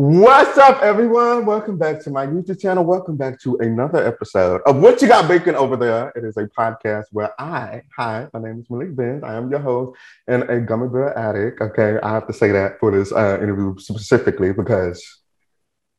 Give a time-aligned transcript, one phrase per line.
[0.00, 1.44] What's up, everyone?
[1.44, 2.84] Welcome back to my YouTube channel.
[2.84, 6.12] Welcome back to another episode of What You Got Baking Over There.
[6.14, 9.24] It is a podcast where I, hi, my name is Malek Binns.
[9.24, 9.98] I am your host
[10.28, 11.60] and a gummy bear addict.
[11.60, 15.04] Okay, I have to say that for this uh, interview specifically because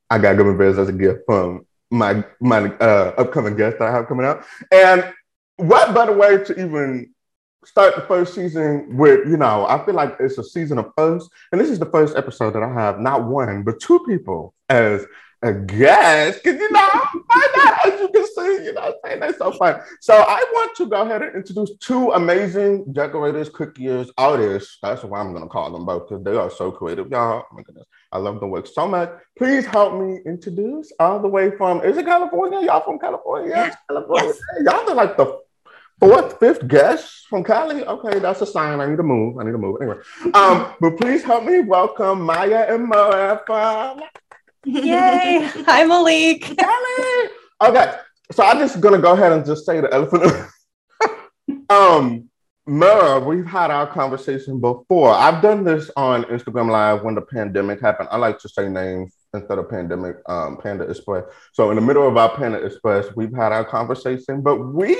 [0.09, 3.91] I got gummy bears as a gift from my my uh, upcoming guest that I
[3.91, 4.45] have coming up.
[4.71, 5.13] And
[5.57, 7.13] what better way to even
[7.66, 11.30] start the first season with, you know, I feel like it's a season of first.
[11.52, 15.05] And this is the first episode that I have not one, but two people as
[15.42, 16.43] a guest.
[16.43, 19.19] Cause you know, out as you can see, you know I'm saying?
[19.19, 19.82] That's so fun.
[20.02, 24.78] So I want to go ahead and introduce two amazing decorators, cookiers, artists.
[24.82, 27.44] That's why I'm gonna call them both because they are so creative, y'all.
[27.50, 27.88] Oh my goodness.
[28.11, 29.11] I love the work so much.
[29.38, 32.61] Please help me introduce all the way from is it California?
[32.61, 33.50] Y'all from California?
[33.50, 34.33] Yes, California.
[34.33, 34.64] Yes.
[34.66, 35.39] Y'all are like the
[36.00, 37.86] fourth, fifth guest from Cali.
[37.86, 38.80] Okay, that's a sign.
[38.80, 39.38] I need to move.
[39.38, 39.81] I need to move.
[39.81, 39.98] Anyway,
[40.34, 44.00] um, but please help me welcome Maya and Murrah.
[44.66, 45.50] Yay!
[45.66, 46.42] Hi, Malek.
[46.58, 47.30] Cali.
[47.62, 47.95] Okay,
[48.31, 50.23] so I'm just gonna go ahead and just say the elephant.
[51.69, 52.30] um,
[52.67, 55.11] Murrah, we've had our conversation before.
[55.11, 58.09] I've done this on Instagram Live when the pandemic happened.
[58.11, 61.25] I like to say names instead of pandemic, um, Panda Express.
[61.53, 64.95] So in the middle of our Panda Express, we've had our conversation, but we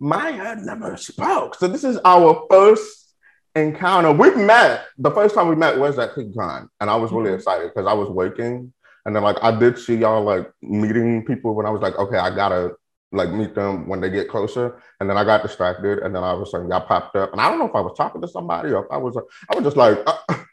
[0.00, 1.54] Maya never spoke.
[1.56, 3.14] So this is our first
[3.54, 4.12] encounter.
[4.12, 4.86] We met.
[4.98, 7.36] The first time we met was at CookieCon, and I was really mm-hmm.
[7.36, 8.72] excited because I was working,
[9.04, 12.18] and then like I did see y'all like meeting people when I was like, okay,
[12.18, 12.72] I gotta
[13.10, 16.36] like meet them when they get closer, and then I got distracted, and then all
[16.36, 18.28] of a sudden y'all popped up, and I don't know if I was talking to
[18.28, 19.16] somebody or if I was,
[19.50, 19.98] I was just like.
[20.06, 20.16] Uh,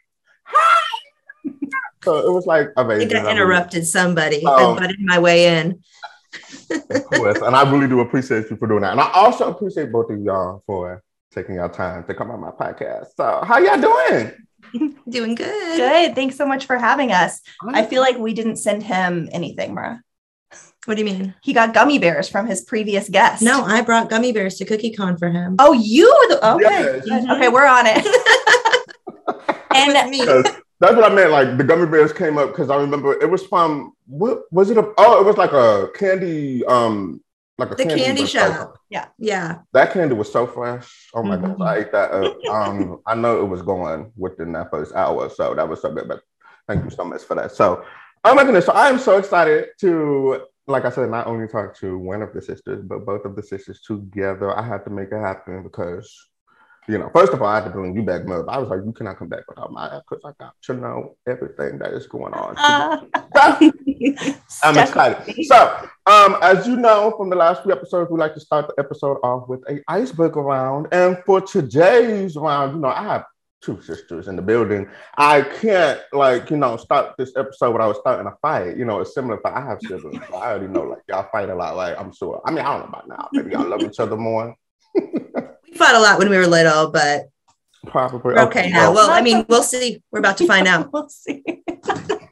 [2.02, 3.14] so it was like amazing.
[3.14, 4.44] I interrupted somebody.
[4.44, 5.82] Um, I butted my way in
[6.90, 7.40] of course.
[7.40, 8.92] And I really do appreciate you for doing that.
[8.92, 11.02] And I also appreciate both of y'all for
[11.34, 13.08] taking your time to come on my podcast.
[13.16, 14.32] So how y'all doing?
[15.08, 15.76] doing good.
[15.76, 16.14] Good.
[16.14, 17.40] Thanks so much for having us.
[17.68, 20.00] I feel like we didn't send him anything, Murrah.
[20.86, 21.34] What do you mean?
[21.42, 23.42] He got gummy bears from his previous guest.
[23.42, 25.56] No, I brought gummy bears to Cookie Con for him.
[25.58, 27.02] Oh, you were the okay.
[27.04, 27.24] Yes.
[27.24, 27.30] Mm-hmm.
[27.32, 28.06] Okay, we're on it.
[29.74, 30.62] and me.
[30.78, 31.30] That's what I meant.
[31.30, 34.76] Like the gummy bears came up because I remember it was from what was it?
[34.76, 37.22] A, oh, it was like a candy, um,
[37.58, 38.78] like a the candy, candy shop.
[38.90, 39.60] Yeah, yeah.
[39.72, 41.08] That candy was so fresh.
[41.14, 41.54] Oh my mm-hmm.
[41.58, 42.10] god, I ate that.
[42.12, 42.44] Up.
[42.50, 46.08] Um, I know it was going within that first hour, so that was so good.
[46.08, 46.20] But
[46.68, 47.52] thank you so much for that.
[47.52, 47.82] So,
[48.24, 51.74] oh my goodness, so I am so excited to, like I said, not only talk
[51.78, 54.56] to one of the sisters, but both of the sisters together.
[54.56, 56.14] I had to make it happen because
[56.88, 58.48] you know, first of all, I had to bring you back, Murrah.
[58.48, 61.78] I was like, you cannot come back without Maya because I got to know everything
[61.78, 62.54] that is going on.
[62.56, 63.00] Uh,
[64.62, 65.34] I'm excited.
[65.46, 68.82] So, um, as you know from the last few episodes, we like to start the
[68.82, 70.86] episode off with a iceberg round.
[70.92, 73.24] And for today's round, you know, I have
[73.62, 74.88] two sisters in the building.
[75.16, 78.76] I can't like, you know, start this episode without starting a fight.
[78.76, 80.22] You know, it's similar But I have siblings.
[80.30, 82.40] I already know like y'all fight a lot, like I'm sure.
[82.44, 83.28] I mean, I don't know about now.
[83.32, 84.54] Maybe y'all love each other more.
[85.76, 87.28] fought a lot when we were little, but
[87.86, 88.92] probably okay, okay now.
[88.92, 90.02] Well, I mean, we'll see.
[90.10, 90.90] We're about to find out.
[90.92, 91.42] we'll see.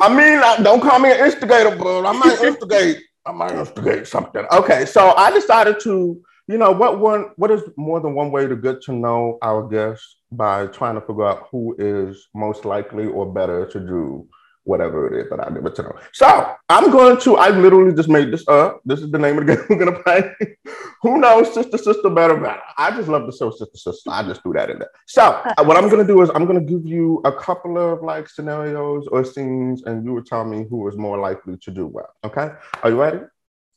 [0.01, 2.05] I mean, don't call me an instigator, bro.
[2.05, 2.99] I might instigate.
[3.27, 4.45] I might instigate something.
[4.53, 8.47] Okay, so I decided to, you know, what one, what is more than one way
[8.47, 13.07] to get to know our guests by trying to figure out who is most likely
[13.07, 14.29] or better to do
[14.65, 15.97] whatever it is that I never tell.
[16.13, 18.81] So I'm going to, I literally just made this up.
[18.85, 20.35] This is the name of the game we're going to play.
[21.03, 22.61] Who knows, sister, sister, better, better.
[22.79, 24.11] I just love the show, sister, sister.
[24.11, 24.91] I just threw that in there.
[25.07, 27.79] So uh, what I'm going to do is I'm going to give you a couple
[27.79, 31.71] of like scenarios or scenes, and you will tell me who is more likely to
[31.71, 32.09] do well.
[32.25, 32.51] Okay.
[32.83, 33.21] Are you ready?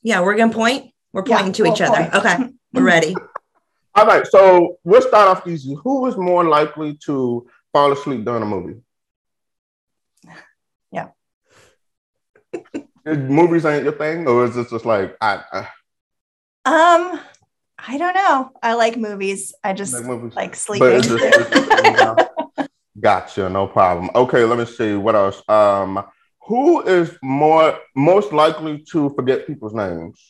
[0.02, 0.92] Yeah, we're going to point.
[1.12, 2.14] We're pointing yeah, to each point.
[2.14, 2.26] other.
[2.26, 2.52] Okay.
[2.72, 3.14] We're ready.
[3.94, 4.26] All right.
[4.26, 5.76] So we'll start off easy.
[5.82, 8.80] Who is more likely to fall asleep during a movie?
[13.16, 15.58] Movies ain't your thing, or is it just like I, I...
[16.64, 17.20] Um,
[17.78, 18.52] I don't know.
[18.62, 19.54] I like movies.
[19.62, 21.02] I just like, like sleeping.
[21.02, 22.68] Just, it's,
[23.00, 24.10] gotcha, no problem.
[24.14, 25.42] Okay, let me see what else.
[25.48, 26.04] Um,
[26.42, 30.20] who is more most likely to forget people's names?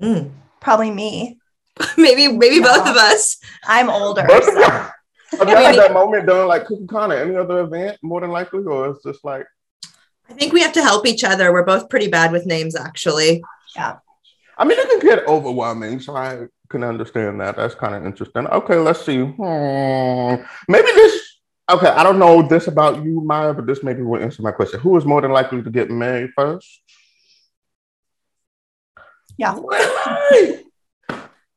[0.00, 0.30] Mm.
[0.60, 1.38] Probably me.
[1.96, 2.72] maybe maybe no.
[2.72, 3.38] both of us.
[3.66, 4.26] I'm older.
[4.26, 4.88] So.
[5.38, 8.30] Have you had that moment during like Cookie Con or any other event more than
[8.30, 9.46] likely, or it's just like
[10.28, 11.52] I think we have to help each other.
[11.52, 13.42] We're both pretty bad with names, actually.
[13.76, 13.96] Yeah.
[14.56, 17.56] I mean, it can get overwhelming, so I can understand that.
[17.56, 18.46] That's kind of interesting.
[18.46, 19.22] Okay, let's see.
[19.22, 20.42] Hmm.
[20.68, 21.20] Maybe this.
[21.70, 24.80] Okay, I don't know this about you, Maya, but this maybe will answer my question.
[24.80, 26.82] Who is more than likely to get married first?
[29.36, 29.58] Yeah.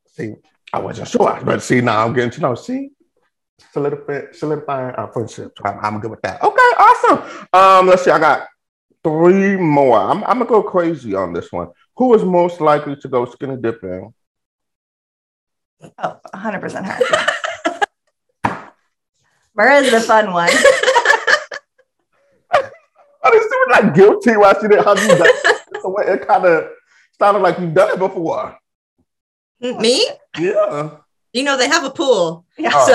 [0.06, 0.34] see,
[0.72, 2.54] I wasn't sure, but see, now I'm getting to know.
[2.54, 2.90] See,
[3.72, 5.52] solidifying, solidifying our friendship.
[5.64, 6.42] I'm, I'm good with that.
[6.42, 7.48] Okay, awesome.
[7.52, 8.10] Um, let's see.
[8.10, 8.48] I got
[9.02, 9.98] three more.
[9.98, 11.68] I'm, I'm gonna go crazy on this one.
[11.96, 14.12] Who is most likely to go skinny dipping?
[15.98, 16.98] Oh, 100% her.
[19.54, 20.50] Murrah's the fun one.
[22.52, 26.26] I just feel like guilty while she didn't have you done it.
[26.26, 26.70] kind of
[27.18, 28.56] sounded like you've done it before.
[29.60, 30.06] Me?
[30.38, 30.98] Yeah.
[31.32, 32.46] You know, they have a pool.
[32.56, 32.70] Yeah.
[32.72, 32.86] Oh.
[32.86, 32.94] So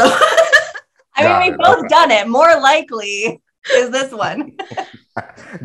[1.15, 1.87] I mean, we've both okay.
[1.87, 2.27] done it.
[2.27, 3.41] More likely
[3.73, 4.57] is this one.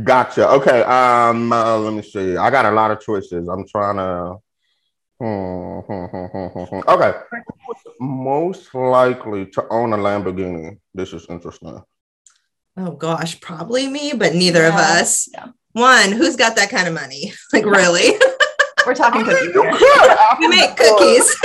[0.02, 0.48] gotcha.
[0.50, 0.82] Okay.
[0.82, 2.36] Um, uh, let me see.
[2.36, 3.48] I got a lot of choices.
[3.48, 4.36] I'm trying to.
[5.20, 7.12] Hmm, hmm, hmm, okay.
[7.98, 10.78] most likely to own a Lamborghini?
[10.94, 11.82] This is interesting.
[12.76, 14.68] Oh gosh, probably me, but neither yeah.
[14.68, 15.28] of us.
[15.32, 15.48] Yeah.
[15.72, 17.32] One, who's got that kind of money?
[17.52, 18.16] Like really?
[18.86, 19.54] We're talking cookies.
[20.38, 21.36] we make cookies.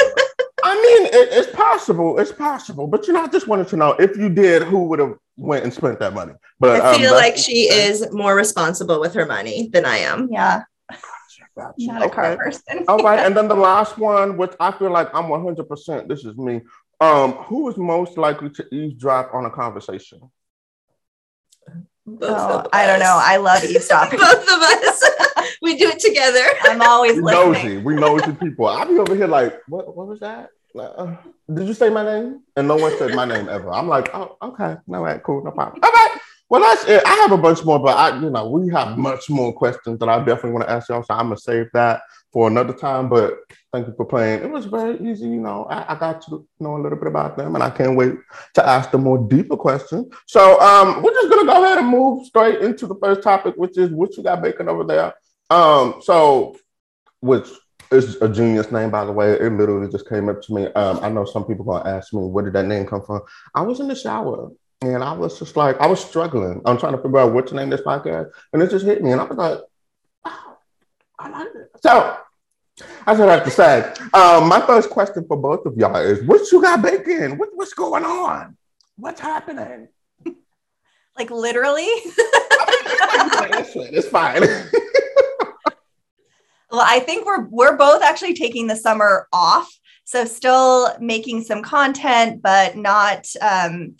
[0.64, 2.20] I mean, it, it's possible.
[2.20, 2.88] It's possible.
[2.88, 5.64] But you know, I just wanted to know if you did, who would have went
[5.64, 6.34] and spent that money.
[6.60, 10.30] But I feel um, like she is more responsible with her money than I am.
[10.32, 10.64] Yeah.
[11.56, 11.74] Gotcha.
[11.80, 12.86] Not a car person.
[12.88, 13.20] All right.
[13.26, 16.62] And then the last one, which I feel like I'm 100%, this is me.
[17.00, 20.20] Um, who is most likely to eavesdrop on a conversation?
[22.06, 23.18] Both oh, I don't know.
[23.22, 24.20] I love eavesdropping.
[24.20, 25.04] Both of us.
[25.62, 26.44] we do it together.
[26.64, 27.78] I'm always we nosy.
[27.78, 28.68] We nosy people.
[28.68, 29.96] I'll be over here like, what?
[29.96, 30.50] What was that?
[30.78, 31.16] Uh,
[31.52, 32.42] did you say my name?
[32.56, 33.72] And no one said my name ever.
[33.72, 35.82] I'm like, oh, okay, no, right, cool, no problem.
[35.84, 36.18] All right.
[36.50, 37.02] Well, that's it.
[37.06, 40.08] I have a bunch more, but I, you know, we have much more questions that
[40.08, 41.02] I definitely want to ask y'all.
[41.02, 43.10] So I'm gonna save that for another time.
[43.10, 43.40] But
[43.72, 44.44] thank you for playing.
[44.44, 45.26] It was very easy.
[45.26, 47.96] You know, I, I, got to know a little bit about them, and I can't
[47.96, 48.14] wait
[48.54, 50.14] to ask them more deeper questions.
[50.28, 53.78] So um, we're just gonna go ahead and move straight into the first topic, which
[53.80, 55.16] is what you got baking over there.
[55.50, 56.56] Um, so
[57.22, 57.48] which
[57.92, 59.34] is a genius name, by the way.
[59.34, 60.68] It literally just came up to me.
[60.74, 63.22] Um, I know some people gonna ask me where did that name come from.
[63.54, 64.52] I was in the shower
[64.82, 66.62] and I was just like, I was struggling.
[66.66, 69.12] I'm trying to figure out what to name this podcast, and it just hit me,
[69.12, 69.60] and I was like,
[70.26, 70.58] wow,
[71.20, 71.72] I like it.
[71.82, 72.18] So
[73.06, 73.94] that's what I have to say.
[74.14, 77.38] Um, my first question for both of y'all is what you got baking?
[77.38, 78.58] What, what's going on?
[78.98, 79.90] What's happening?
[81.18, 81.84] Like literally?
[83.46, 84.42] it's fine.
[86.74, 89.72] well, I think we're we're both actually taking the summer off.
[90.06, 93.96] So still making some content, but not um,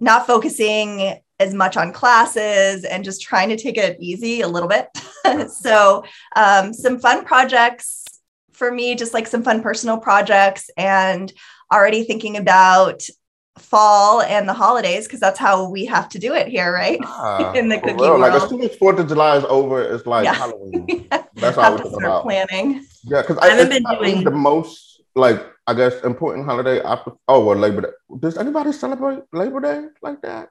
[0.00, 4.68] not focusing as much on classes and just trying to take it easy a little
[4.68, 4.88] bit.
[5.50, 6.04] so,
[6.34, 8.04] um, some fun projects
[8.52, 11.32] for me, just like some fun personal projects, and
[11.72, 13.04] already thinking about
[13.58, 16.98] fall and the holidays because that's how we have to do it here, right?
[17.02, 18.20] Ah, In the cookie world.
[18.20, 20.34] Like as soon as Fourth of July is over, it's like yeah.
[20.34, 20.86] Halloween.
[21.12, 21.24] yeah.
[21.34, 22.22] That's all we're talking about.
[22.22, 22.84] Planning.
[23.04, 27.44] Yeah, because I haven't been doing the most like I guess important holiday after oh
[27.44, 28.16] well Labor Day.
[28.18, 30.50] Does anybody celebrate Labor Day like that?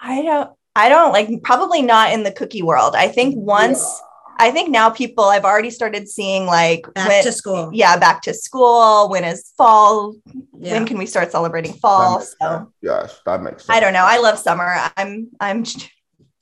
[0.00, 2.94] I don't I don't like probably not in the cookie world.
[2.94, 4.05] I think once yeah.
[4.38, 7.70] I think now people I've already started seeing like back when, to school.
[7.72, 9.08] Yeah, back to school.
[9.08, 10.14] When is fall?
[10.58, 10.74] Yeah.
[10.74, 12.20] When can we start celebrating fall?
[12.20, 12.68] So sense.
[12.82, 13.76] yes, that makes sense.
[13.76, 14.04] I don't know.
[14.04, 14.76] I love summer.
[14.96, 15.64] I'm I'm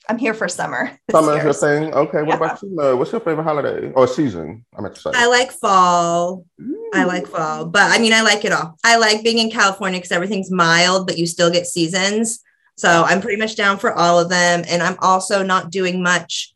[0.08, 0.90] I'm here for summer.
[1.10, 1.94] Summer is your thing.
[1.94, 2.18] Okay.
[2.22, 2.36] What yeah.
[2.36, 2.96] about you?
[2.96, 4.64] What's your favorite holiday or season?
[4.76, 5.10] I meant to say.
[5.14, 6.44] I like fall.
[6.60, 6.90] Ooh.
[6.92, 8.76] I like fall, but I mean, I like it all.
[8.84, 12.40] I like being in California because everything's mild, but you still get seasons.
[12.76, 14.64] So I'm pretty much down for all of them.
[14.68, 16.53] And I'm also not doing much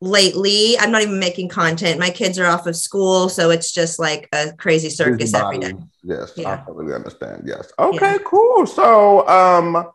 [0.00, 0.78] lately.
[0.78, 1.98] I'm not even making content.
[1.98, 3.28] My kids are off of school.
[3.28, 5.74] So it's just like a crazy circus every day.
[6.02, 6.54] Yes, yeah.
[6.62, 7.42] I totally understand.
[7.46, 7.72] Yes.
[7.78, 8.18] Okay, yeah.
[8.24, 8.66] cool.
[8.66, 9.86] So um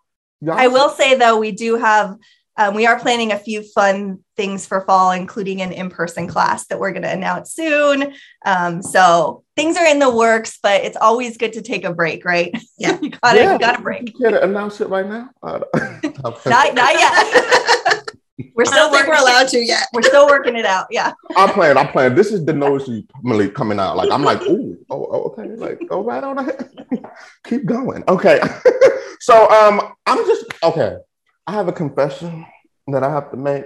[0.51, 2.17] I will say though, we do have
[2.57, 6.79] um, we are planning a few fun things for fall, including an in-person class that
[6.79, 8.13] we're going to announce soon.
[8.45, 12.25] Um, so things are in the works, but it's always good to take a break,
[12.25, 12.53] right?
[12.77, 14.09] Yeah, you got to yeah, you got to break.
[14.09, 15.29] You can't announce it right now.
[15.43, 17.77] not, not yet.
[18.55, 19.87] We're still I think we're allowed to yet.
[19.93, 20.87] We're still working it out.
[20.89, 21.13] Yeah.
[21.35, 21.77] I'm playing.
[21.77, 22.15] I'm playing.
[22.15, 23.97] This is the nosy Malek coming out.
[23.97, 25.55] Like I'm like, ooh, oh, oh okay.
[25.55, 26.69] Like go right on ahead.
[27.45, 28.03] Keep going.
[28.07, 28.39] Okay.
[29.19, 30.97] so um, I'm just okay.
[31.47, 32.45] I have a confession
[32.87, 33.65] that I have to make.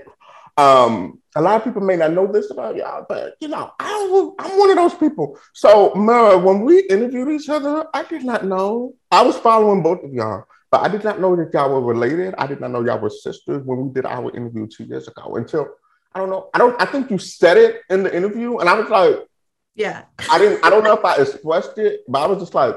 [0.57, 4.35] Um, a lot of people may not know this about y'all, but you know, I,
[4.39, 5.37] am one of those people.
[5.53, 8.93] So, Murrah, when we interviewed each other, I did not know.
[9.11, 12.35] I was following both of y'all, but I did not know that y'all were related.
[12.37, 15.35] I did not know y'all were sisters when we did our interview two years ago.
[15.35, 15.69] Until
[16.13, 16.49] I don't know.
[16.53, 16.81] I don't.
[16.81, 19.27] I think you said it in the interview, and I was like,
[19.75, 20.63] "Yeah." I didn't.
[20.63, 22.75] I don't know if I expressed it, but I was just like,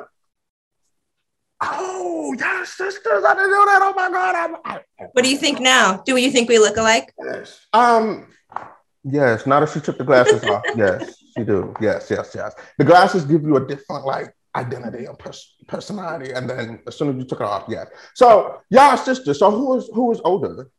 [1.60, 3.24] Oh, yeah, sisters.
[3.24, 3.80] I didn't know that.
[3.82, 4.34] Oh my God.
[4.34, 4.80] I'm, I,
[5.12, 6.02] what do you think now?
[6.04, 7.12] Do you think we look alike?
[7.18, 7.66] Yes.
[7.72, 8.28] Um,
[9.04, 9.46] yes.
[9.46, 10.62] Not if she took the glasses off.
[10.76, 11.74] Yes, she do.
[11.80, 12.54] Yes, yes, yes.
[12.78, 16.32] The glasses give you a different like identity and pers- personality.
[16.32, 17.84] And then as soon as you took it off, yeah.
[18.14, 19.38] So y'all sisters.
[19.38, 20.70] So who is who is older?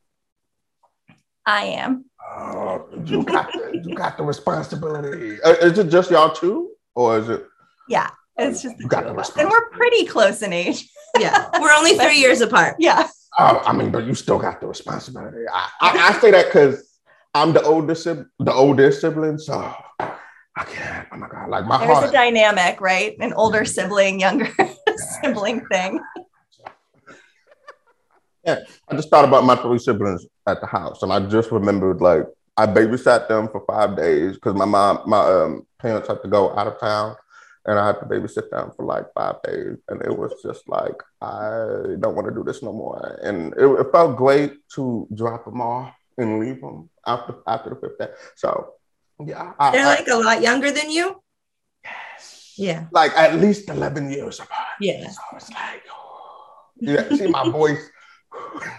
[1.45, 2.05] I am.
[2.38, 5.41] Oh, you got the, you got the responsibility.
[5.41, 7.43] Uh, is it just y'all two, or is it?
[7.88, 9.35] Yeah, it's just the You got two the of us.
[9.35, 10.88] And we're pretty close in age.
[11.17, 11.49] Yeah.
[11.59, 12.75] We're only three years apart.
[12.77, 13.07] Yeah.
[13.39, 15.45] Oh, I mean, but you still got the responsibility.
[15.51, 16.99] I, I, I say that because
[17.33, 19.73] I'm the oldest, the oldest sibling, so
[20.59, 21.07] I can't.
[21.13, 22.09] Oh my god, like my There's heart.
[22.09, 23.15] a dynamic, right?
[23.21, 24.51] An older sibling, younger
[25.21, 26.01] sibling thing.
[28.45, 32.01] Yeah, I just thought about my three siblings at the house, and I just remembered
[32.01, 32.25] like
[32.57, 36.53] I babysat them for five days because my mom, my um, parents had to go
[36.57, 37.15] out of town,
[37.65, 41.01] and I had to babysit them for like five days, and it was just like
[41.21, 45.45] I don't want to do this no more, and it, it felt great to drop
[45.45, 48.09] them off and leave them after after the fifth day.
[48.35, 48.73] So
[49.25, 51.21] yeah, I, They're I- like a lot younger than you.
[51.83, 52.53] Yes.
[52.57, 52.85] Yeah.
[52.91, 54.67] like at least eleven years apart.
[54.81, 55.07] Yeah.
[55.09, 55.83] So it's like,
[56.79, 57.79] yeah, see my voice.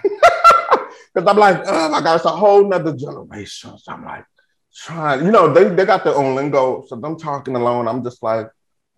[1.13, 3.77] Because I'm like, oh my God, it's a whole nother generation.
[3.79, 4.25] So I'm like,
[4.73, 6.85] trying, you know, they, they got their own lingo.
[6.87, 8.47] So them talking alone, I'm just like,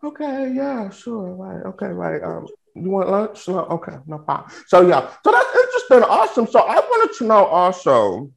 [0.04, 2.22] okay, yeah, sure, right, okay, right.
[2.22, 3.48] Um, you want lunch?
[3.48, 4.50] No, okay, no problem.
[4.66, 6.46] So yeah, so that's interesting, awesome.
[6.46, 8.30] So I wanted to know also,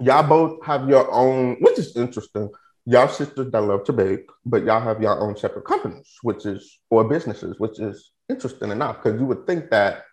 [0.00, 2.50] y'all both have your own, which is interesting.
[2.84, 6.80] Y'all sisters that love to bake, but y'all have your own separate companies, which is
[6.90, 10.04] or businesses, which is interesting enough because you would think that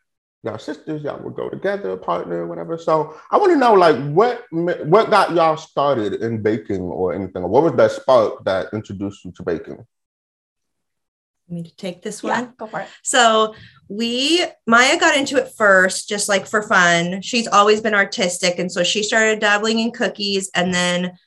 [0.44, 2.78] y'all sisters, y'all would go together, partner, whatever.
[2.78, 7.48] So I want to know, like, what what got y'all started in baking or anything?
[7.50, 9.86] What was that spark that introduced you to baking?
[11.50, 12.44] Me to take this one.
[12.44, 12.88] Yeah, go for it.
[13.04, 13.56] So
[13.88, 17.22] we Maya got into it first, just like for fun.
[17.22, 20.52] She's always been artistic, and so she started dabbling in cookies.
[20.54, 21.18] And then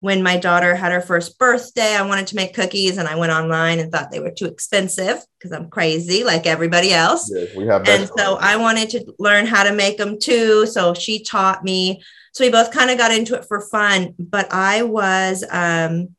[0.00, 3.32] when my daughter had her first birthday, I wanted to make cookies, and I went
[3.32, 7.30] online and thought they were too expensive because I'm crazy, like everybody else.
[7.34, 8.00] Yes, we have that.
[8.00, 10.66] And so I wanted to learn how to make them too.
[10.66, 12.02] So she taught me.
[12.32, 14.14] So we both kind of got into it for fun.
[14.18, 16.14] But I was um,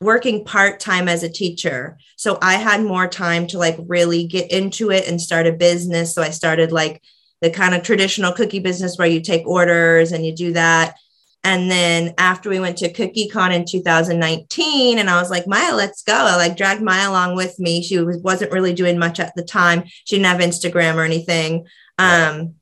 [0.00, 1.98] working part time as a teacher.
[2.16, 6.14] So I had more time to like really get into it and start a business.
[6.14, 7.02] So I started like
[7.40, 10.96] the kind of traditional cookie business where you take orders and you do that.
[11.44, 16.02] And then after we went to CookieCon in 2019, and I was like, Maya, let's
[16.02, 16.14] go.
[16.14, 17.82] I like dragged Maya along with me.
[17.82, 19.84] She was, wasn't really doing much at the time.
[20.04, 21.66] She didn't have Instagram or anything.
[21.98, 22.54] Um,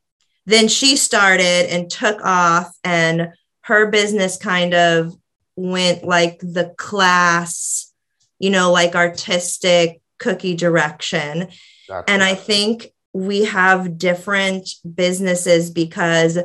[0.46, 3.28] then she started and took off, and
[3.60, 5.16] her business kind of
[5.56, 7.92] went like the class,
[8.38, 11.49] you know, like artistic cookie direction.
[12.09, 16.38] And I think we have different businesses because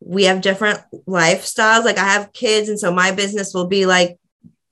[0.00, 1.84] we have different lifestyles.
[1.84, 4.18] Like I have kids, and so my business will be like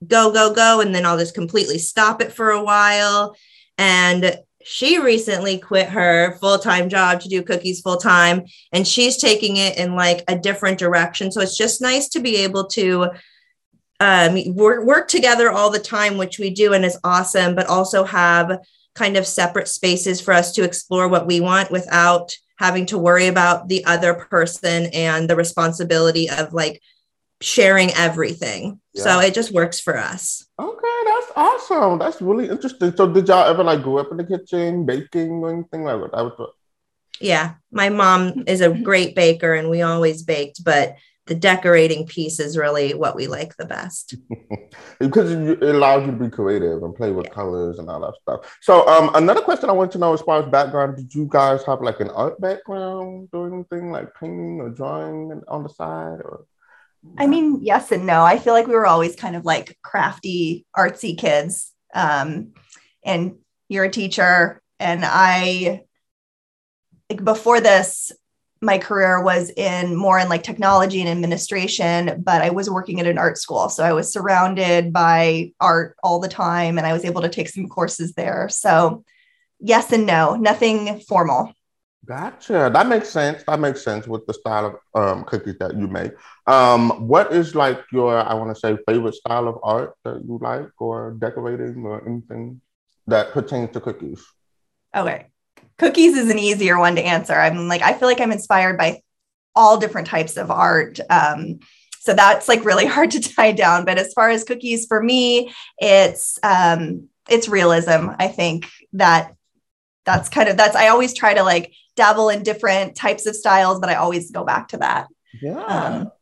[0.06, 0.80] go, go, go.
[0.80, 3.36] And then I'll just completely stop it for a while.
[3.78, 9.16] And she recently quit her full time job to do cookies full time, and she's
[9.16, 11.32] taking it in like a different direction.
[11.32, 13.10] So it's just nice to be able to
[14.00, 18.04] um, work, work together all the time, which we do and is awesome, but also
[18.04, 18.58] have
[18.94, 23.26] kind of separate spaces for us to explore what we want without having to worry
[23.26, 26.80] about the other person and the responsibility of like
[27.40, 28.80] sharing everything.
[28.94, 30.46] So it just works for us.
[30.58, 31.98] Okay, that's awesome.
[31.98, 32.96] That's really interesting.
[32.96, 36.14] So did y'all ever like grow up in the kitchen, baking or anything like that?
[36.14, 36.46] I
[37.20, 37.54] Yeah.
[37.70, 40.96] My mom is a great baker and we always baked, but
[41.26, 44.14] the decorating piece is really what we like the best.
[45.00, 48.14] because it it allows you to be creative and play with colors and all that
[48.22, 48.58] stuff.
[48.60, 51.64] So, um, another question I want to know as far as background, did you guys
[51.64, 56.46] have like an art background, do anything like painting or drawing on the side, or?
[57.18, 58.22] I mean, yes and no.
[58.22, 61.72] I feel like we were always kind of like crafty, artsy kids.
[61.94, 62.52] Um,
[63.04, 63.36] and
[63.68, 65.82] you're a teacher, and I,
[67.08, 68.12] like before this,
[68.62, 73.06] my career was in more in like technology and administration, but I was working at
[73.06, 73.68] an art school.
[73.68, 77.48] So I was surrounded by art all the time, and I was able to take
[77.48, 78.48] some courses there.
[78.48, 79.04] So,
[79.60, 81.52] yes and no, nothing formal.
[82.06, 82.70] Gotcha.
[82.72, 83.42] That makes sense.
[83.44, 86.12] That makes sense with the style of um, cookies that you make.
[86.46, 90.38] Um, what is like your, I want to say, favorite style of art that you
[90.40, 92.60] like, or decorating, or anything
[93.08, 94.24] that pertains to cookies?
[94.94, 95.26] Okay.
[95.78, 97.34] Cookies is an easier one to answer.
[97.34, 99.02] I'm like, I feel like I'm inspired by
[99.54, 100.98] all different types of art.
[101.10, 101.60] Um,
[102.00, 103.84] so that's like really hard to tie down.
[103.84, 108.10] But as far as cookies, for me, it's um, it's realism.
[108.18, 109.34] I think that
[110.04, 113.80] that's kind of that's I always try to like dabble in different types of styles,
[113.80, 115.08] but I always go back to that.
[115.42, 115.60] Yeah.
[115.60, 116.12] Um,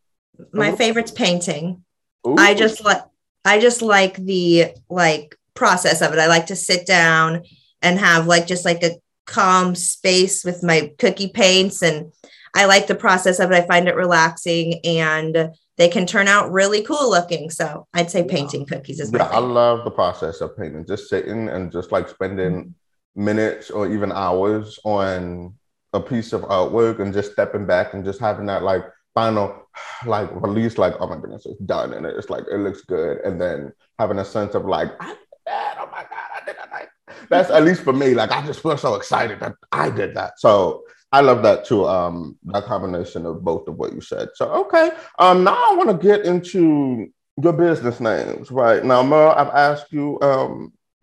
[0.52, 0.76] My Ooh.
[0.76, 1.84] favorite's painting.
[2.26, 2.36] Ooh.
[2.38, 3.02] I just like
[3.44, 6.18] I just like the like process of it.
[6.18, 7.42] I like to sit down
[7.82, 8.92] and have like just like a
[9.26, 12.12] calm space with my cookie paints and
[12.54, 13.54] I like the process of it.
[13.54, 17.50] I find it relaxing and they can turn out really cool looking.
[17.50, 21.48] So I'd say painting cookies is yeah, I love the process of painting, just sitting
[21.48, 22.74] and just like spending
[23.16, 25.54] minutes or even hours on
[25.92, 29.68] a piece of artwork and just stepping back and just having that like final
[30.06, 31.92] like release, like, oh my goodness, it's done.
[31.92, 33.18] And it's like it looks good.
[33.18, 35.76] And then having a sense of like, I did that.
[35.80, 36.70] Oh my God, I did that.
[36.70, 36.90] Like,
[37.28, 38.14] that's at least for me.
[38.14, 40.38] Like I just feel so excited that I did that.
[40.38, 41.86] So I love that too.
[41.86, 44.28] Um, that combination of both of what you said.
[44.34, 44.90] So okay.
[45.18, 47.08] Um, now I want to get into
[47.42, 48.50] your business names.
[48.50, 50.72] Right now, Mer, I've asked you um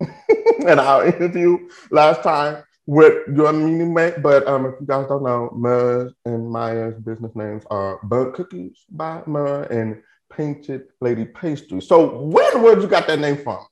[0.60, 5.22] in our interview last time what your meaning mate, but um, if you guys don't
[5.22, 10.02] know, Mer and Maya's business names are Burnt Cookies by Mer and
[10.32, 11.80] Painted Lady Pastry.
[11.80, 13.64] So where the world you got that name from?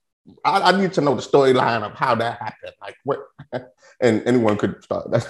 [0.44, 2.74] I, I need to know the storyline of how that happened.
[2.80, 3.20] Like what?
[4.00, 5.10] and anyone could start.
[5.10, 5.26] That's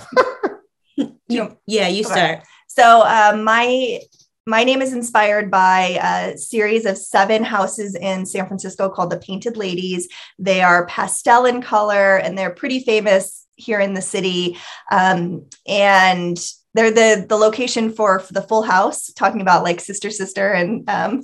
[1.29, 2.15] you, yeah, you okay.
[2.15, 2.41] start.
[2.69, 4.01] So um, my
[4.47, 9.19] my name is inspired by a series of seven houses in San Francisco called the
[9.19, 10.09] Painted Ladies.
[10.39, 14.57] They are pastel in color and they're pretty famous here in the city.
[14.91, 16.39] Um, and
[16.75, 20.89] they're the the location for, for the Full House, talking about like Sister Sister and
[20.89, 21.23] um,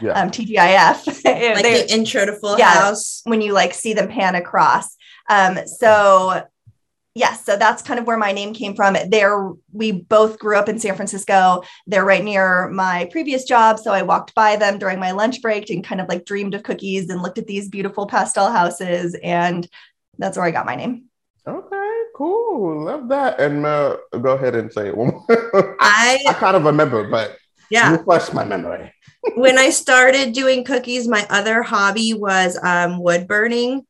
[0.00, 0.12] yeah.
[0.12, 1.06] um, TGIF.
[1.24, 3.22] like the intro to Full yeah, House.
[3.24, 4.96] When you like see them pan across.
[5.28, 6.44] Um, so
[7.14, 8.96] yes, so that's kind of where my name came from.
[9.08, 11.62] There, we both grew up in San Francisco.
[11.86, 13.78] They're right near my previous job.
[13.78, 16.62] So I walked by them during my lunch break and kind of like dreamed of
[16.62, 19.16] cookies and looked at these beautiful pastel houses.
[19.22, 19.68] And
[20.18, 21.06] that's where I got my name.
[21.46, 22.84] Okay, cool.
[22.84, 23.38] Love that.
[23.38, 25.76] And uh, go ahead and say it one more.
[25.80, 27.36] I, I kind of remember, but
[27.70, 28.92] yeah, refresh my memory.
[29.34, 33.86] when I started doing cookies, my other hobby was um, wood burning.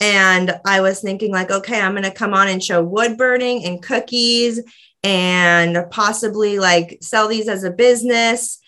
[0.00, 3.64] And I was thinking, like, okay, I'm going to come on and show wood burning
[3.64, 4.60] and cookies
[5.04, 8.58] and possibly like sell these as a business.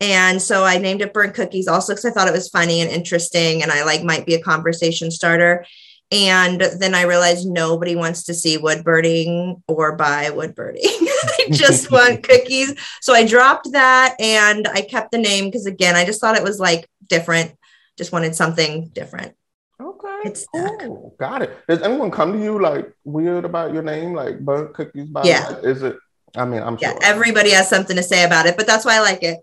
[0.00, 2.90] And so I named it Burn Cookies also because I thought it was funny and
[2.90, 5.66] interesting and I like might be a conversation starter.
[6.12, 10.82] And then I realized nobody wants to see wood burning or buy wood burning.
[11.38, 12.74] they just want cookies.
[13.00, 16.42] So I dropped that and I kept the name because, again, I just thought it
[16.42, 17.52] was like different,
[17.96, 19.36] just wanted something different.
[19.80, 20.20] Okay.
[20.24, 21.14] It's cool.
[21.18, 21.56] Got it.
[21.68, 25.08] Does anyone come to you like weird about your name, like burnt cookies?
[25.08, 25.58] By yeah.
[25.58, 25.96] Is it?
[26.36, 26.90] I mean, I'm yeah.
[26.90, 26.98] Sure.
[27.02, 29.38] Everybody has something to say about it, but that's why I like it.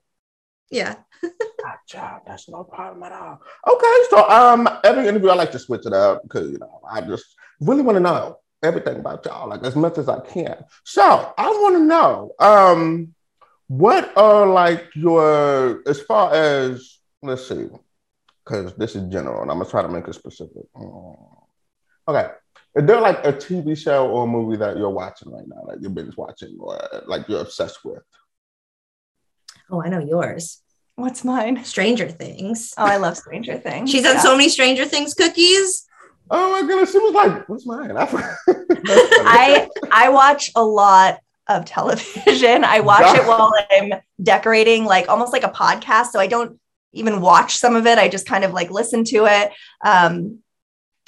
[0.69, 0.95] Yeah.
[1.61, 2.21] Gotcha.
[2.25, 3.41] That's no problem at all.
[3.67, 7.01] Okay, so um, every interview I like to switch it up because you know I
[7.01, 7.25] just
[7.59, 10.63] really want to know everything about y'all, like as much as I can.
[10.83, 13.13] So I want to know um,
[13.67, 17.67] what are like your as far as let's see
[18.43, 20.63] because this is general and I'm gonna try to make it specific.
[20.75, 21.37] Mm.
[22.07, 22.29] Okay.
[22.75, 25.81] Is there like a TV show or a movie that you're watching right now, that
[25.81, 28.03] you've been watching or like you're obsessed with?
[29.69, 30.61] Oh, I know yours.
[30.97, 31.63] What's mine?
[31.63, 32.73] Stranger Things.
[32.75, 33.91] Oh, I love Stranger Things.
[33.91, 35.85] She's done so many Stranger Things cookies.
[36.29, 42.63] Oh my goodness, she was like, "What's mine?" I I watch a lot of television.
[42.63, 46.07] I watch it while I'm decorating, like almost like a podcast.
[46.07, 46.59] So I don't
[46.93, 47.99] even watch some of it.
[47.99, 49.51] I just kind of like listen to it.
[49.85, 50.39] Um,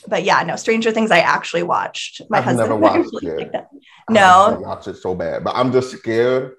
[0.08, 2.22] but yeah, no, Stranger Things I actually watched.
[2.30, 3.52] My I've husband never watched it.
[3.54, 3.66] Like
[4.12, 6.54] no, I watch it so bad, but I'm just scared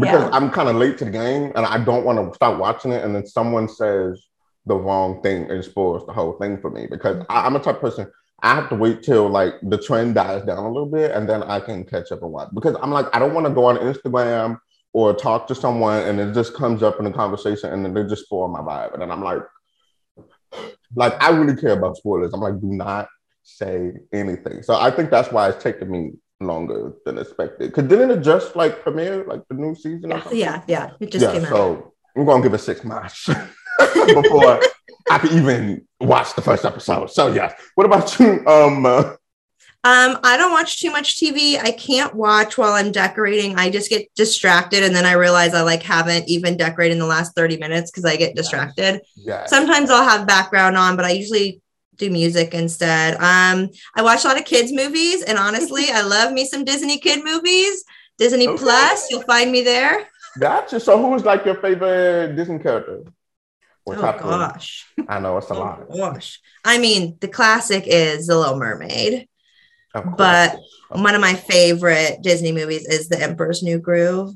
[0.00, 0.30] because yeah.
[0.32, 3.04] I'm kind of late to the game and I don't want to start watching it.
[3.04, 4.22] And then someone says
[4.66, 7.80] the wrong thing and spoils the whole thing for me because I, am a type
[7.80, 8.10] person.
[8.42, 11.42] I have to wait till like the trend dies down a little bit and then
[11.42, 13.78] I can catch up and watch because I'm like I don't want to go on
[13.78, 14.58] Instagram
[14.92, 18.04] or talk to someone and it just comes up in a conversation and then they
[18.04, 18.92] just spoil my vibe.
[18.92, 19.42] And then I'm like,
[20.94, 22.32] like I really care about spoilers.
[22.34, 23.08] I'm like, do not
[23.42, 24.62] say anything.
[24.62, 27.72] So I think that's why it's taken me longer than expected.
[27.72, 30.10] Cause didn't it just like premiere like the new season?
[30.10, 30.90] Yeah, yeah, yeah.
[31.00, 31.52] It just yeah, came so out.
[31.54, 33.26] So I'm gonna give it six months
[33.78, 34.60] before
[35.10, 37.10] I could even watch the first episode.
[37.10, 37.54] So yeah.
[37.74, 38.46] What about you?
[38.46, 39.14] Um uh,
[39.86, 41.60] um, I don't watch too much TV.
[41.62, 43.56] I can't watch while I'm decorating.
[43.56, 47.06] I just get distracted and then I realize I like haven't even decorated in the
[47.06, 49.02] last 30 minutes because I get distracted.
[49.14, 49.48] Yes.
[49.48, 51.62] Sometimes I'll have background on, but I usually
[51.96, 53.14] do music instead.
[53.14, 56.98] Um, I watch a lot of kids movies and honestly, I love me some Disney
[56.98, 57.84] kid movies.
[58.18, 58.58] Disney okay.
[58.58, 60.08] Plus, you'll find me there.
[60.38, 60.80] Gotcha.
[60.80, 63.04] So who's like your favorite Disney character?
[63.88, 64.86] oh gosh.
[65.08, 65.88] I know it's a oh, lot.
[65.94, 66.40] Gosh.
[66.64, 69.28] I mean, the classic is The Little Mermaid.
[70.16, 70.58] But
[70.90, 74.34] one of my favorite Disney movies is The Emperor's New Groove.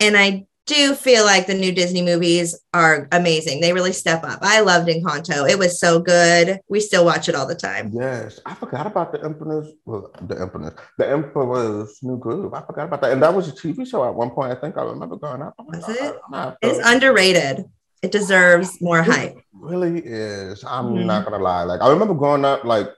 [0.00, 3.60] And I do feel like the new Disney movies are amazing.
[3.60, 4.38] They really step up.
[4.42, 5.48] I loved Encanto.
[5.48, 6.60] It was so good.
[6.68, 7.90] We still watch it all the time.
[7.92, 12.54] Yes, I forgot about the Emperor's, well, the Emperor's, the Emperor's New Groove.
[12.54, 14.52] I forgot about that, and that was a TV show at one point.
[14.52, 15.54] I think I remember growing up.
[15.58, 16.16] Was it?
[16.62, 17.64] It's underrated.
[18.02, 19.36] It deserves more hype.
[19.36, 20.64] It really is.
[20.64, 21.06] I'm mm-hmm.
[21.06, 21.62] not gonna lie.
[21.62, 22.88] Like I remember growing up, like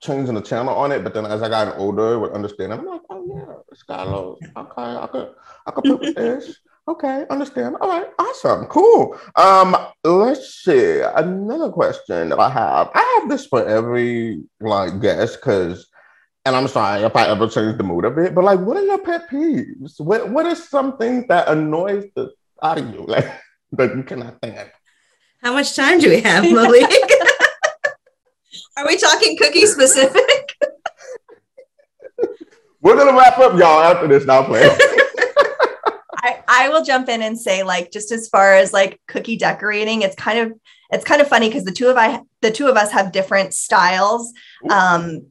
[0.00, 3.00] changing the channel on it, but then as I got older with understanding, I'm like,
[3.10, 5.34] oh yeah, it's got a little okay, I could
[5.66, 6.58] I could put with this.
[6.88, 7.76] Okay, understand.
[7.80, 9.16] All right, awesome, cool.
[9.36, 11.00] Um, let's see.
[11.00, 12.90] Another question that I have.
[12.92, 15.86] I have this for every like guest because,
[16.44, 18.84] and I'm sorry if I ever change the mood of it, but like, what are
[18.84, 20.00] your pet peeves?
[20.00, 23.30] What What is something that annoys the out of you, like
[23.72, 24.72] that you cannot stand?
[25.40, 26.82] How much time do we have, Malek?
[28.76, 30.56] are we talking cookie specific?
[32.80, 34.26] We're gonna wrap up, y'all, after this.
[34.26, 34.68] Now, play.
[36.52, 40.16] I, will jump in and say like just as far as like cookie decorating it's
[40.16, 40.52] kind of
[40.90, 43.54] it's kind of funny because the two of I the two of us have different
[43.54, 44.32] styles
[44.70, 45.26] um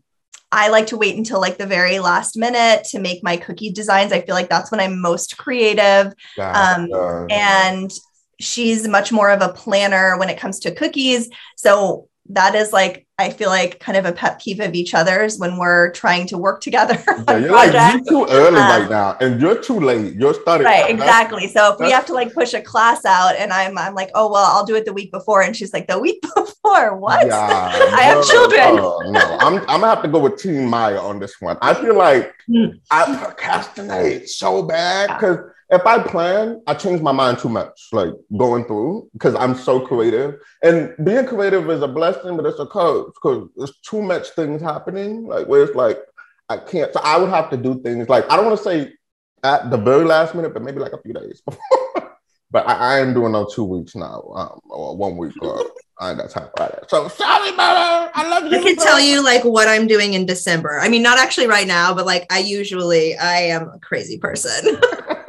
[0.52, 4.12] I like to wait until like the very last minute to make my cookie designs.
[4.12, 6.14] I feel like that's when I'm most creative.
[6.38, 7.92] Um, and
[8.40, 11.30] she's much more of a planner when it comes to cookies.
[11.56, 15.38] So that is like I feel like kind of a pet peeve of each other's
[15.38, 16.98] when we're trying to work together.
[17.28, 20.16] Yeah, you're like you're too early um, right now, and you're too late.
[20.16, 21.48] You're starting right, exactly.
[21.48, 24.30] So if we have to like push a class out, and I'm I'm like, oh
[24.32, 27.28] well, I'll do it the week before, and she's like, the week before, what?
[27.28, 27.38] Yeah,
[27.94, 28.80] I have children.
[28.80, 31.58] Uh, no, I'm I'm gonna have to go with Team Maya on this one.
[31.62, 32.78] I feel like hmm.
[32.90, 35.38] I procrastinate so bad because
[35.72, 39.80] if I plan, I change my mind too much, like going through, because I'm so
[39.80, 40.36] creative.
[40.62, 44.62] And being creative is a blessing, but it's a curse because there's too much things
[44.62, 45.26] happening.
[45.26, 45.98] Like where it's like
[46.50, 46.92] I can't.
[46.94, 48.94] So I would have to do things like I don't want to say
[49.44, 52.18] at the very last minute, but maybe like a few days before.
[52.52, 55.34] but I, I, am doing those two weeks now, um, or one week.
[55.42, 55.64] Or,
[56.00, 56.90] I ain't got time for that.
[56.90, 58.12] So sorry, Murrah.
[58.14, 58.60] I love you.
[58.60, 60.80] I can tell you like what I'm doing in December.
[60.80, 64.80] I mean, not actually right now, but like I usually I am a crazy person.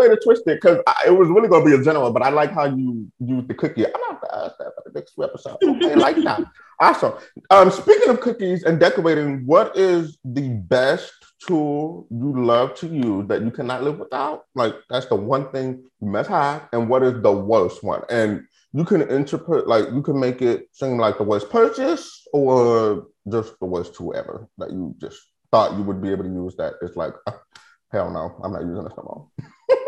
[0.00, 2.30] way to twist it because it was really going to be a general, but I
[2.30, 3.86] like how you use the cookie.
[3.86, 5.58] I'm not to ask that for the next episode.
[5.70, 6.42] Okay, like that.
[6.80, 7.14] Awesome.
[7.50, 11.12] Um, speaking of cookies and decorating, what is the best
[11.46, 14.44] tool you love to use that you cannot live without?
[14.54, 18.02] Like that's the one thing you must have, and what is the worst one?
[18.10, 23.08] And you can interpret like you can make it seem like the worst purchase or
[23.30, 26.54] just the worst tool ever that you just thought you would be able to use
[26.56, 26.74] that.
[26.82, 27.32] It's like, uh,
[27.92, 29.48] hell no, I'm not using this no more.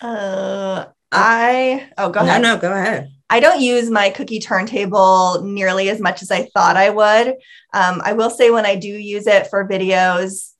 [0.00, 2.42] Uh, I oh go ahead.
[2.42, 3.10] No, no, go ahead.
[3.30, 7.28] I don't use my cookie turntable nearly as much as I thought I would.
[7.74, 10.52] Um, I will say when I do use it for videos,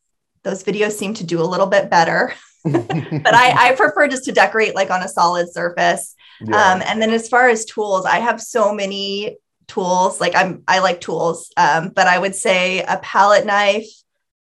[0.42, 2.34] those videos seem to do a little bit better.
[2.64, 6.14] but I, I prefer just to decorate like on a solid surface.
[6.40, 6.72] Yeah.
[6.72, 10.20] Um, and then as far as tools, I have so many tools.
[10.20, 13.88] Like I'm I like tools, um, but I would say a palette knife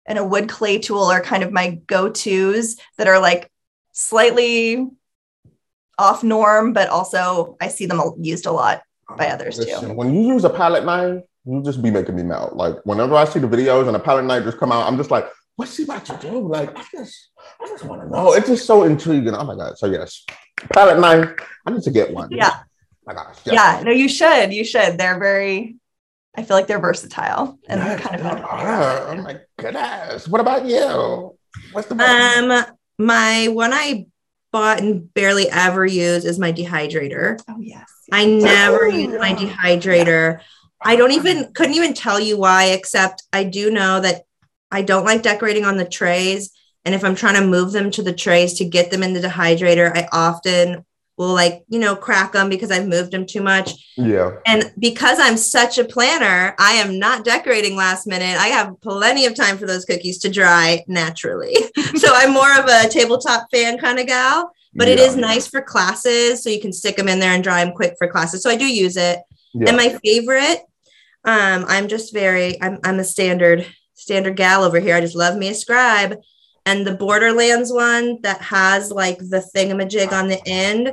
[0.07, 3.51] and a wood clay tool are kind of my go-tos that are like
[3.97, 4.87] slightly
[5.99, 8.83] off norm, but also I see them used a lot
[9.17, 9.95] by others Listen, too.
[9.95, 12.55] When you use a palette knife, you just be making me melt.
[12.55, 15.11] Like whenever I see the videos and a palette knife just come out, I'm just
[15.11, 16.47] like, what's he about to do?
[16.47, 17.31] Like I just,
[17.61, 18.35] I just want to know.
[18.35, 19.35] It's just so intriguing.
[19.35, 19.79] Oh my god!
[19.79, 20.25] So yes,
[20.75, 21.35] palette knife.
[21.65, 22.29] I need to get one.
[22.31, 22.61] Yeah.
[23.07, 23.37] my gosh.
[23.45, 23.55] Yeah.
[23.55, 23.83] yeah.
[23.83, 24.53] No, you should.
[24.53, 24.99] You should.
[24.99, 25.77] They're very.
[26.35, 28.45] I feel like they're versatile and yes, they're kind of.
[28.45, 29.09] Are.
[29.09, 30.29] Oh my goodness!
[30.29, 31.39] What about you?
[31.73, 32.76] What's the um?
[32.99, 34.07] My one I
[34.53, 37.41] bought and barely ever use is my dehydrator.
[37.49, 37.85] Oh yes.
[38.13, 40.41] I never use my dehydrator.
[40.83, 44.23] I don't even couldn't even tell you why, except I do know that
[44.71, 46.53] I don't like decorating on the trays.
[46.85, 49.21] And if I'm trying to move them to the trays to get them in the
[49.21, 50.85] dehydrator, I often
[51.17, 53.73] will like you know crack them because I've moved them too much.
[53.97, 54.33] Yeah.
[54.47, 58.39] And because I'm such a planner, I am not decorating last minute.
[58.39, 61.55] I have plenty of time for those cookies to dry naturally.
[61.97, 64.95] so I'm more of a tabletop fan kind of gal, but yeah.
[64.95, 67.75] it is nice for classes so you can stick them in there and dry them
[67.75, 68.43] quick for classes.
[68.43, 69.21] So I do use it.
[69.55, 69.69] Yeah.
[69.69, 70.61] And my favorite
[71.25, 74.95] um I'm just very I'm I'm a standard standard gal over here.
[74.95, 76.19] I just love me a scribe.
[76.65, 80.93] And the Borderlands one that has like the thingamajig on the end,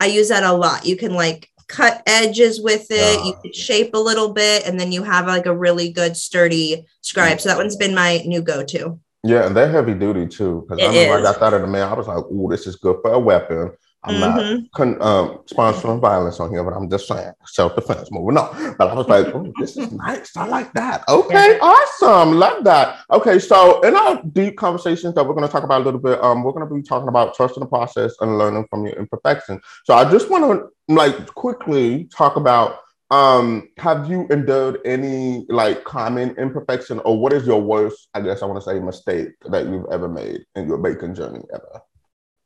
[0.00, 0.84] I use that a lot.
[0.84, 4.78] You can like cut edges with it, uh, you can shape a little bit, and
[4.78, 7.40] then you have like a really good sturdy scribe.
[7.40, 8.98] So that one's been my new go-to.
[9.22, 10.66] Yeah, and they're heavy duty too.
[10.68, 11.26] Because I remember is.
[11.26, 11.88] I got that in the mail.
[11.88, 13.72] I was like, "Oh, this is good for a weapon."
[14.04, 14.54] I'm mm-hmm.
[14.60, 18.10] not con- um, sponsoring violence on here, but I'm just saying self defense.
[18.12, 18.76] Moving on.
[18.76, 20.36] But I was like, oh, this is nice.
[20.36, 21.04] I like that.
[21.08, 21.58] Okay, yeah.
[21.62, 22.34] awesome.
[22.34, 23.00] Love that.
[23.10, 26.22] Okay, so in our deep conversations that we're going to talk about a little bit,
[26.22, 29.62] um, we're going to be talking about trusting the process and learning from your imperfections.
[29.84, 35.84] So I just want to like quickly talk about um have you endured any like
[35.84, 39.66] common imperfection or what is your worst i guess i want to say mistake that
[39.66, 41.80] you've ever made in your baking journey ever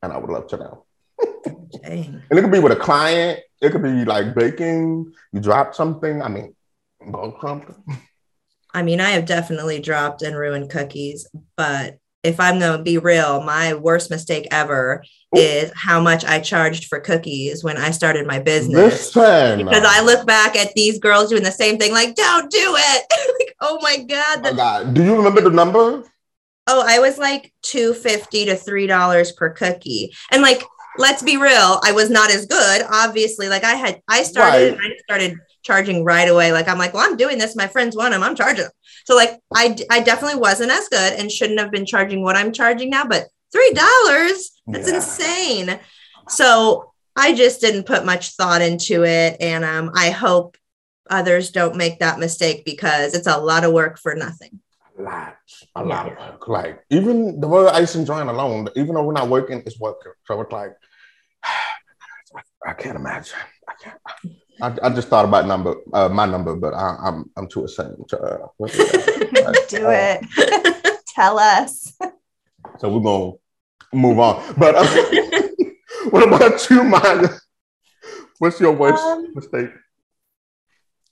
[0.02, 0.84] and i would love to know
[1.82, 2.22] Dang.
[2.30, 3.40] And it could be with a client.
[3.60, 5.12] It could be like baking.
[5.32, 6.22] You drop something.
[6.22, 6.54] I mean,
[7.40, 7.74] something.
[8.74, 12.98] I mean, I have definitely dropped and ruined cookies, but if I'm going to be
[12.98, 15.04] real, my worst mistake ever
[15.36, 15.40] Ooh.
[15.40, 19.14] is how much I charged for cookies when I started my business.
[19.14, 19.58] Listen.
[19.64, 23.36] Because I look back at these girls doing the same thing, like, don't do it.
[23.40, 24.40] like, oh my God.
[24.44, 24.94] Oh God.
[24.94, 26.04] Do you remember the number?
[26.66, 30.12] Oh, I was like 250 to $3 per cookie.
[30.30, 30.62] And like,
[30.98, 32.82] let's be real, I was not as good.
[32.90, 34.92] Obviously, like I had, I started, right.
[34.92, 36.52] I started charging right away.
[36.52, 37.56] Like I'm like, well, I'm doing this.
[37.56, 38.22] My friends want them.
[38.22, 38.72] I'm charging them.
[39.04, 42.52] So like, I, I definitely wasn't as good and shouldn't have been charging what I'm
[42.52, 43.04] charging now.
[43.04, 44.96] But three dollars, that's yeah.
[44.96, 45.80] insane.
[46.28, 50.56] So I just didn't put much thought into it, and um, I hope
[51.10, 54.60] others don't make that mistake because it's a lot of work for nothing
[54.98, 55.36] a lot,
[55.76, 56.48] a lot of work.
[56.48, 60.12] Like even the word icing joint alone, even though we're not working, it's working.
[60.26, 60.72] So it's like
[62.68, 63.38] I can't imagine.
[63.66, 63.98] I can't.
[64.60, 67.64] I, I just thought about number, uh, my number, but I, am I'm, I'm too
[67.64, 68.46] ashamed to uh,
[69.68, 71.00] do uh, it.
[71.14, 71.94] Tell us.
[72.78, 73.32] So we're gonna
[73.94, 74.54] move on.
[74.58, 74.84] But uh,
[76.10, 77.28] what about you, Maya?
[78.38, 79.70] What's your worst um, mistake?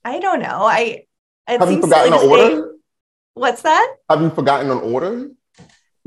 [0.04, 0.66] I don't know.
[0.66, 1.06] I
[1.48, 2.74] have you forgotten an order?
[3.32, 3.96] What's that?
[4.10, 5.30] Have you forgotten an order?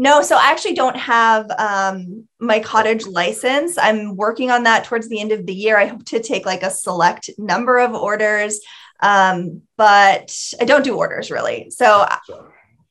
[0.01, 3.77] No, so I actually don't have um, my cottage license.
[3.77, 5.77] I'm working on that towards the end of the year.
[5.77, 8.61] I hope to take like a select number of orders,
[9.01, 11.69] um, but I don't do orders really.
[11.71, 12.07] So,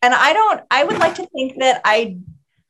[0.02, 0.60] and I don't.
[0.70, 2.18] I would like to think that I,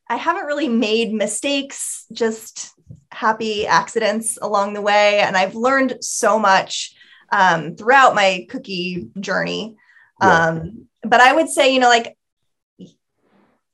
[0.08, 2.72] I haven't really made mistakes, just
[3.10, 6.94] happy accidents along the way, and I've learned so much
[7.32, 9.74] um, throughout my cookie journey.
[10.22, 10.46] Yeah.
[10.46, 12.17] Um, but I would say, you know, like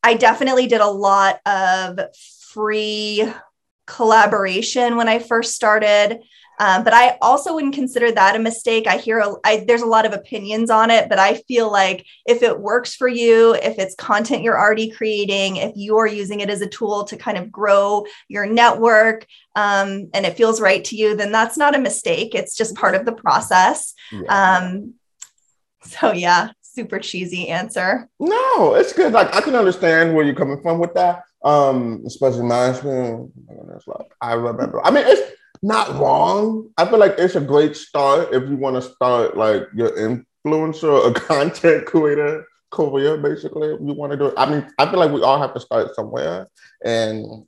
[0.05, 1.99] I definitely did a lot of
[2.53, 3.29] free
[3.87, 6.21] collaboration when I first started.
[6.61, 8.87] Um, but I also wouldn't consider that a mistake.
[8.87, 12.07] I hear a, I, there's a lot of opinions on it, but I feel like
[12.27, 16.51] if it works for you, if it's content you're already creating, if you're using it
[16.51, 20.97] as a tool to kind of grow your network um, and it feels right to
[20.97, 22.37] you, then that's not a mistake.
[22.37, 23.93] It's just part of the process.
[24.13, 24.59] Yeah.
[24.69, 24.95] Um,
[25.83, 28.09] so, yeah, super cheesy answer.
[28.19, 29.13] No, it's good.
[29.13, 31.25] Like I can understand where you're coming from with that.
[31.45, 33.33] Um, especially management.
[33.87, 34.85] Like I remember.
[34.85, 35.33] I mean, it's
[35.63, 36.71] not wrong.
[36.77, 41.05] I feel like it's a great start if you want to start like your influencer
[41.05, 43.19] or content creator career.
[43.19, 44.35] Basically, if you want to do it.
[44.37, 46.49] I mean, I feel like we all have to start somewhere,
[46.85, 47.47] and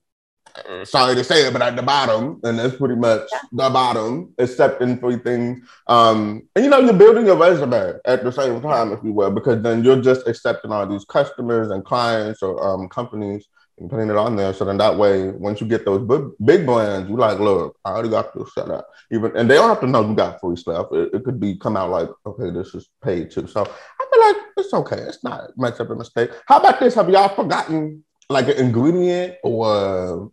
[0.85, 3.40] sorry to say it, but at the bottom, and that's pretty much yeah.
[3.53, 5.66] the bottom, except in three things.
[5.87, 9.31] Um, and you know, you're building your resume at the same time, if you will,
[9.31, 13.47] because then you're just accepting all these customers and clients or um, companies
[13.79, 14.55] and putting it on there.
[14.55, 17.90] So then that way, once you get those big, big brands, you like, look, I
[17.90, 18.88] already got this set up.
[19.12, 20.88] Even and they don't have to know you got free stuff.
[20.92, 23.47] It, it could be come out like, okay, this is paid too.
[23.47, 25.03] So I feel like it's okay.
[25.03, 26.31] It's not much of a mistake.
[26.47, 26.95] How about this?
[26.95, 30.33] Have y'all forgotten like an ingredient or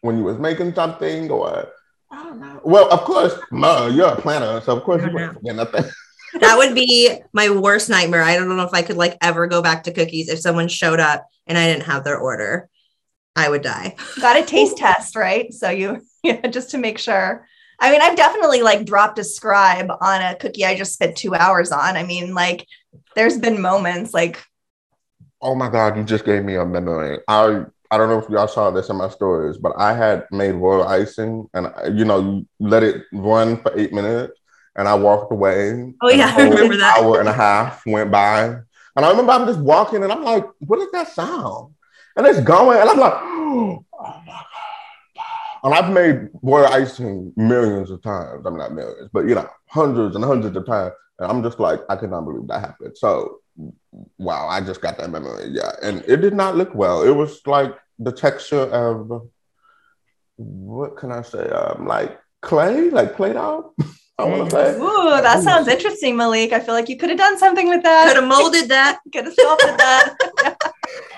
[0.00, 1.68] when you was making something or
[2.10, 2.60] I don't know.
[2.64, 5.84] Well, of course, Ma, you're a planner, so of course you wouldn't forget nothing.
[6.40, 8.22] that would be my worst nightmare.
[8.22, 11.00] I don't know if I could like ever go back to cookies if someone showed
[11.00, 12.68] up and I didn't have their order.
[13.36, 13.94] I would die.
[14.20, 15.52] Got a taste test, right?
[15.52, 17.46] So you yeah, just to make sure.
[17.80, 21.34] I mean, I've definitely like dropped a scribe on a cookie I just spent two
[21.34, 21.96] hours on.
[21.96, 22.66] I mean, like
[23.14, 24.42] there's been moments like
[25.40, 27.18] Oh my God, you just gave me a memory.
[27.28, 30.52] I I don't know if y'all saw this in my stories, but I had made
[30.52, 34.38] royal icing and you know, let it run for eight minutes
[34.76, 35.94] and I walked away.
[36.02, 36.98] Oh yeah, I remember that.
[36.98, 38.44] Hour and a half went by.
[38.96, 41.74] And I remember I'm just walking and I'm like, what is that sound?
[42.16, 44.44] And it's going, and I'm like, oh my God.
[45.64, 48.46] And I've made royal icing millions of times.
[48.46, 50.92] I'm not millions, but you know, hundreds and hundreds of times.
[51.18, 52.96] And I'm just like, I cannot believe that happened.
[52.96, 53.38] So
[54.18, 55.48] wow, I just got that memory.
[55.50, 55.72] Yeah.
[55.82, 57.02] And it did not look well.
[57.02, 59.28] It was like the texture of
[60.36, 61.48] what can I say?
[61.48, 63.74] Um, like clay, like Play Doh.
[64.20, 64.76] I want to say.
[64.76, 66.52] Ooh, that sounds interesting, Malek.
[66.52, 68.08] I feel like you could have done something with that.
[68.08, 68.98] Could have molded that.
[69.12, 70.14] could have sculpted that.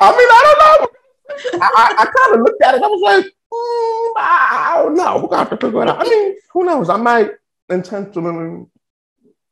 [0.00, 1.64] I mean, I don't know.
[1.64, 2.83] I, I, I kind of looked at it.
[2.83, 5.18] I was like, mm, I don't know.
[5.22, 6.07] We got to figure it out.
[6.07, 6.90] I mean, who knows?
[6.90, 7.31] I might
[7.70, 8.66] intentionally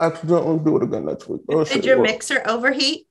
[0.01, 1.43] accidentally do it again next week.
[1.47, 3.07] We'll Did your mixer overheat?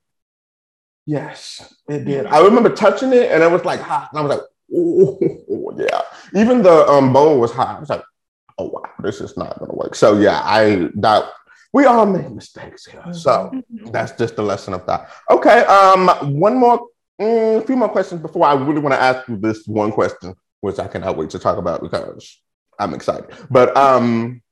[1.06, 2.26] Yes, it did.
[2.26, 4.10] I remember touching it and it was like hot.
[4.12, 6.02] And I was like, oh, yeah.
[6.38, 7.76] Even the um, bowl was hot.
[7.76, 8.02] I was like,
[8.58, 9.94] oh, wow, this is not going to work.
[9.94, 11.30] So, yeah, I that
[11.72, 13.02] we all make mistakes here.
[13.12, 13.50] So,
[13.86, 15.10] that's just the lesson of that.
[15.30, 16.86] Okay, um, one more,
[17.20, 20.34] mm, a few more questions before I really want to ask you this one question,
[20.60, 22.38] which I cannot wait to talk about because
[22.78, 23.30] I'm excited.
[23.50, 24.42] But um,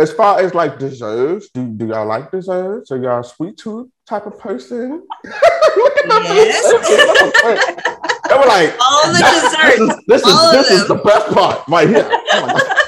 [0.00, 2.90] as far as like desserts, do, do y'all like desserts?
[2.90, 5.06] Are y'all a sweet tooth type of person?
[5.24, 6.22] Look at them.
[6.24, 7.86] Yes.
[8.30, 10.04] They were like, All the desserts.
[10.06, 12.08] This is this all is, this is the best part right here.
[12.08, 12.80] Oh.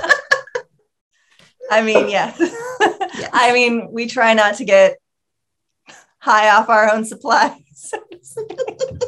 [1.69, 2.41] I mean, yes.
[3.33, 4.99] I mean, we try not to get
[6.19, 7.57] high off our own supplies.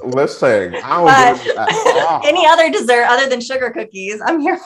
[0.04, 2.28] Listen, I don't do that at.
[2.28, 4.58] Any other dessert other than sugar cookies, I'm here.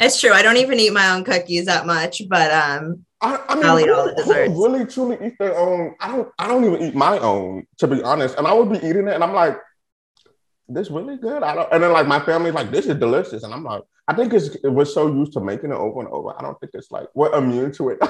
[0.00, 0.32] It's true.
[0.32, 3.78] I don't even eat my own cookies that much, but um, I, I mean, I'll
[3.78, 4.50] eat all who- the desserts.
[4.50, 5.94] really truly eat their own.
[6.00, 6.28] I don't.
[6.38, 8.36] I don't even eat my own, to be honest.
[8.38, 9.58] And I would be eating it, and I'm like,
[10.68, 11.72] "This really good." I don't.
[11.72, 14.56] And then like my family's like, "This is delicious," and I'm like, I think it's
[14.64, 16.36] we're so used to making it over and over.
[16.36, 17.98] I don't think it's like we're immune to it.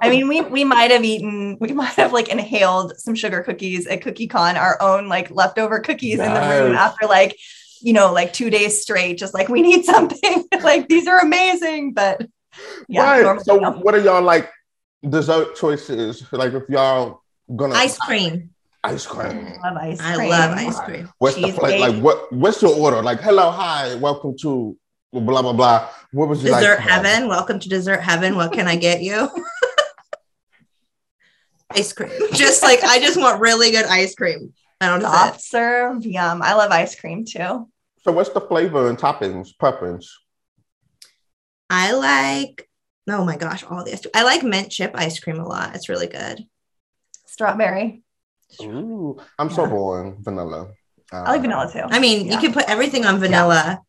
[0.00, 3.86] I mean, we we might have eaten, we might have like inhaled some sugar cookies
[3.86, 7.36] at CookieCon, our own like leftover cookies in the room after like,
[7.84, 10.44] you know, like two days straight, just like we need something.
[10.62, 12.26] like these are amazing, but
[12.88, 13.20] yeah.
[13.20, 13.40] right.
[13.42, 13.72] So, no.
[13.72, 14.50] what are y'all like
[15.06, 16.26] dessert choices?
[16.32, 17.20] Like, if y'all
[17.54, 18.48] gonna ice cream.
[18.82, 19.58] ice cream.
[19.62, 20.30] I love ice I cream.
[20.30, 21.10] love ice cream.
[21.18, 21.60] What's the Cheesecake.
[21.60, 21.92] flavor?
[21.92, 22.32] Like, what?
[22.32, 23.02] What's your order?
[23.02, 24.74] Like, hello, hi, welcome to
[25.12, 25.90] blah blah blah.
[26.12, 26.62] What was you like?
[26.62, 27.28] Dessert heaven.
[27.28, 28.36] Welcome to dessert heaven.
[28.36, 29.28] What can I get you?
[31.70, 32.12] ice cream.
[32.32, 34.54] Just like I just want really good ice cream.
[34.80, 35.12] I don't know.
[35.12, 36.40] Soft serve, yum.
[36.40, 37.68] I love ice cream too.
[38.04, 40.14] So, what's the flavor and toppings preference?
[41.70, 42.68] I like.
[43.08, 44.10] Oh my gosh, all the.
[44.14, 45.74] I like mint chip ice cream a lot.
[45.74, 46.44] It's really good.
[47.26, 48.02] Strawberry.
[48.62, 50.18] Ooh, I'm so boring.
[50.20, 50.70] Vanilla.
[51.12, 51.80] Uh, I like vanilla too.
[51.84, 52.34] I mean, Yeah.
[52.34, 53.80] you can put everything on vanilla.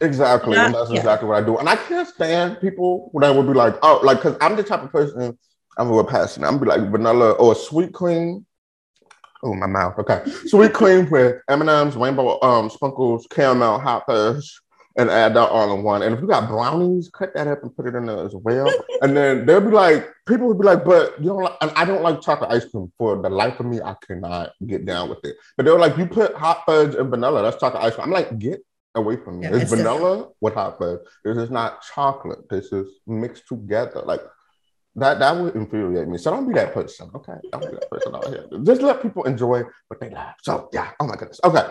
[0.00, 0.98] Exactly, Yeah, and that's yeah.
[0.98, 1.58] exactly what I do.
[1.58, 4.82] And I can't stand people that would be like, oh, like, because I'm the type
[4.82, 5.38] of person
[5.78, 6.46] I'm a little passionate.
[6.46, 8.44] I'm be like vanilla or sweet cream.
[9.42, 9.98] Oh, my mouth.
[9.98, 14.60] Okay, sweet cream with M and M's, rainbow um sprinkles, caramel, hot fudge,
[14.96, 16.02] and add that all in one.
[16.02, 18.70] And if you got brownies, cut that up and put it in there as well.
[19.02, 21.84] and then they'll be like, people would be like, but you don't like, and I
[21.84, 22.92] don't like chocolate ice cream.
[22.98, 25.36] For the life of me, I cannot get down with it.
[25.56, 28.06] But they're like, you put hot fudge and vanilla, that's chocolate ice cream.
[28.06, 29.46] I'm like, get away from me.
[29.46, 31.00] Yeah, it's it's vanilla with hot fudge.
[31.24, 32.48] This is not chocolate.
[32.48, 34.02] This is mixed together.
[34.04, 34.20] Like
[34.96, 36.18] that that would infuriate me.
[36.18, 37.10] So don't be that person.
[37.14, 37.34] Okay.
[37.50, 38.46] Don't be that person out here.
[38.62, 40.34] Just let people enjoy what they love.
[40.42, 40.90] So yeah.
[41.00, 41.40] Oh my goodness.
[41.44, 41.66] Okay.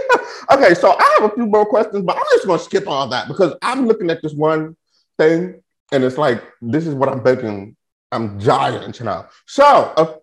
[0.52, 0.74] okay.
[0.74, 3.54] So I have a few more questions, but I'm just gonna skip all that because
[3.62, 4.76] I'm looking at this one
[5.16, 7.76] thing and it's like this is what I'm thinking.
[8.10, 9.28] I'm giant now.
[9.46, 10.14] So uh,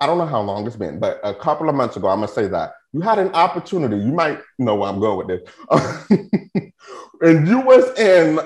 [0.00, 2.28] I don't know how long it's been, but a couple of months ago, I'm gonna
[2.28, 3.96] say that you had an opportunity.
[3.96, 6.72] You might know where I'm going with this.
[7.20, 8.40] and you was in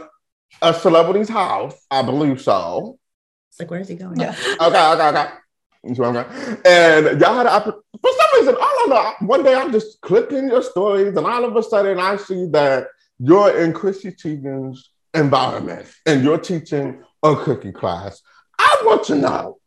[0.63, 2.99] a celebrity's house, I believe so.
[3.61, 4.19] It's like, where's he going?
[4.19, 4.35] Yeah.
[4.61, 5.29] Okay, okay, okay.
[5.85, 6.59] You see I'm saying?
[6.67, 7.83] And y'all had an opportunity.
[8.01, 9.27] For some reason, I don't know.
[9.27, 12.89] One day I'm just clicking your stories, and all of a sudden I see that
[13.19, 18.23] you're in Chrissy Teigen's environment and you're teaching a cooking class.
[18.59, 19.59] I want to know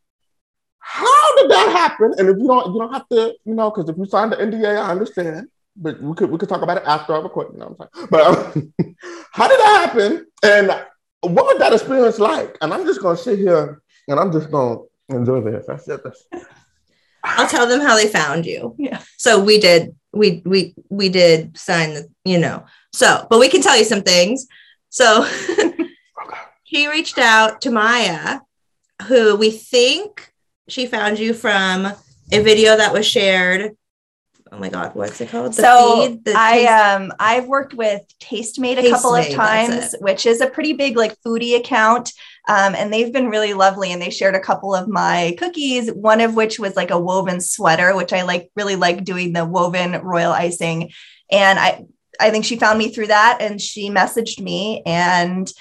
[0.80, 2.14] how did that happen?
[2.18, 4.38] And if you don't, you don't have to, you know, because if you signed the
[4.38, 5.48] NDA, I understand.
[5.76, 7.54] But we could we could talk about it after I record.
[7.54, 8.08] You know what I'm saying?
[8.10, 8.74] But um,
[9.32, 10.26] how did that happen?
[10.44, 10.68] And
[11.22, 12.58] what was that experience like?
[12.62, 15.66] And I'm just gonna sit here and I'm just gonna enjoy this.
[15.68, 16.02] That's it.
[16.04, 16.26] That's,
[17.24, 18.76] I'll tell them how they found you.
[18.78, 19.02] Yeah.
[19.18, 22.66] So we did, we we we did sign the, you know.
[22.92, 24.48] So, but we can tell you some things.
[24.90, 25.28] So
[26.64, 28.40] he reached out to Maya,
[29.08, 30.32] who we think
[30.68, 31.94] she found you from
[32.32, 33.76] a video that was shared.
[34.52, 35.54] Oh my God, what's it called?
[35.54, 36.26] The so feed?
[36.26, 40.48] The I taste- um I've worked with Tastemade a couple of times, which is a
[40.48, 42.12] pretty big like foodie account.
[42.48, 46.20] Um, and they've been really lovely and they shared a couple of my cookies, one
[46.20, 49.94] of which was like a woven sweater, which I like really like doing the woven
[50.02, 50.92] royal icing.
[51.32, 51.86] And I
[52.20, 55.52] I think she found me through that and she messaged me and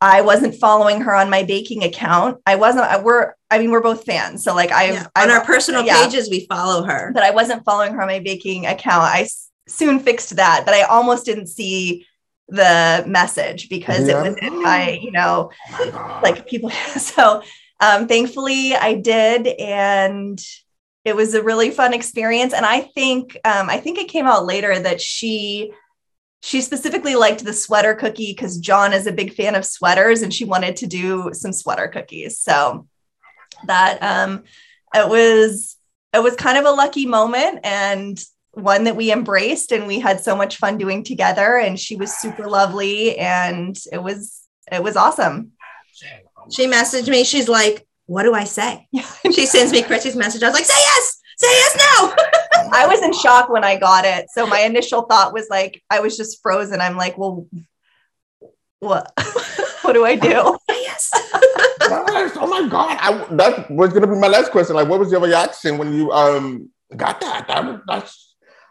[0.00, 2.40] I wasn't following her on my baking account.
[2.46, 4.44] I wasn't I we're I mean we're both fans.
[4.44, 5.06] So like I've yeah.
[5.16, 7.10] I've- on our personal yeah pages, we follow her.
[7.12, 9.02] but I wasn't following her on my baking account.
[9.02, 12.06] I s- soon fixed that, but I almost didn't see
[12.48, 14.20] the message because Yeah.
[14.20, 16.70] it was in my, you know, oh my like people.
[16.98, 17.42] So
[17.80, 20.40] um, thankfully I did, and
[21.04, 22.52] it was a really fun experience.
[22.52, 25.72] And I think um, I think it came out later that she
[26.42, 30.32] she specifically liked the sweater cookie because John is a big fan of sweaters and
[30.32, 32.38] she wanted to do some sweater cookies.
[32.38, 32.86] So
[33.66, 34.44] that um
[34.94, 35.76] it was
[36.14, 38.18] it was kind of a lucky moment and
[38.58, 42.12] one that we embraced and we had so much fun doing together and she was
[42.18, 45.52] super lovely and it was it was awesome.
[46.50, 47.24] She messaged me.
[47.24, 48.86] She's like, "What do I say?"
[49.32, 50.42] she sends me Chrissy's message.
[50.42, 52.14] I was like, "Say yes, say yes now."
[52.72, 54.26] I was in shock when I got it.
[54.30, 56.80] So my initial thought was like, I was just frozen.
[56.80, 57.46] I'm like, well,
[58.80, 59.12] what?
[59.82, 60.58] what do I do?
[60.68, 61.10] yes.
[61.80, 64.76] Yes, Oh my god, I, that was gonna be my last question.
[64.76, 67.46] Like, what was your reaction when you um got that?
[67.48, 68.27] that that's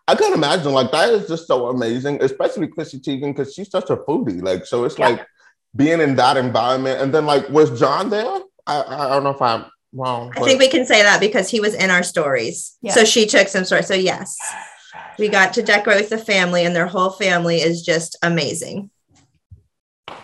[0.07, 0.71] I can't imagine.
[0.71, 4.41] Like, that is just so amazing, especially Chrissy Teigen because she's such a foodie.
[4.41, 5.09] Like, so it's Yeah.
[5.09, 5.27] like
[5.75, 8.39] being in that environment, and then like, was John there?
[8.65, 10.31] I I don't know if I'm wrong.
[10.35, 12.77] I think we can say that because he was in our stories.
[12.81, 12.93] Yeah.
[12.93, 13.87] So she took some stories.
[13.87, 14.37] So yes,
[15.19, 18.89] we got to decorate with the family, and their whole family is just amazing.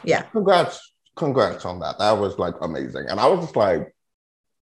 [0.06, 0.24] Yeah.
[0.24, 0.80] congrats,
[1.16, 2.00] congrats on that.
[2.00, 3.94] That was like amazing, and I was just like,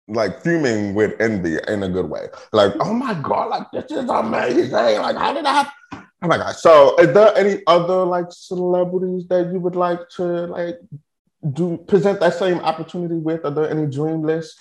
[0.08, 2.28] like fuming with envy in a good way.
[2.52, 4.72] Like, oh my god, like this is amazing.
[4.72, 5.66] Like, how did I?
[5.92, 6.52] Oh my god.
[6.52, 10.78] So, is there any other like celebrities that you would like to like
[11.52, 13.44] do present that same opportunity with?
[13.44, 14.58] Are there any dream list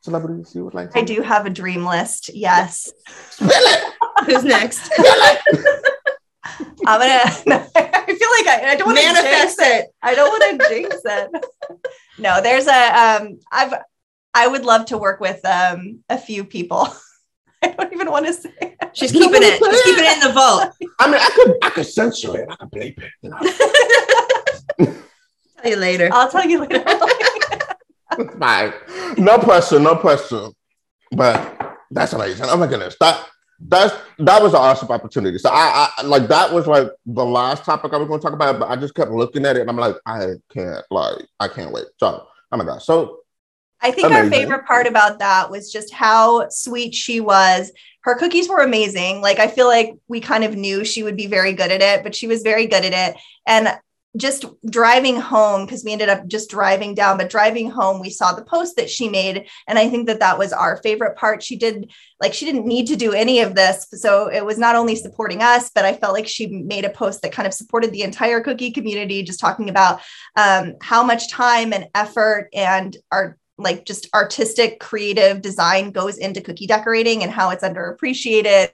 [0.00, 0.90] celebrities you would like?
[0.92, 2.30] To I do have a dream list.
[2.34, 2.90] Yes.
[3.38, 4.90] Who's next?
[6.86, 7.22] I'm gonna
[7.76, 9.86] I feel like I, I don't want to Manifest it.
[10.02, 11.30] I don't want to jinx it.
[12.18, 13.74] No, there's a um I've
[14.34, 16.88] I would love to work with um a few people.
[17.62, 18.76] I don't even want to say it.
[18.94, 19.58] She's keeping it.
[19.58, 20.74] She's keeping it in the vault.
[20.98, 22.48] I mean, I could I could censor it.
[22.50, 23.12] I could bleep it.
[23.22, 24.96] You know?
[25.62, 26.10] Tell you later.
[26.12, 26.82] I'll tell you later.
[28.18, 28.72] It's fine.
[29.16, 30.48] No pressure, no pressure.
[31.12, 32.46] But that's amazing.
[32.48, 32.96] Oh my goodness.
[32.98, 33.28] That
[33.60, 35.38] that's that was an awesome opportunity.
[35.38, 38.34] So I, I like that was like the last topic I was going to talk
[38.34, 41.46] about, but I just kept looking at it and I'm like, I can't like I
[41.46, 41.86] can't wait.
[41.98, 42.84] So oh my gosh.
[42.84, 43.20] So
[43.82, 47.72] I think our favorite part about that was just how sweet she was.
[48.02, 49.20] Her cookies were amazing.
[49.20, 52.02] Like I feel like we kind of knew she would be very good at it,
[52.02, 53.20] but she was very good at it.
[53.46, 53.68] And
[54.16, 58.32] just driving home because we ended up just driving down but driving home we saw
[58.32, 61.56] the post that she made and i think that that was our favorite part she
[61.56, 64.94] did like she didn't need to do any of this so it was not only
[64.94, 68.02] supporting us but i felt like she made a post that kind of supported the
[68.02, 70.00] entire cookie community just talking about
[70.36, 76.40] um, how much time and effort and our like just artistic creative design goes into
[76.40, 78.70] cookie decorating and how it's underappreciated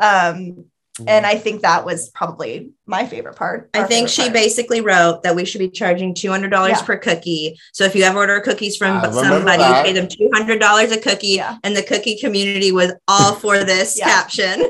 [0.00, 0.64] um,
[1.06, 3.70] and I think that was probably my favorite part.
[3.72, 4.34] I think she part.
[4.34, 6.84] basically wrote that we should be charging two hundred dollars yeah.
[6.84, 7.58] per cookie.
[7.72, 10.92] So if you ever order cookies from I somebody, you pay them two hundred dollars
[10.92, 11.56] a cookie, yeah.
[11.64, 14.68] and the cookie community was all for this caption.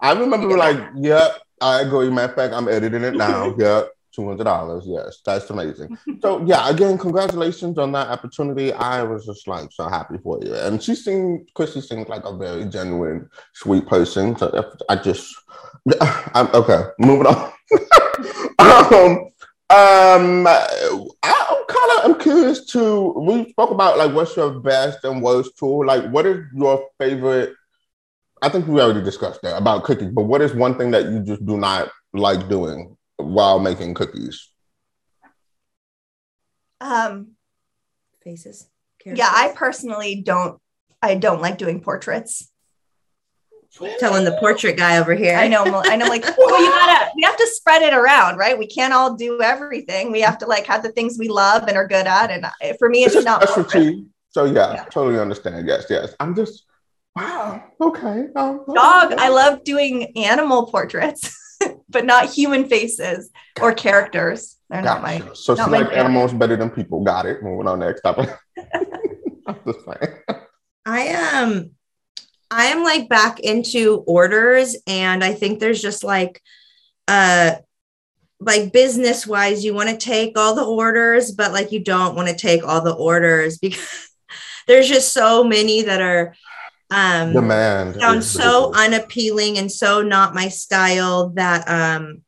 [0.00, 1.28] I remember like, yep, yeah,
[1.60, 2.08] I agree.
[2.08, 3.54] Matter of fact, I'm editing it now.
[3.58, 3.90] Yep.
[4.16, 4.82] $200.
[4.84, 5.96] Yes, that's amazing.
[6.22, 8.72] so, yeah, again, congratulations on that opportunity.
[8.72, 10.54] I was just like so happy for you.
[10.54, 14.36] And she seemed, Chrissy seemed like a very genuine, sweet person.
[14.36, 15.34] So, if I just,
[16.34, 17.52] I'm, okay, moving on.
[18.58, 19.32] um,
[19.72, 23.14] um, I, am kind of I'm curious to.
[23.16, 25.86] We spoke about like what's your best and worst tool.
[25.86, 27.54] Like, what is your favorite?
[28.42, 31.22] I think we already discussed that about cooking, but what is one thing that you
[31.22, 32.98] just do not like doing?
[33.22, 34.48] While making cookies?
[36.80, 37.32] Um,
[38.24, 38.68] Faces.
[39.04, 40.60] yeah, I personally don't.
[41.00, 42.48] I don't like doing portraits.
[43.98, 45.36] telling the portrait guy over here.
[45.36, 45.64] I know.
[45.64, 46.06] I know.
[46.06, 47.10] Like, well, you gotta.
[47.16, 48.58] We have to spread it around, right?
[48.58, 50.12] We can't all do everything.
[50.12, 52.30] We have to like have the things we love and are good at.
[52.30, 53.42] And for me, it's, It's a not.
[53.42, 53.70] portrait.
[53.70, 54.06] specialty.
[54.30, 54.84] So yeah, Yeah.
[54.84, 55.66] totally understand.
[55.66, 56.14] Yes, yes.
[56.20, 56.64] I'm just
[57.16, 57.62] wow.
[57.80, 58.26] Okay.
[58.36, 59.12] Um, Dog.
[59.18, 61.36] I love doing animal portraits,
[61.92, 63.30] but not human faces
[63.60, 64.56] or characters.
[64.68, 65.22] They're not my.
[65.34, 67.04] So not she my like animals better than people.
[67.04, 67.42] Got it.
[67.42, 68.30] Moving on next topic.
[69.46, 69.80] I'm just.
[70.84, 71.72] I am
[72.50, 76.42] I am like back into orders and I think there's just like
[77.08, 77.56] uh
[78.40, 82.28] like business wise you want to take all the orders but like you don't want
[82.28, 84.10] to take all the orders because
[84.66, 86.34] there's just so many that are
[86.92, 87.96] um Demand.
[87.96, 92.22] sound is so unappealing and so not my style that um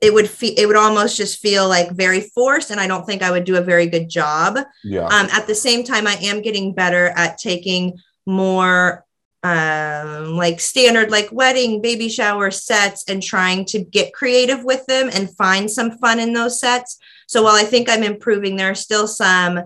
[0.00, 3.22] it would feel it would almost just feel like very forced and I don't think
[3.22, 5.06] I would do a very good job yeah.
[5.06, 9.04] um, at the same time i am getting better at taking more
[9.44, 15.10] um, like standard like wedding baby shower sets and trying to get creative with them
[15.12, 18.76] and find some fun in those sets so while i think i'm improving there are
[18.76, 19.60] still some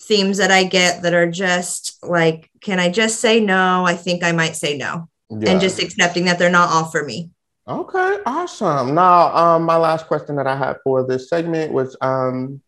[0.00, 4.22] themes that i get that are just like can i just say no i think
[4.22, 5.50] i might say no yeah.
[5.50, 7.30] and just accepting that they're not all for me
[7.68, 8.94] Okay, awesome.
[8.94, 12.62] Now, um, my last question that I had for this segment was um,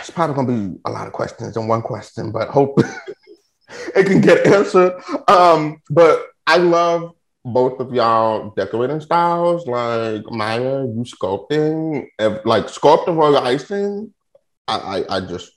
[0.00, 2.80] it's probably gonna be a lot of questions in one question, but hope
[3.94, 5.00] it can get answered.
[5.28, 7.12] Um, but I love
[7.44, 9.68] both of y'all decorating styles.
[9.68, 12.08] Like Maya, you sculpting,
[12.44, 14.12] like sculpting or icing.
[14.66, 15.52] I, I, I just,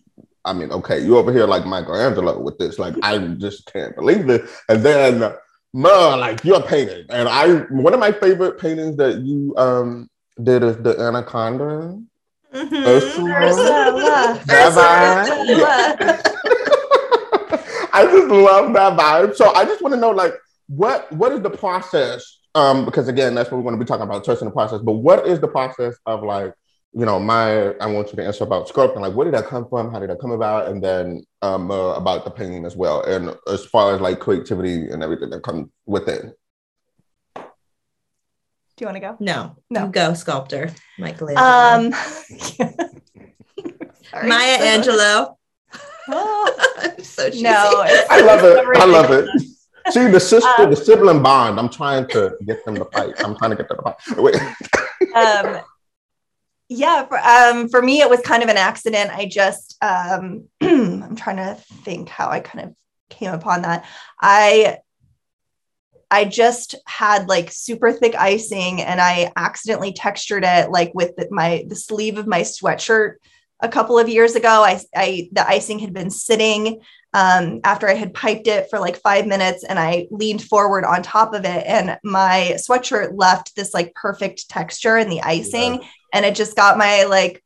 [0.45, 2.79] I mean, okay, you over here like Michelangelo with this.
[2.79, 4.61] Like, I just can't believe this.
[4.69, 5.19] And then,
[5.73, 10.09] man, like you're painting, and I one of my favorite paintings that you um
[10.41, 11.99] did is the anaconda.
[12.53, 12.75] Mm-hmm.
[12.75, 13.33] Ursula.
[13.33, 14.41] Ursula.
[14.49, 16.21] Ursula.
[17.91, 19.35] I just love that vibe.
[19.35, 20.33] So I just want to know, like,
[20.67, 22.39] what what is the process?
[22.53, 24.79] Um, because again, that's what we're going to be talking about, trusting the process.
[24.81, 26.53] But what is the process of like,
[26.97, 29.01] you know, my I want you to answer about sculpting.
[29.01, 29.91] Like, where did that come from?
[29.91, 30.69] How did that come about?
[30.69, 34.89] And then um, uh, about the painting as well, and as far as like creativity
[34.89, 36.37] and everything that comes with it.
[37.35, 37.41] Do
[38.79, 39.17] you want to go?
[39.19, 41.37] No, no, you go sculptor, Michael.
[41.37, 41.89] Um,
[44.23, 45.35] Maya Angelou.
[46.07, 47.41] Oh, so cheesy.
[47.41, 48.63] no, I love it.
[48.77, 49.27] I love it.
[49.89, 51.59] See the sister, um, the sibling bond.
[51.59, 53.15] I'm trying to get them to fight.
[53.23, 53.95] I'm trying to get them to fight.
[54.19, 54.35] Wait.
[55.15, 55.63] um,
[56.69, 59.11] yeah, for, um, for me, it was kind of an accident.
[59.11, 62.75] I just, um, I'm trying to think how I kind of
[63.09, 63.85] came upon that.
[64.19, 64.79] I,
[66.09, 71.27] I just had like super thick icing, and I accidentally textured it like with the,
[71.31, 73.15] my the sleeve of my sweatshirt
[73.59, 74.63] a couple of years ago.
[74.63, 76.81] I, I the icing had been sitting
[77.15, 81.01] um, after I had piped it for like five minutes and I leaned forward on
[81.01, 85.87] top of it and my sweatshirt left this like perfect texture in the icing yeah.
[86.15, 87.43] And it just got my like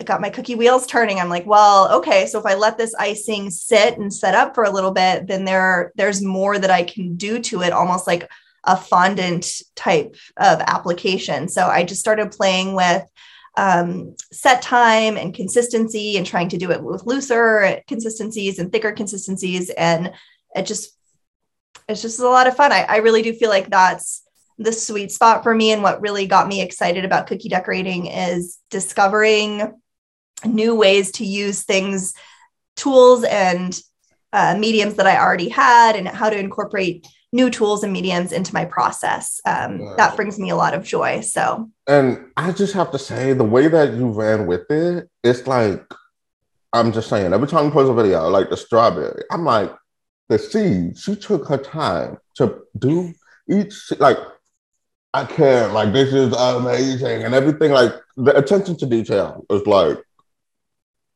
[0.00, 1.20] it got my cookie wheels turning.
[1.20, 4.64] I'm like, well, okay, so if I let this icing sit and set up for
[4.64, 8.28] a little bit, then there there's more that I can do to it, almost like
[8.64, 11.48] a fondant type of application.
[11.48, 13.04] So I just started playing with
[13.56, 18.92] um, set time and consistency and trying to do it with looser consistencies and thicker
[18.92, 19.70] consistencies.
[19.70, 20.12] And
[20.54, 20.96] it just,
[21.88, 22.72] it's just a lot of fun.
[22.72, 24.21] I, I really do feel like that's
[24.58, 25.72] the sweet spot for me.
[25.72, 29.72] And what really got me excited about cookie decorating is discovering
[30.44, 32.14] new ways to use things,
[32.76, 33.80] tools, and
[34.32, 38.52] uh, mediums that I already had, and how to incorporate new tools and mediums into
[38.52, 39.40] my process.
[39.46, 41.20] Um, That brings me a lot of joy.
[41.20, 45.46] So, and I just have to say, the way that you ran with it, it's
[45.46, 45.82] like,
[46.74, 49.72] I'm just saying, every time you post a video, like the strawberry, I'm like,
[50.28, 53.12] the seed, she took her time to do
[53.48, 54.18] each, like,
[55.14, 57.24] I can't, like, this is amazing.
[57.24, 59.98] And everything, like, the attention to detail is like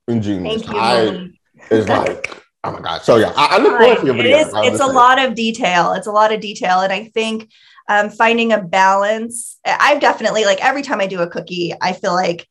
[0.09, 0.62] ingenious.
[0.62, 1.30] Thank you, I,
[1.70, 3.03] is like, Oh my god!
[3.03, 4.38] So yeah, I, I look forward to your video.
[4.38, 5.92] It is, it's a lot of detail.
[5.92, 7.49] It's a lot of detail, and I think
[7.88, 9.59] um, finding a balance.
[9.64, 12.49] I've definitely like every time I do a cookie, I feel like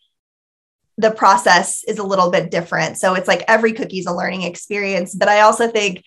[0.98, 2.98] the process is a little bit different.
[2.98, 5.14] So it's like every cookie is a learning experience.
[5.14, 6.02] But I also think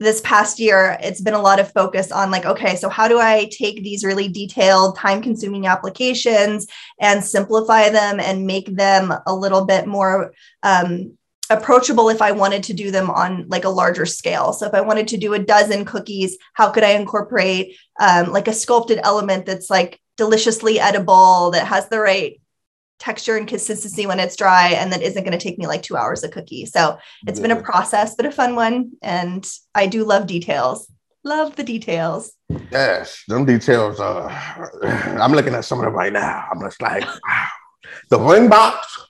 [0.00, 3.18] this past year, it's been a lot of focus on like, okay, so how do
[3.18, 6.66] I take these really detailed, time consuming applications
[7.00, 10.32] and simplify them and make them a little bit more
[10.62, 11.18] um,
[11.50, 14.52] approachable if I wanted to do them on like a larger scale.
[14.52, 18.48] So if I wanted to do a dozen cookies, how could I incorporate um, like
[18.48, 22.40] a sculpted element that's like deliciously edible, that has the right
[22.98, 25.96] texture and consistency when it's dry, and that isn't going to take me like two
[25.96, 26.66] hours a cookie.
[26.66, 27.48] So it's yeah.
[27.48, 28.92] been a process, but a fun one.
[29.02, 30.90] And I do love details.
[31.24, 32.32] Love the details.
[32.70, 34.00] Yes, them details.
[34.00, 34.28] Uh,
[35.20, 36.46] I'm looking at some of them right now.
[36.50, 37.46] I'm just like, wow.
[38.10, 39.06] The ring box.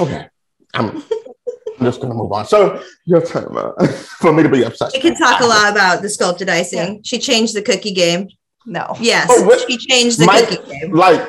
[0.00, 0.28] Okay.
[0.74, 1.02] I'm I'm
[1.80, 2.46] just gonna move on.
[2.46, 3.86] So your turn uh,
[4.20, 4.92] for me to be upset.
[4.92, 6.96] We can talk a lot about the sculpted icing.
[6.96, 7.00] Yeah.
[7.04, 8.28] She changed the cookie game.
[8.64, 8.96] No.
[9.00, 10.92] Yes, oh, she changed the my, cookie game.
[10.92, 11.20] Like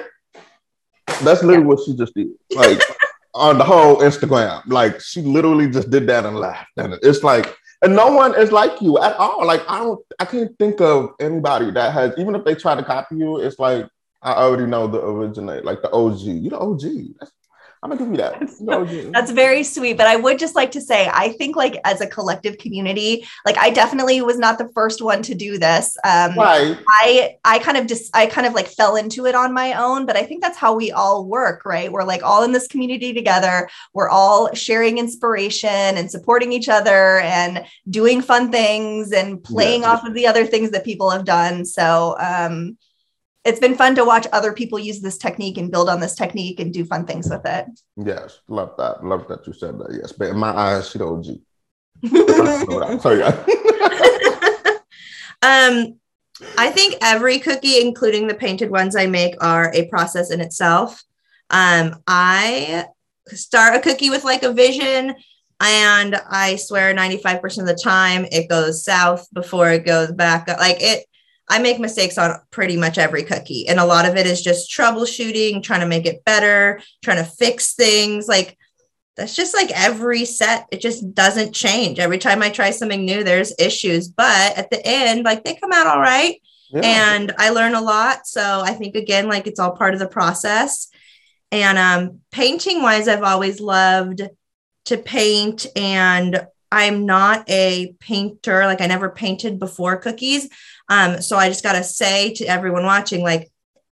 [1.19, 1.67] that's literally yeah.
[1.67, 2.29] what she just did.
[2.55, 2.79] Like
[3.33, 7.55] on the whole Instagram, like she literally just did that and laughed, and it's like.
[7.81, 9.45] And no one is like you at all.
[9.45, 12.13] Like I don't, I can't think of anybody that has.
[12.17, 13.89] Even if they try to copy you, it's like
[14.21, 16.21] I already know the originate, like the OG.
[16.21, 16.81] You the OG.
[17.19, 17.33] That's
[17.83, 18.61] I'm gonna give you that.
[18.61, 19.97] No, That's very sweet.
[19.97, 23.57] But I would just like to say, I think like as a collective community, like
[23.57, 25.97] I definitely was not the first one to do this.
[26.05, 26.77] Um, right.
[26.87, 30.05] I I kind of just I kind of like fell into it on my own,
[30.05, 31.91] but I think that's how we all work, right?
[31.91, 33.69] We're like all in this community together.
[33.93, 39.91] We're all sharing inspiration and supporting each other and doing fun things and playing yeah.
[39.91, 41.65] off of the other things that people have done.
[41.65, 42.77] So um
[43.45, 46.59] it's been fun to watch other people use this technique and build on this technique
[46.59, 47.65] and do fun things with it.
[47.97, 49.03] Yes, love that.
[49.03, 49.91] Love that you said that.
[49.91, 51.25] Yes, but in my eyes, she the OG.
[55.41, 55.99] um,
[56.57, 61.03] I think every cookie, including the painted ones I make, are a process in itself.
[61.49, 62.85] Um, I
[63.27, 65.15] start a cookie with like a vision,
[65.59, 70.49] and I swear 95% of the time it goes south before it goes back.
[70.49, 70.59] Up.
[70.59, 71.05] Like it,
[71.49, 74.71] I make mistakes on pretty much every cookie, and a lot of it is just
[74.71, 78.27] troubleshooting, trying to make it better, trying to fix things.
[78.27, 78.57] Like
[79.15, 81.99] that's just like every set, it just doesn't change.
[81.99, 85.71] Every time I try something new, there's issues, but at the end, like they come
[85.71, 86.41] out all right.
[86.71, 86.81] Yeah.
[86.83, 88.25] And I learn a lot.
[88.25, 90.87] So I think again, like it's all part of the process.
[91.51, 94.23] And um, painting wise, I've always loved
[94.85, 98.65] to paint and I'm not a painter.
[98.65, 100.49] Like I never painted before cookies.
[100.93, 103.49] Um, so I just got to say to everyone watching, like,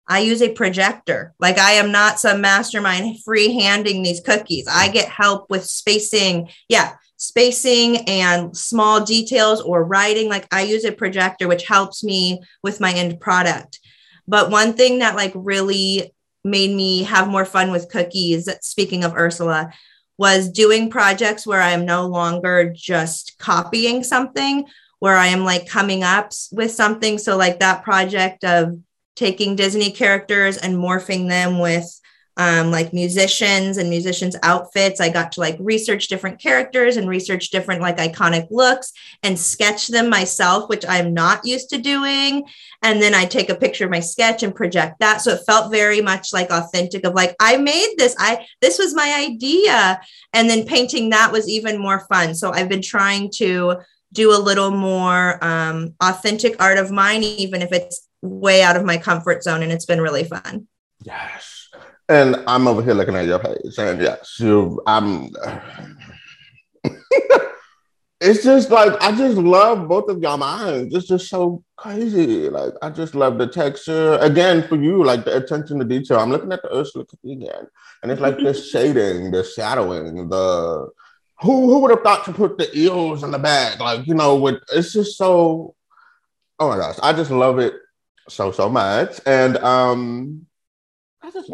[0.07, 1.33] I use a projector.
[1.39, 4.67] Like I am not some mastermind free handing these cookies.
[4.69, 6.49] I get help with spacing.
[6.67, 10.27] Yeah, spacing and small details or writing.
[10.27, 13.79] Like I use a projector, which helps me with my end product.
[14.27, 16.13] But one thing that like really
[16.43, 19.71] made me have more fun with cookies, speaking of Ursula,
[20.17, 24.65] was doing projects where I'm no longer just copying something,
[25.03, 27.17] where I am like coming up with something.
[27.17, 28.79] So, like that project of
[29.17, 31.83] taking Disney characters and morphing them with
[32.37, 35.01] um, like musicians and musicians' outfits.
[35.01, 38.93] I got to like research different characters and research different like iconic looks
[39.23, 42.45] and sketch them myself, which I'm not used to doing.
[42.81, 45.19] And then I take a picture of my sketch and project that.
[45.19, 48.15] So it felt very much like authentic of like, I made this.
[48.17, 49.99] I this was my idea.
[50.31, 52.33] And then painting that was even more fun.
[52.35, 53.81] So I've been trying to
[54.13, 58.85] do a little more um, authentic art of mine, even if it's way out of
[58.85, 59.63] my comfort zone.
[59.63, 60.67] And it's been really fun.
[61.03, 61.69] Yes.
[62.09, 64.81] And I'm over here looking at your page, and yes, you.
[64.85, 65.29] I'm.
[68.19, 70.93] it's just like I just love both of y'all minds.
[70.93, 72.49] It's just so crazy.
[72.49, 74.15] Like I just love the texture.
[74.15, 76.19] Again, for you, like the attention to detail.
[76.19, 77.67] I'm looking at the Ursula cookie again,
[78.01, 80.89] and it's like the shading, the shadowing, the
[81.43, 83.79] who who would have thought to put the eels in the bag?
[83.79, 85.75] Like you know, with it's just so.
[86.59, 87.73] Oh my gosh, I just love it
[88.29, 90.47] so so much, and um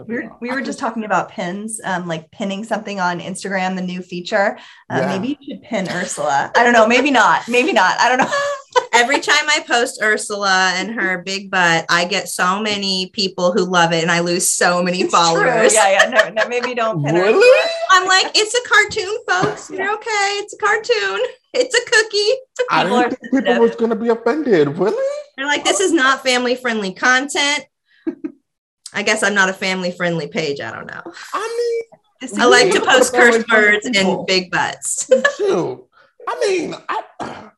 [0.08, 3.82] we were, we were just talking about pins, um, like pinning something on Instagram, the
[3.82, 4.58] new feature.
[4.90, 5.08] Uh, yeah.
[5.08, 6.52] Maybe you should pin Ursula.
[6.56, 6.88] I don't know.
[6.88, 7.48] Maybe not.
[7.48, 8.00] Maybe not.
[8.00, 8.32] I don't know.
[8.94, 13.64] Every time I post Ursula and her big butt, I get so many people who
[13.64, 15.74] love it, and I lose so many it's followers.
[15.74, 15.82] True.
[15.82, 16.10] Yeah, yeah.
[16.10, 17.30] No, no, maybe don't pin really?
[17.30, 17.70] Ursula.
[17.92, 19.70] I'm like, it's a cartoon, folks.
[19.70, 20.40] You're okay.
[20.40, 21.22] It's a cartoon.
[21.54, 22.68] It's a cookie.
[22.70, 24.78] I didn't think people was going to be offended.
[24.78, 25.18] Really?
[25.38, 27.66] They're like, this is not family friendly content.
[28.94, 30.60] I guess I'm not a family friendly page.
[30.60, 31.02] I don't know.
[31.34, 31.84] I
[32.22, 35.10] mean, I like to post curse words and big butts.
[35.38, 35.86] Shoot.
[36.28, 37.04] I mean, I,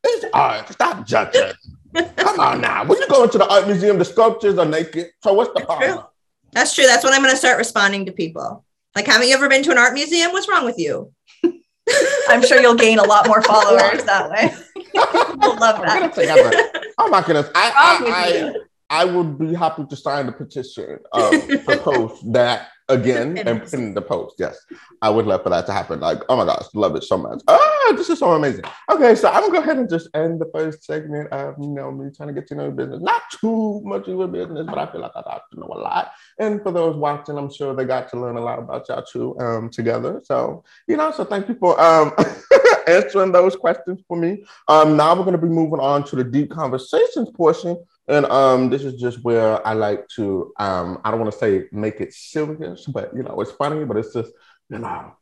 [0.03, 0.69] it's art.
[0.69, 1.51] Stop judging.
[2.15, 2.85] Come on now.
[2.85, 5.09] When you go into the art museum, the sculptures are naked.
[5.23, 6.05] So what's the problem?
[6.51, 6.85] That's true.
[6.85, 8.65] That's when I'm going to start responding to people.
[8.95, 10.31] Like, haven't you ever been to an art museum?
[10.31, 11.11] What's wrong with you?
[12.29, 14.53] I'm sure you'll gain a lot more followers that way.
[14.93, 16.93] we'll love that.
[16.97, 17.49] Oh my goodness.
[17.55, 18.53] I, I,
[18.91, 23.61] I, I would be happy to sign the petition um, to post that again and
[23.61, 24.35] put in the post.
[24.37, 24.59] Yes,
[25.01, 25.99] I would love for that to happen.
[25.99, 27.41] Like, oh my gosh, love it so much.
[27.47, 28.63] Oh, this is so amazing.
[28.89, 31.91] Okay, so I'm gonna go ahead and just end the first segment of you know
[31.91, 33.01] me trying to get to know your business.
[33.01, 35.79] Not too much of your business, but I feel like I got to know a
[35.79, 36.11] lot.
[36.39, 39.37] And for those watching, I'm sure they got to learn a lot about y'all too
[39.39, 40.21] um, together.
[40.23, 42.13] So you know, so thank you for um,
[42.87, 44.43] answering those questions for me.
[44.67, 47.77] Um, now we're gonna be moving on to the deep conversations portion
[48.07, 51.67] and um, this is just where I like to, um, I don't want to say
[51.71, 54.31] make it serious, but you know, it's funny, but it's just,
[54.69, 55.13] you know,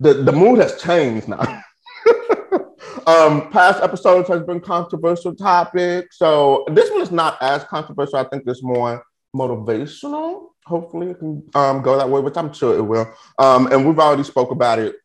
[0.00, 1.40] the, the mood has changed now.
[3.06, 6.18] um, past episodes has been controversial topics.
[6.18, 8.18] So this one is not as controversial.
[8.18, 9.02] I think it's more
[9.34, 10.48] motivational.
[10.64, 13.12] Hopefully it can um, go that way, which I'm sure it will.
[13.38, 14.96] Um, and we've already spoke about it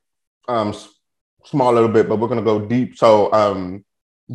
[0.48, 0.76] um,
[1.46, 2.98] small little bit, but we're to go deep.
[2.98, 3.86] So um,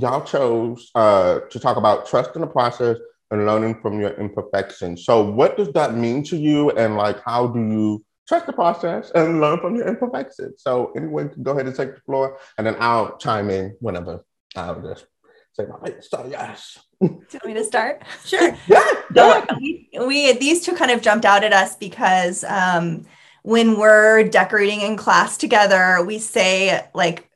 [0.01, 2.99] y'all chose uh, to talk about trust in the process
[3.30, 5.05] and learning from your imperfections.
[5.05, 9.11] So, what does that mean to you, and like, how do you trust the process
[9.14, 10.62] and learn from your imperfections?
[10.62, 14.24] So, anyone can go ahead and take the floor, and then I'll chime in whenever.
[14.57, 15.07] I'll just
[15.53, 16.09] say my piece.
[16.11, 16.78] So, yes.
[17.01, 18.03] Do you want me to start?
[18.24, 18.57] Sure.
[18.66, 19.44] yeah.
[19.61, 23.07] We, we these two kind of jumped out at us because um,
[23.42, 27.28] when we're decorating in class together, we say like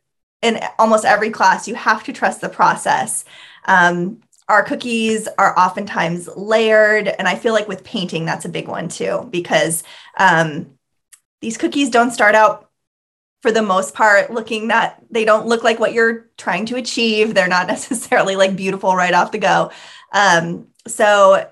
[0.42, 3.24] in almost every class, you have to trust the process.
[3.64, 7.08] Um, our cookies are oftentimes layered.
[7.08, 9.84] And I feel like with painting, that's a big one too, because
[10.18, 10.78] um,
[11.40, 12.68] these cookies don't start out
[13.40, 17.34] for the most part looking that they don't look like what you're trying to achieve.
[17.34, 19.70] They're not necessarily like beautiful right off the go.
[20.12, 21.48] Um, so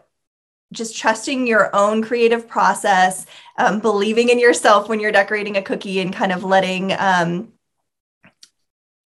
[0.72, 3.26] just trusting your own creative process,
[3.56, 7.52] um, believing in yourself when you're decorating a cookie, and kind of letting um,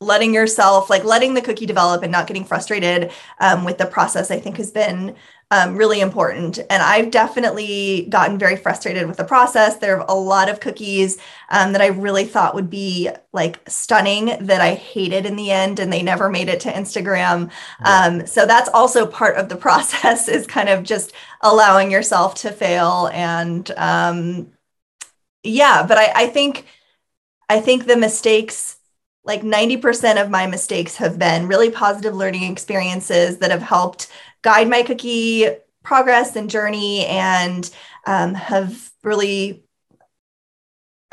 [0.01, 4.31] letting yourself like letting the cookie develop and not getting frustrated um, with the process
[4.31, 5.15] i think has been
[5.55, 6.59] um, really important.
[6.59, 9.77] And i've definitely gotten very frustrated with the process.
[9.77, 11.19] There are a lot of cookies
[11.51, 15.79] um, that i really thought would be like stunning that i hated in the end
[15.79, 17.51] and they never made it to instagram.
[17.81, 18.05] Yeah.
[18.07, 22.51] Um, so that's also part of the process is kind of just allowing yourself to
[22.51, 24.53] fail and um,
[25.43, 26.67] yeah but I, I think
[27.49, 28.74] i think the mistakes
[29.25, 34.09] like 90% of my mistakes have been really positive learning experiences that have helped
[34.43, 35.49] guide my cookie
[35.83, 37.71] progress and journey and
[38.07, 39.63] um, have really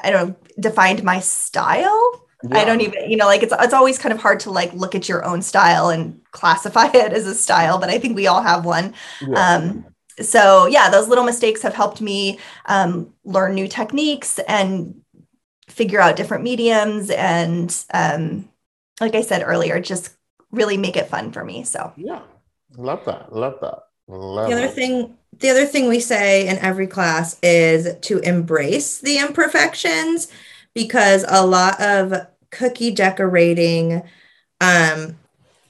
[0.04, 2.58] i don't know defined my style yeah.
[2.58, 4.96] i don't even you know like it's it's always kind of hard to like look
[4.96, 8.42] at your own style and classify it as a style but i think we all
[8.42, 8.94] have one
[9.28, 9.56] yeah.
[9.56, 9.86] um,
[10.20, 15.02] so yeah those little mistakes have helped me um, learn new techniques and
[15.72, 18.48] figure out different mediums and um,
[19.00, 20.16] like i said earlier just
[20.52, 21.94] really make it fun for me so.
[21.96, 22.22] Yeah.
[22.78, 23.34] Love that.
[23.34, 23.84] Love that.
[24.08, 24.74] Love the other it.
[24.74, 30.28] thing the other thing we say in every class is to embrace the imperfections
[30.74, 32.14] because a lot of
[32.52, 34.04] cookie decorating
[34.60, 35.18] um,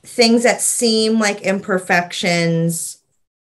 [0.03, 2.97] things that seem like imperfections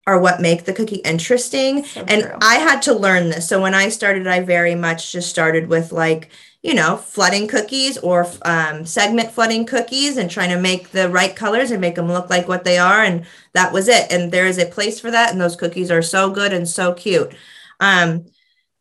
[0.06, 1.84] are what make the cookie interesting.
[1.84, 2.38] So and true.
[2.42, 3.48] i had to learn this.
[3.48, 6.30] So when i started i very much just started with like
[6.62, 11.34] you know, flooding cookies or um, segment flooding cookies and trying to make the right
[11.34, 13.02] colors and make them look like what they are.
[13.02, 14.12] And that was it.
[14.12, 15.32] And there is a place for that.
[15.32, 17.32] And those cookies are so good and so cute.
[17.80, 18.26] Um,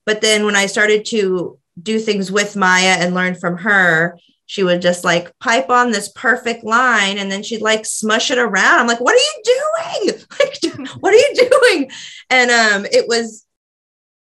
[0.06, 4.64] but then when I started to do things with Maya and learn from her, she
[4.64, 8.80] would just like pipe on this perfect line and then she'd like smush it around.
[8.80, 10.20] I'm like, what are you doing?
[10.40, 11.92] Like, what are you doing?
[12.30, 13.46] And um, it was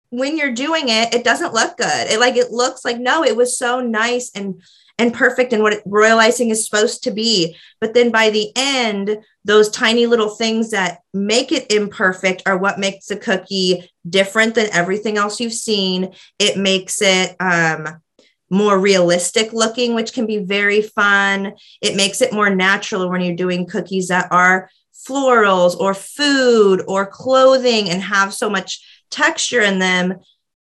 [0.10, 2.08] when you're doing it, it doesn't look good.
[2.12, 4.62] It like it looks like no, it was so nice and
[4.97, 7.56] and perfect and what royal icing is supposed to be.
[7.82, 12.80] But then by the end, those tiny little things that make it imperfect are what
[12.80, 16.14] makes the cookie different than everything else you've seen.
[16.39, 18.01] It makes it um,
[18.49, 21.53] more realistic looking, which can be very fun.
[21.82, 24.70] It makes it more natural when you're doing cookies that are
[25.08, 30.20] florals or food or clothing and have so much texture in them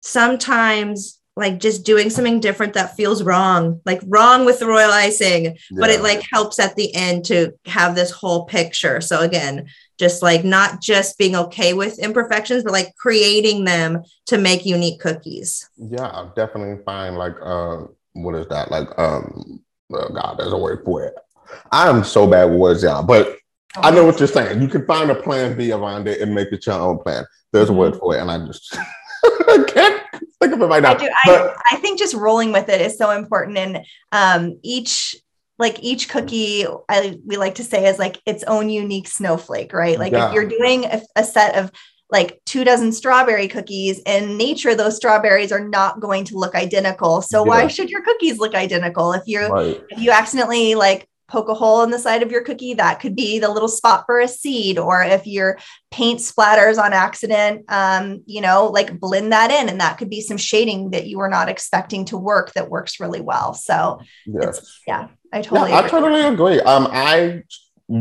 [0.02, 5.46] sometimes like just doing something different that feels wrong like wrong with the royal icing
[5.46, 5.78] yeah.
[5.80, 9.02] but it like helps at the end to have this whole picture.
[9.02, 9.68] So again
[9.98, 15.00] just like not just being okay with imperfections but like creating them to make unique
[15.00, 15.70] cookies.
[15.78, 17.84] Yeah i definitely find like uh
[18.14, 18.72] what is that?
[18.72, 19.62] Like um
[19.92, 21.16] oh god there's a word for it.
[21.72, 23.38] I am so bad with words y'all but
[23.78, 24.62] I know what you're saying.
[24.62, 27.26] You can find a plan B around it and make it your own plan.
[27.52, 28.00] There's a word mm-hmm.
[28.00, 28.78] for it, and I just
[29.24, 30.02] I can't
[30.40, 30.92] think of it right now.
[30.92, 34.60] I, do, but, I, I, think just rolling with it is so important, and um,
[34.64, 35.16] each
[35.58, 39.98] like each cookie, I we like to say is like its own unique snowflake, right?
[39.98, 40.28] Like yeah.
[40.28, 41.72] if you're doing a, a set of
[42.12, 47.20] like two dozen strawberry cookies in nature those strawberries are not going to look identical
[47.20, 47.50] so yeah.
[47.50, 49.84] why should your cookies look identical if you right.
[49.90, 53.16] if you accidentally like poke a hole in the side of your cookie, that could
[53.16, 54.78] be the little spot for a seed.
[54.78, 55.58] Or if your
[55.92, 60.22] paint splatters on accident, um, you know, like blend that in, and that could be
[60.22, 63.54] some shading that you were not expecting to work that works really well.
[63.54, 64.80] So, yes.
[64.88, 66.60] yeah, I totally, yeah, I totally agree.
[66.62, 67.44] Um, I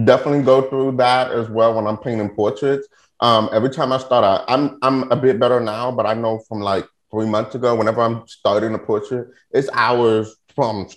[0.04, 2.88] definitely go through that as well when I'm painting portraits.
[3.20, 6.40] Um, every time I start out, I'm I'm a bit better now, but I know
[6.48, 10.88] from like three months ago, whenever I'm starting a portrait, it's hours from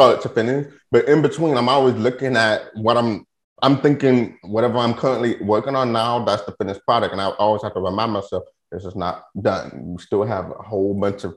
[0.00, 0.66] start to finish.
[0.90, 3.26] But in between, I'm always looking at what I'm
[3.62, 7.12] I'm thinking whatever I'm currently working on now, that's the finished product.
[7.12, 9.70] And I always have to remind myself this is not done.
[9.84, 11.36] We still have a whole bunch of,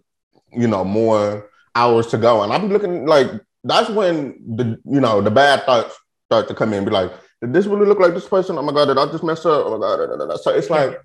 [0.53, 2.43] you know, more hours to go.
[2.43, 3.28] And I'm looking like
[3.66, 5.97] that's when the you know the bad thoughts
[6.30, 7.11] start to come in and be like,
[7.41, 8.57] did this really look like this person?
[8.57, 9.66] Oh my god, did I just mess up?
[9.66, 11.01] Oh my god, so it's like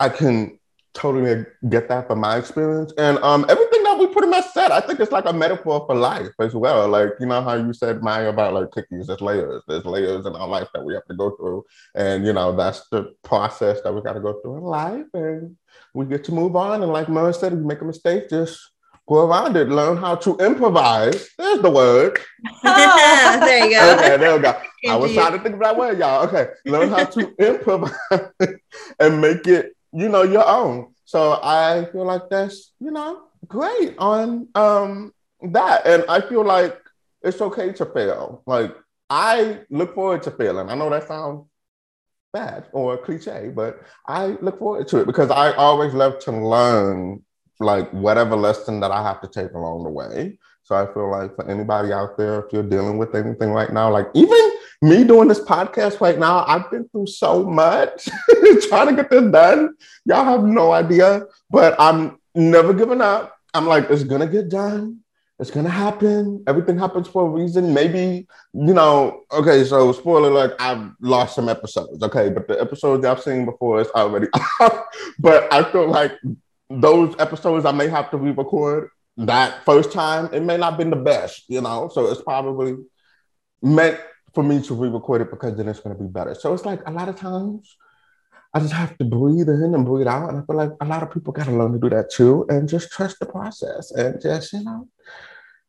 [0.00, 0.58] I can
[0.94, 2.92] totally get that from my experience.
[2.96, 5.94] And um, everything that we pretty much said, I think it's like a metaphor for
[5.94, 6.88] life as well.
[6.88, 9.62] Like, you know how you said, Maya, about like cookies, there's layers.
[9.68, 11.64] There's layers in our life that we have to go through.
[11.94, 15.06] And, you know, that's the process that we got to go through in life.
[15.12, 15.56] And
[15.92, 16.82] we get to move on.
[16.82, 18.60] And like Murrah said, if you make a mistake, just
[19.08, 19.68] go around it.
[19.68, 21.28] Learn how to improvise.
[21.36, 22.18] There's the word.
[22.62, 23.94] there you go.
[23.94, 24.60] Okay, there we go.
[24.88, 26.26] I was trying to think of that word, y'all.
[26.28, 26.48] Okay.
[26.66, 27.94] Learn how to improvise
[29.00, 30.92] and make it you know, your own.
[31.04, 35.12] So I feel like that's, you know, great on um
[35.52, 35.86] that.
[35.86, 36.78] And I feel like
[37.22, 38.42] it's okay to fail.
[38.46, 38.74] Like
[39.08, 40.68] I look forward to failing.
[40.68, 41.46] I know that sounds
[42.32, 47.22] bad or cliche, but I look forward to it because I always love to learn
[47.60, 50.38] like whatever lesson that I have to take along the way.
[50.64, 53.90] So I feel like for anybody out there, if you're dealing with anything right now,
[53.92, 54.52] like even
[54.82, 58.08] me doing this podcast right now, I've been through so much
[58.68, 59.74] trying to get this done.
[60.04, 63.36] Y'all have no idea, but I'm never giving up.
[63.54, 65.00] I'm like, it's gonna get done.
[65.38, 66.44] It's gonna happen.
[66.46, 67.74] Everything happens for a reason.
[67.74, 72.02] Maybe, you know, okay, so spoiler alert, I've lost some episodes.
[72.02, 74.28] Okay, but the episodes I've seen before is already
[75.18, 76.12] but I feel like
[76.70, 80.90] those episodes I may have to re-record that first time, it may not have been
[80.90, 81.88] the best, you know.
[81.92, 82.76] So it's probably
[83.62, 83.98] meant
[84.34, 86.34] for me to re-record it because then it's gonna be better.
[86.34, 87.76] So it's like a lot of times
[88.52, 90.28] I just have to breathe in and breathe out.
[90.28, 92.68] And I feel like a lot of people gotta learn to do that too and
[92.68, 94.88] just trust the process and just, you know,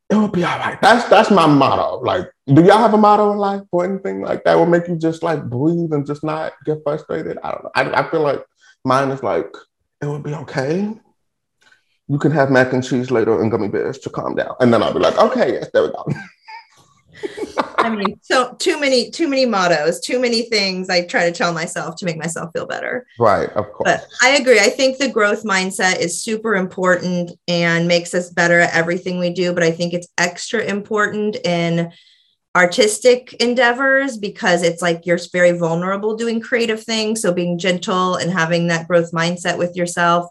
[0.10, 0.80] it will be all right.
[0.82, 2.00] That's that's my motto.
[2.02, 4.98] Like, do y'all have a motto in life or anything like that will make you
[4.98, 7.40] just like breathe and just not get frustrated?
[7.44, 7.72] I don't know.
[7.76, 8.44] I, I feel like
[8.84, 9.52] mine is like,
[10.02, 10.94] it will be okay
[12.08, 14.56] you can have mac and cheese later and gummy bears to calm down.
[14.60, 16.06] And then I'll be like, okay, yes, there we go.
[17.78, 21.54] I mean, so too many, too many mottos, too many things I try to tell
[21.54, 23.06] myself to make myself feel better.
[23.20, 23.86] Right, of course.
[23.86, 24.60] But I agree.
[24.60, 29.32] I think the growth mindset is super important and makes us better at everything we
[29.32, 29.54] do.
[29.54, 31.92] But I think it's extra important in
[32.56, 37.22] artistic endeavors because it's like you're very vulnerable doing creative things.
[37.22, 40.30] So being gentle and having that growth mindset with yourself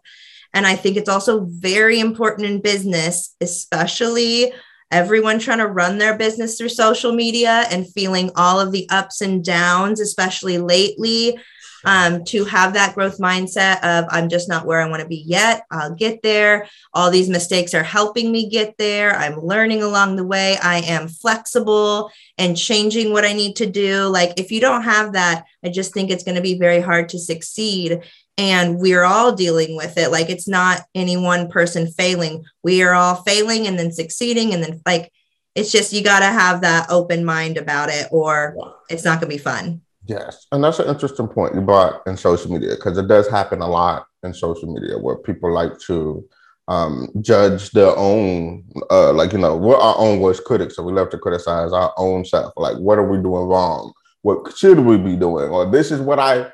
[0.54, 4.52] and I think it's also very important in business, especially
[4.94, 9.20] everyone trying to run their business through social media and feeling all of the ups
[9.20, 11.38] and downs, especially lately.
[11.86, 15.22] Um, to have that growth mindset of I'm just not where I want to be
[15.26, 15.66] yet.
[15.70, 16.66] I'll get there.
[16.94, 19.14] All these mistakes are helping me get there.
[19.14, 20.56] I'm learning along the way.
[20.62, 24.04] I am flexible and changing what I need to do.
[24.04, 27.10] Like, if you don't have that, I just think it's going to be very hard
[27.10, 28.00] to succeed
[28.36, 30.10] and we're all dealing with it.
[30.10, 32.44] Like it's not any one person failing.
[32.62, 35.12] We are all failing and then succeeding and then like
[35.54, 38.56] it's just you got to have that open mind about it or
[38.88, 39.82] it's not going to be fun.
[40.06, 43.62] Yes and that's an interesting point you brought in social media because it does happen
[43.62, 46.28] a lot in social media where people like to
[46.66, 50.92] um, judge their own uh, like you know we're our own worst critics so we
[50.92, 52.52] love to criticize our own self.
[52.56, 53.92] Like what are we doing wrong?
[54.22, 55.50] What should we be doing?
[55.50, 56.50] Or this is what i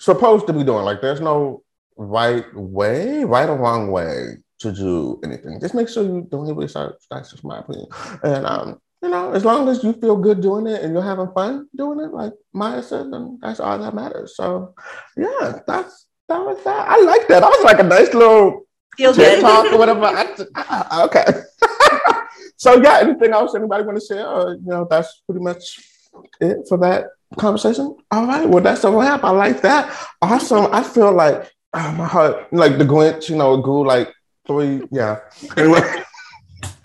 [0.00, 0.84] supposed to be doing.
[0.84, 1.62] Like there's no
[1.96, 5.60] right way, right or wrong way to do anything.
[5.60, 6.96] Just make sure you're doing research.
[7.10, 7.86] That's just my opinion.
[8.22, 11.30] And um, you know, as long as you feel good doing it and you're having
[11.32, 14.36] fun doing it, like Maya said, then that's all that matters.
[14.36, 14.74] So
[15.16, 16.88] yeah, that's that was that.
[16.88, 17.42] I like that.
[17.42, 20.04] I was like a nice little feel good talk or whatever.
[20.04, 21.24] I, okay.
[22.56, 24.26] so yeah, anything else anybody want to share?
[24.26, 25.80] Or, you know, that's pretty much
[26.40, 27.06] it for that
[27.38, 27.96] conversation.
[28.10, 29.24] All right, well, that's a wrap.
[29.24, 29.94] I like that.
[30.22, 30.68] Awesome.
[30.72, 34.12] I feel like oh, my heart, like the Grinch, you know, grew like
[34.46, 34.82] three.
[34.90, 35.20] Yeah.
[35.56, 35.80] Anyway.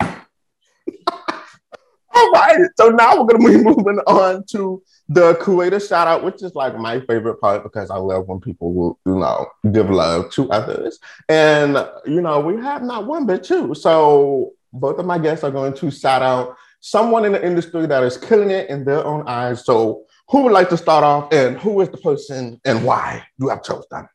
[2.14, 2.58] All right.
[2.78, 6.76] So now we're gonna be moving on to the creator shout out, which is like
[6.78, 10.98] my favorite part because I love when people will, you know, give love to others.
[11.28, 11.76] And
[12.06, 13.74] you know, we have not one but two.
[13.74, 18.02] So both of my guests are going to shout out someone in the industry that
[18.02, 19.64] is killing it in their own eyes.
[19.64, 23.48] So who would like to start off and who is the person and why you
[23.48, 24.08] have chosen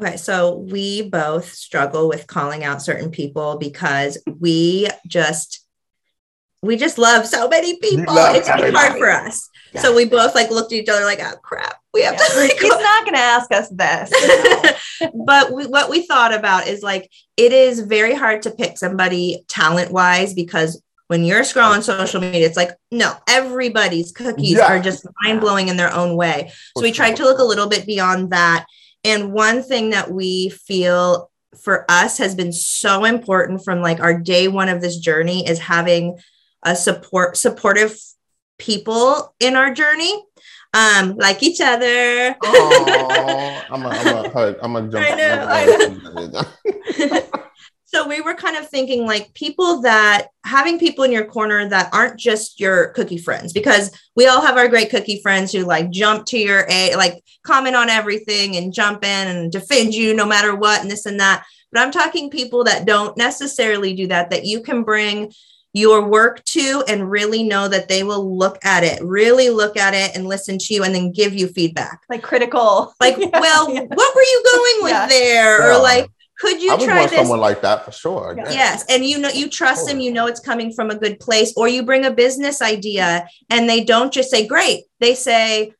[0.00, 5.66] Okay, so we both struggle with calling out certain people because we just
[6.62, 8.16] we just love so many people.
[8.16, 9.48] It's hard for us.
[9.72, 9.82] Yeah.
[9.82, 12.26] So we both like looked at each other like, oh crap, we have yeah.
[12.26, 12.40] to.
[12.40, 15.10] Like, He's not going to ask us this.
[15.26, 19.44] but we, what we thought about is like it is very hard to pick somebody
[19.48, 24.66] talent wise because when you're scrolling social media, it's like, no, everybody's cookies yeah.
[24.66, 26.52] are just mind blowing in their own way.
[26.76, 28.66] So we tried to look a little bit beyond that.
[29.04, 31.30] And one thing that we feel
[31.62, 35.58] for us has been so important from like our day one of this journey is
[35.58, 36.18] having
[36.62, 37.96] a support supportive
[38.58, 40.24] people in our journey
[40.74, 45.46] um like each other oh i'm a, I'm a hug i'm a jump I know,
[45.48, 47.42] I know.
[47.88, 51.88] so we were kind of thinking like people that having people in your corner that
[51.94, 55.88] aren't just your cookie friends because we all have our great cookie friends who like
[55.88, 60.26] jump to your a like comment on everything and jump in and defend you no
[60.26, 64.28] matter what and this and that but i'm talking people that don't necessarily do that
[64.28, 65.32] that you can bring
[65.72, 69.94] your work to and really know that they will look at it really look at
[69.94, 73.72] it and listen to you and then give you feedback like critical like yeah, well
[73.72, 73.80] yeah.
[73.80, 75.06] what were you going with yeah.
[75.06, 77.18] there or like could you I would try want this?
[77.20, 78.36] someone like that for sure.
[78.38, 78.84] Yes.
[78.88, 81.66] And you know, you trust them, you know it's coming from a good place, or
[81.68, 84.84] you bring a business idea and they don't just say, great.
[85.00, 85.72] They say,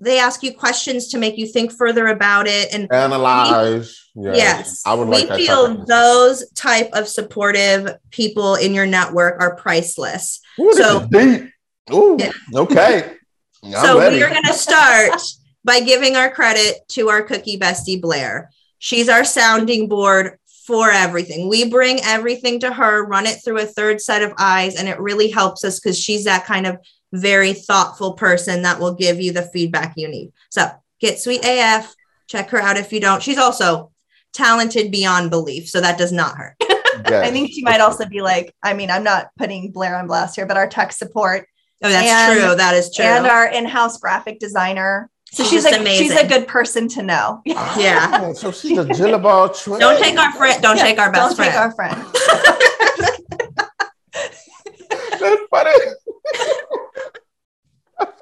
[0.00, 4.10] they ask you questions to make you think further about it and Analyze.
[4.14, 4.36] Yes.
[4.36, 5.38] yes, I would we like that.
[5.38, 11.08] type feel of- those type of supportive people in your network are priceless Ooh, so-.
[11.92, 12.32] Ooh, Yeah.
[12.54, 13.14] okay.
[13.62, 15.20] So we are going to start
[15.64, 18.50] by giving our credit to our cookie bestie Blair.
[18.80, 21.48] She's our sounding board for everything.
[21.48, 24.98] We bring everything to her, run it through a third set of eyes, and it
[24.98, 26.76] really helps us because she's that kind of
[27.12, 30.32] very thoughtful person that will give you the feedback you need.
[30.50, 30.68] So
[31.00, 31.94] get sweet AF.
[32.28, 33.22] Check her out if you don't.
[33.22, 33.90] She's also
[34.32, 36.56] talented beyond belief, so that does not hurt.
[37.08, 37.26] Yes.
[37.26, 40.36] I think she might also be like, I mean, I'm not putting Blair on blast
[40.36, 41.46] here, but our tech support
[41.82, 42.56] Oh, that's And- true.
[42.56, 43.04] That is true.
[43.06, 45.08] and our in-house graphic designer.
[45.32, 47.40] So She's she's, just a she's a good person to know.
[47.44, 48.18] Yeah.
[48.20, 49.78] Oh, so she's a Jillaball train.
[49.78, 50.60] don't take our friend.
[50.60, 51.52] Don't Yeah, take our best friend.
[51.52, 52.04] Don't take our friend.
[55.20, 55.70] That's funny.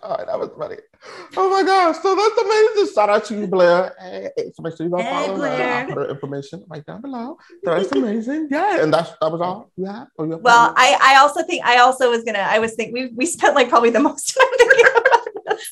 [0.02, 0.76] Sorry, that was funny.
[1.36, 1.96] Oh my gosh.
[2.02, 2.94] So that's amazing.
[2.94, 3.94] Shout out to you, Blair.
[4.00, 5.48] Hey, so make sure you go Hey, follow her.
[5.48, 7.36] I'll put her information right down below.
[7.64, 8.48] So that's amazing.
[8.50, 8.82] Yeah.
[8.82, 10.08] And that's that was all you have?
[10.16, 12.74] Or oh, you have Well, I I also think I also was gonna I was
[12.74, 15.07] thinking we we spent like probably the most time thinking about this.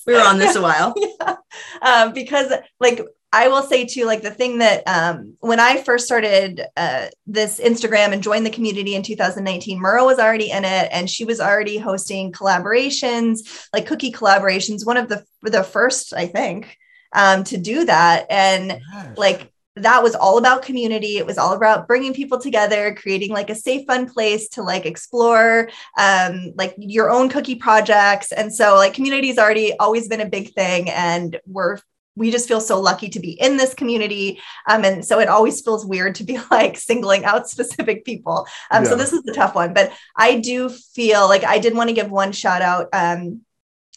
[0.07, 0.95] We were on this a while.
[1.21, 1.37] yeah.
[1.83, 3.01] um, because like
[3.33, 7.61] I will say too, like the thing that um, when I first started uh, this
[7.61, 11.41] Instagram and joined the community in 2019, Murrah was already in it, and she was
[11.41, 14.87] already hosting collaborations, like cookie collaborations.
[14.87, 16.79] One of the the first, I think,
[17.13, 18.81] um, to do that, and
[19.17, 21.19] like that was all about community.
[21.19, 24.87] It was all about bringing people together creating like a safe fun place to like
[24.87, 25.69] explore
[25.99, 28.33] um like your own cookie projects.
[28.33, 31.79] And so like community's already always been a big thing and we're
[32.19, 34.41] we just feel so lucky to be in this community.
[34.67, 38.47] Um, and so it always feels weird to be like singling out specific people.
[38.71, 41.89] Um, so this is a tough one but i do feel like i did want
[41.89, 43.43] to give one shout out um,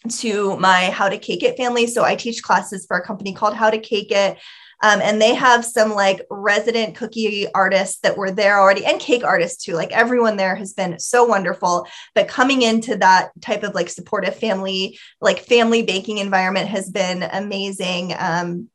[0.08, 1.88] to my How to Cake It family.
[1.88, 4.38] So I teach classes for a company called How to Cake It.
[4.82, 9.24] Um, and they have some like resident cookie artists that were there already and cake
[9.24, 9.74] artists too.
[9.74, 11.88] Like everyone there has been so wonderful.
[12.16, 17.24] But coming into that type of like supportive family, like family baking environment has been
[17.24, 18.14] amazing.
[18.18, 18.70] Um,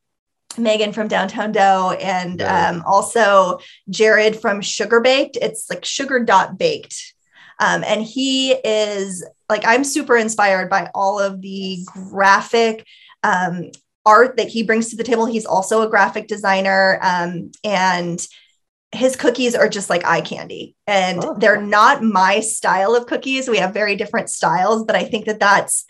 [0.56, 5.36] Megan from Downtown Dough and um, also Jared from Sugar Baked.
[5.40, 7.14] It's like sugar dot baked.
[7.58, 12.86] Um, and he is like, I'm super inspired by all of the graphic
[13.22, 13.70] um,
[14.06, 15.26] art that he brings to the table.
[15.26, 16.98] He's also a graphic designer.
[17.02, 18.24] Um, and
[18.92, 20.76] his cookies are just like eye candy.
[20.86, 21.36] And Oh.
[21.38, 23.48] they're not my style of cookies.
[23.48, 25.84] We have very different styles, but I think that that's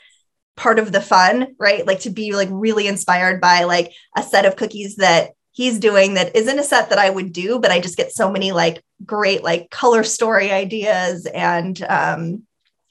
[0.57, 1.87] part of the fun, right?
[1.87, 6.15] Like to be like really inspired by like a set of cookies that he's doing
[6.15, 8.83] that isn't a set that I would do, but I just get so many like
[9.05, 12.43] great like color story ideas and um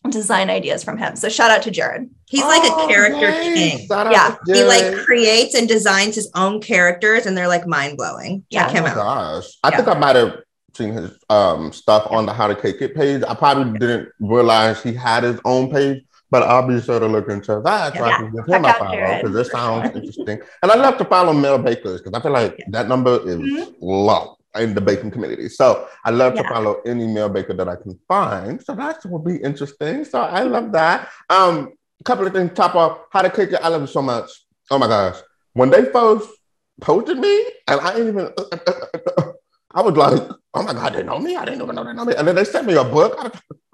[0.09, 1.15] design ideas from him.
[1.15, 2.09] So shout out to Jared.
[2.29, 3.53] He's like Oh, a character yay.
[3.77, 3.87] king.
[3.87, 8.43] Shout Yeah, He like creates and designs his own characters, and they're like mind blowing.
[8.49, 8.65] Yeah.
[8.65, 8.95] Check him oh my out.
[8.95, 9.45] gosh.
[9.63, 10.37] I think I might have
[10.75, 13.23] seen his um, stuff on the How to Cake It page.
[13.27, 17.29] I probably didn't realize he had his own page, but I'll be sure to look
[17.29, 18.17] into that so I Yeah.
[18.17, 19.21] can give him a follow Jared.
[19.21, 20.41] because this sounds interesting.
[20.63, 23.73] And I love to follow Mel bakers because I feel like that number is Mhm.
[23.81, 25.49] low in the baking community.
[25.49, 28.61] So I love to follow any male baker that I can find.
[28.61, 30.05] So that will be interesting.
[30.05, 31.09] So I love that.
[31.29, 33.59] Um, a couple of things top off How to Cake It.
[33.61, 34.29] I love it so much.
[34.69, 35.17] Oh my gosh.
[35.53, 36.29] When they first
[36.81, 38.33] posted me, and I didn't even
[39.75, 41.35] I was like, oh my God, they know me.
[41.35, 42.13] I didn't even know they know me.
[42.15, 43.15] And then they sent me a book.
[43.17, 43.31] I,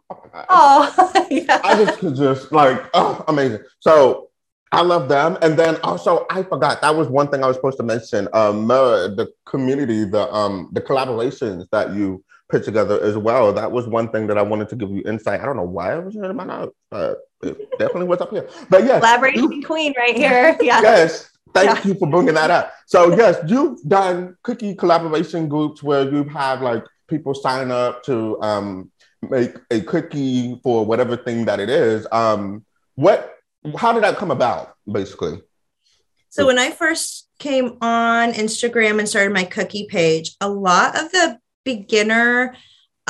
[0.09, 0.45] oh my God.
[0.49, 1.61] Oh, yeah.
[1.63, 3.59] I just could just like, oh, amazing.
[3.79, 4.28] So
[4.71, 5.37] I love them.
[5.41, 8.27] And then also, I forgot that was one thing I was supposed to mention.
[8.33, 13.53] Um, uh, the community, the um, the collaborations that you put together as well.
[13.53, 15.41] That was one thing that I wanted to give you insight.
[15.41, 18.47] I don't know why it was in my notes, but it definitely was up here.
[18.69, 20.57] But yes, Collaboration queen right here.
[20.61, 20.81] Yeah.
[20.81, 21.29] yes.
[21.53, 21.87] Thank Yeah.
[21.87, 22.71] you for bringing that up.
[22.85, 28.39] So yes, you've done cookie collaboration groups where you have like people sign up to
[28.41, 28.91] um,
[29.29, 32.05] make a cookie for whatever thing that it is.
[32.11, 32.65] Um,
[32.95, 33.35] what?
[33.77, 35.41] How did that come about, basically?
[36.29, 41.11] So when I first came on Instagram and started my cookie page, a lot of
[41.11, 42.55] the beginner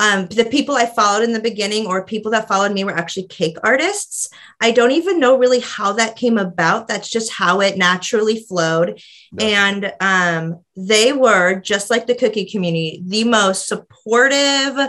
[0.00, 3.26] um, the people I followed in the beginning or people that followed me were actually
[3.26, 4.30] cake artists.
[4.58, 6.88] I don't even know really how that came about.
[6.88, 9.02] That's just how it naturally flowed.
[9.38, 14.88] And um, they were just like the cookie community, the most supportive,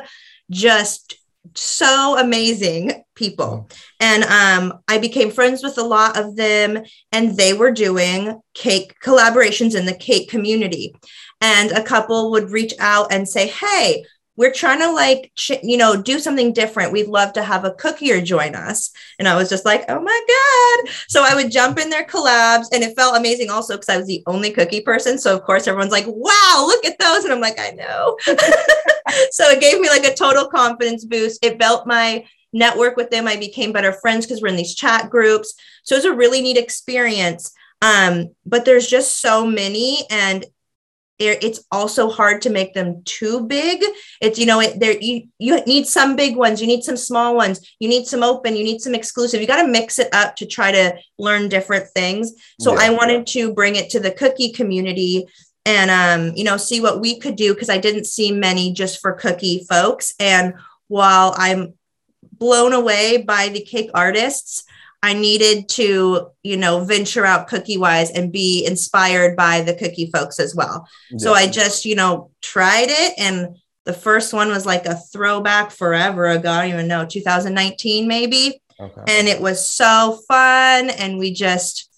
[0.49, 1.15] just
[1.53, 3.69] so amazing people.
[3.99, 8.95] And um, I became friends with a lot of them, and they were doing cake
[9.03, 10.95] collaborations in the cake community.
[11.41, 14.03] And a couple would reach out and say, Hey,
[14.37, 16.91] we're trying to like ch- you know do something different.
[16.91, 18.91] We'd love to have a cookier join us.
[19.19, 20.93] And i was just like oh my god.
[21.07, 24.07] So i would jump in their collabs and it felt amazing also because i was
[24.07, 25.17] the only cookie person.
[25.19, 27.23] So of course everyone's like wow look at those.
[27.23, 28.17] And i'm like i know
[29.31, 33.27] so it gave me like a total confidence boost it built my network with them
[33.27, 35.53] i became better friends because we're in these chat groups
[35.83, 37.53] so it was a really neat experience
[37.83, 40.45] um, but there's just so many and
[41.23, 43.83] it's also hard to make them too big.
[44.21, 47.35] It's you know it, there you you need some big ones, you need some small
[47.35, 49.39] ones, you need some open, you need some exclusive.
[49.39, 52.31] You got to mix it up to try to learn different things.
[52.59, 52.79] So yeah.
[52.81, 55.27] I wanted to bring it to the cookie community
[55.65, 58.99] and um you know see what we could do because I didn't see many just
[58.99, 60.13] for cookie folks.
[60.19, 60.55] And
[60.87, 61.73] while I'm
[62.21, 64.63] blown away by the cake artists,
[65.03, 70.11] I needed to, you know, venture out cookie wise and be inspired by the cookie
[70.11, 70.87] folks as well.
[71.09, 71.17] Yeah.
[71.17, 73.13] So I just, you know, tried it.
[73.17, 76.51] And the first one was like a throwback forever ago.
[76.51, 78.61] I don't even know, 2019 maybe.
[78.79, 79.01] Okay.
[79.07, 80.89] And it was so fun.
[80.91, 81.89] And we just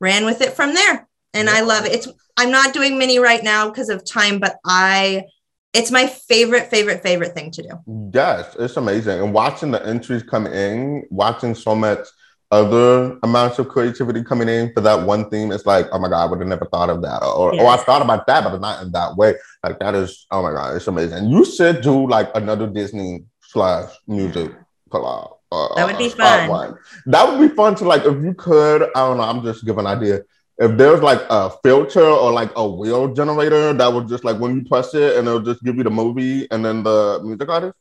[0.00, 1.08] ran with it from there.
[1.34, 1.54] And yeah.
[1.56, 1.92] I love it.
[1.92, 5.24] It's, I'm not doing mini right now because of time, but I,
[5.72, 8.10] it's my favorite, favorite, favorite thing to do.
[8.12, 9.20] Yes, it's amazing.
[9.20, 12.06] And watching the entries come in, watching so much
[12.50, 16.26] other amounts of creativity coming in for that one theme, it's like, oh my God,
[16.26, 17.22] I would have never thought of that.
[17.22, 17.62] Or, yes.
[17.62, 19.34] oh, I thought about that, but not in that way.
[19.62, 21.28] Like that is, oh my God, it's amazing.
[21.28, 24.50] You should do like another Disney slash music
[24.90, 25.36] collab.
[25.52, 26.48] Uh, that would be fun.
[26.48, 26.78] One.
[27.06, 29.86] That would be fun to like, if you could, I don't know, I'm just giving
[29.86, 30.22] an idea.
[30.60, 34.56] If there's like a filter or like a wheel generator that would just like when
[34.56, 37.74] you press it and it'll just give you the movie and then the music artist.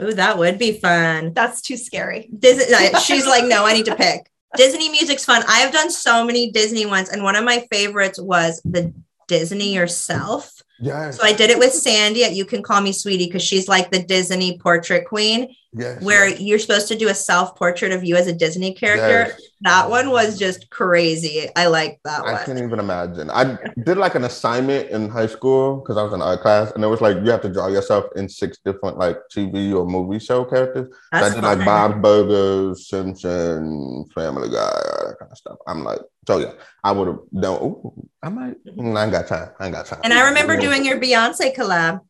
[0.00, 1.32] Ooh, that would be fun.
[1.34, 2.30] That's too scary.
[2.38, 4.30] Disney, uh, she's like, no, I need to pick.
[4.56, 5.42] Disney music's fun.
[5.48, 8.92] I have done so many Disney ones, and one of my favorites was the
[9.28, 10.52] Disney yourself.
[10.80, 11.18] Yes.
[11.18, 13.90] So I did it with Sandy at You Can Call Me Sweetie because she's like
[13.90, 15.54] the Disney portrait queen.
[15.74, 16.02] Yes.
[16.02, 16.40] Where yes.
[16.40, 19.32] you're supposed to do a self portrait of you as a Disney character.
[19.32, 19.42] Yes.
[19.62, 21.48] That one was just crazy.
[21.56, 22.34] I like that I one.
[22.34, 23.30] I can't even imagine.
[23.30, 26.84] I did like an assignment in high school because I was in art class, and
[26.84, 30.18] it was like you have to draw yourself in six different like TV or movie
[30.18, 30.94] show characters.
[31.10, 31.58] That's so I did fun.
[31.58, 35.56] like Bob Burgers, Simpson, Family Guy, all that kind of stuff.
[35.66, 36.52] I'm like, so yeah,
[36.84, 37.62] I would have done.
[37.62, 38.62] Ooh, I might.
[38.66, 39.50] Mm, I ain't got time.
[39.58, 40.00] I ain't got time.
[40.04, 42.00] And I remember doing your Beyonce collab.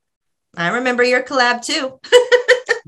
[0.57, 2.01] I remember your collab too.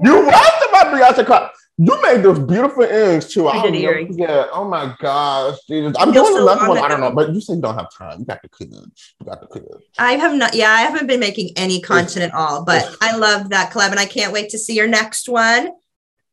[0.03, 1.51] you watched my Beyonce collab.
[1.77, 3.49] You made those beautiful earrings too.
[3.49, 4.17] I, I did earrings.
[4.17, 4.47] Yeah.
[4.53, 5.97] Oh my gosh, Jesus.
[5.99, 6.79] I'm doing the another one.
[6.79, 8.21] I don't know, but you say you don't have time.
[8.21, 9.15] You got the kids.
[9.19, 9.85] You got the kids.
[9.99, 10.55] I have not.
[10.55, 13.99] Yeah, I haven't been making any content at all, but I love that collab, and
[13.99, 15.73] I can't wait to see your next one.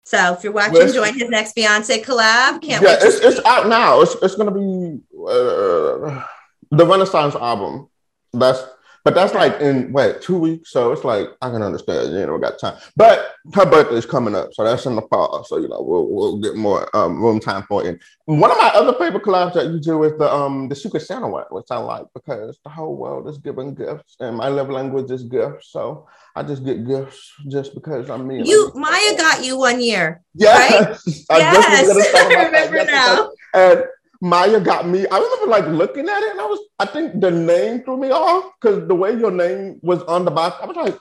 [0.04, 2.62] So if you're watching, join his next Beyonce collab.
[2.62, 3.00] Can't yeah, wait.
[3.02, 4.02] it's, it's out now.
[4.02, 6.24] It's it's gonna be uh,
[6.70, 7.90] the Renaissance album.
[8.32, 8.64] That's
[9.04, 12.14] but that's like in what two weeks, so it's like I can understand.
[12.14, 12.78] You know, we got time.
[12.96, 15.44] But her birthday is coming up, so that's in the fall.
[15.44, 18.00] So you know, we'll we'll get more um, room time for it.
[18.28, 21.02] And one of my other favorite collabs that you do is the um the Secret
[21.02, 24.70] Santa one, which I like because the whole world is giving gifts, and my love
[24.70, 25.72] language is gifts.
[25.72, 28.44] So I just get gifts just because I'm me.
[28.44, 30.22] You Maya got you one year.
[30.36, 31.16] Yes, right?
[31.32, 33.32] I yes, I remember now.
[33.54, 33.84] And
[34.22, 35.08] Maya got me.
[35.08, 38.12] I remember like looking at it, and I was, I think the name threw me
[38.12, 40.98] off because the way your name was on the box, I was like,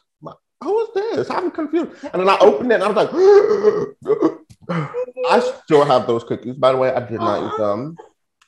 [0.62, 1.30] who is this?
[1.30, 1.92] I'm confused.
[2.12, 4.38] And then I opened it, and I was like,
[5.30, 6.56] I still have those cookies.
[6.56, 7.66] By the way, I did not eat uh-huh.
[7.66, 7.96] them.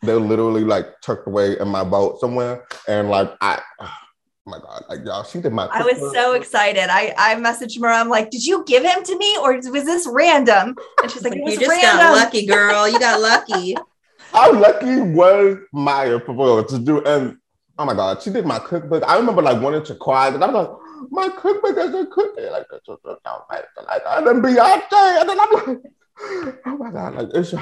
[0.03, 3.61] They're literally like tucked away in my boat somewhere, and like I.
[3.81, 4.85] Oh my god!
[4.89, 5.66] Like y'all, she did my.
[5.66, 6.87] I was so excited.
[6.91, 7.87] I I messaged her.
[7.87, 11.35] I'm like, "Did you give him to me, or was this random?" And she's like,
[11.37, 11.99] "You just random.
[11.99, 12.89] got lucky, girl.
[12.89, 13.77] You got lucky."
[14.33, 17.05] How lucky was Maya for to do?
[17.05, 17.37] And
[17.78, 19.05] oh my God, she did my cookbook.
[19.07, 22.43] I remember like wanting to cry because I was like, my cookbook is a cookie.
[22.43, 25.20] Like, like, and then Beyonce.
[25.20, 25.78] And then I'm like,
[26.66, 27.52] oh my God, like it's.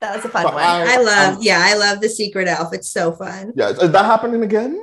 [0.00, 0.54] That was a fun one.
[0.56, 2.74] I, I love, I'm, yeah, I love the Secret Elf.
[2.74, 3.52] It's so fun.
[3.54, 4.80] Yeah, is that happening again,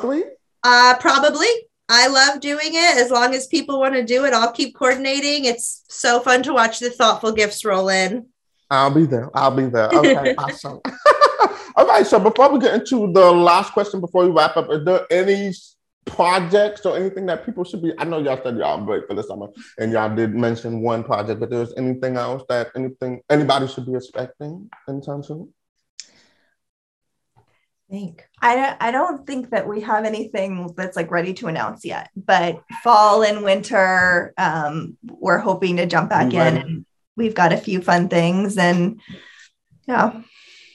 [0.00, 0.24] three?
[0.62, 1.46] Uh, probably.
[1.88, 2.96] I love doing it.
[2.96, 5.44] As long as people want to do it, I'll keep coordinating.
[5.44, 8.26] It's so fun to watch the thoughtful gifts roll in.
[8.70, 9.30] I'll be there.
[9.34, 9.88] I'll be there.
[9.94, 10.80] Okay, awesome.
[11.76, 12.06] All right.
[12.06, 15.52] So before we get into the last question, before we wrap up, is there any
[16.04, 17.92] projects or anything that people should be?
[17.98, 21.40] I know y'all said y'all break for the summer, and y'all did mention one project,
[21.40, 25.52] but there's anything else that anything anybody should be expecting in anytime soon?
[27.90, 31.84] think I don't, I don't think that we have anything that's like ready to announce
[31.84, 36.86] yet but fall and winter um, we're hoping to jump back in and
[37.16, 39.00] we've got a few fun things and
[39.86, 40.22] yeah.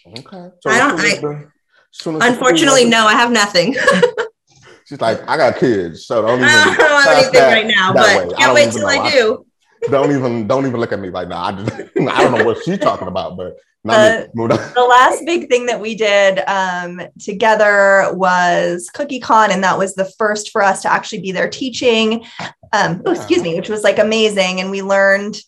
[0.08, 0.50] Okay.
[0.62, 1.00] So I don't.
[1.00, 3.06] I, unfortunately, no.
[3.06, 3.76] I have nothing.
[4.86, 6.50] She's like, I got kids, so don't even.
[6.50, 8.34] I don't have pass anything right now, but way.
[8.36, 9.02] I can't wait even till know.
[9.02, 9.46] I do.
[9.90, 11.38] Don't even don't even look at me like that.
[11.38, 13.56] I just I don't know what she's talking about, but
[13.88, 14.28] Uh, me.
[14.34, 14.74] Move on.
[14.74, 19.96] the last big thing that we did um, together was Cookie Con, and that was
[19.96, 22.26] the first for us to actually be there teaching.
[22.74, 25.40] Um, oh, excuse me, which was like amazing, and we learned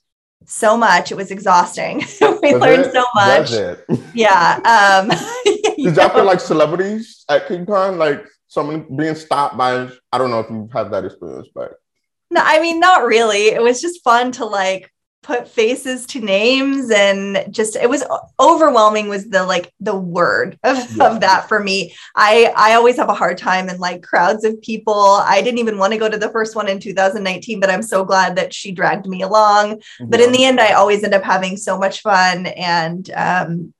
[0.51, 1.11] so much.
[1.11, 1.97] It was exhausting.
[2.21, 2.93] we Was learned it?
[2.93, 3.51] so much.
[4.13, 4.59] Yeah.
[4.65, 5.09] Um,
[5.77, 7.97] Did y'all feel like celebrities at Cookie Con?
[7.97, 11.73] Like someone being stopped by I don't know if you've had that experience, but
[12.29, 13.47] No, I mean, not really.
[13.47, 14.91] It was just fun to like
[15.23, 18.03] put faces to names and just it was
[18.39, 21.07] overwhelming was the like the word of, Yeah.
[21.07, 21.93] of that for me.
[22.15, 25.19] I I always have a hard time in like crowds of people.
[25.21, 28.03] I didn't even want to go to the first one in 2019, but I'm so
[28.03, 29.81] glad that she dragged me along.
[29.99, 33.73] But in the end, I always end up having so much fun and um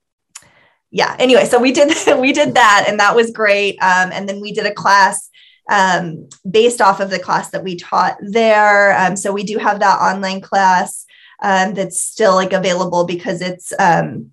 [0.94, 3.78] yeah, anyway, so we did we did that and that was great.
[3.82, 5.30] Um, and then we did a class
[5.70, 8.98] um, based off of the class that we taught there.
[9.00, 11.06] Um, so we do have that online class
[11.42, 14.32] um, that's still like available because it's um,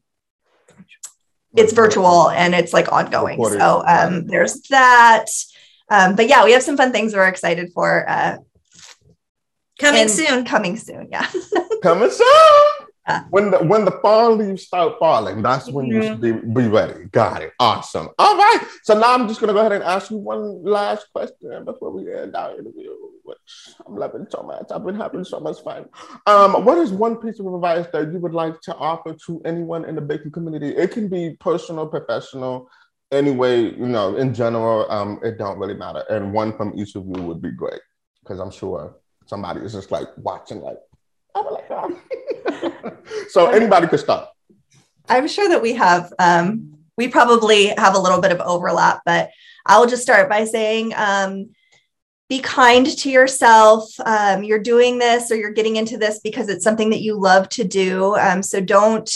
[1.57, 3.43] it's virtual and it's like ongoing.
[3.45, 5.27] So um, there's that.
[5.91, 8.37] Um, but yeah, we have some fun things we're excited for uh,
[9.79, 10.45] Coming and soon.
[10.45, 11.27] Coming soon, yeah.
[11.83, 12.27] coming soon.
[13.09, 13.25] Yeah.
[13.31, 17.05] When the when the fall leaves start falling, that's when you should be, be ready.
[17.05, 17.53] Got it.
[17.59, 18.09] Awesome.
[18.19, 18.67] All right.
[18.83, 22.13] So now I'm just gonna go ahead and ask you one last question before we
[22.13, 22.91] end our interview,
[23.29, 24.67] which I'm loving so much.
[24.71, 25.87] I've been having so much fun.
[26.27, 29.85] Um, what is one piece of advice that you would like to offer to anyone
[29.85, 30.69] in the baking community?
[30.69, 32.69] It can be personal, professional,
[33.11, 36.05] anyway, you know, in general, um, it don't really matter.
[36.11, 37.81] And one from each of you would be great
[38.23, 38.97] because I'm sure
[39.27, 40.79] somebody is just like watching, like,
[41.69, 42.99] that.
[43.29, 44.29] so anybody could start.
[45.09, 49.31] I'm sure that we have, um, we probably have a little bit of overlap, but
[49.67, 51.51] I'll just start by saying, um,
[52.29, 53.89] be kind to yourself.
[54.05, 57.49] Um, you're doing this or you're getting into this because it's something that you love
[57.51, 58.17] to do.
[58.17, 59.11] Um, so don't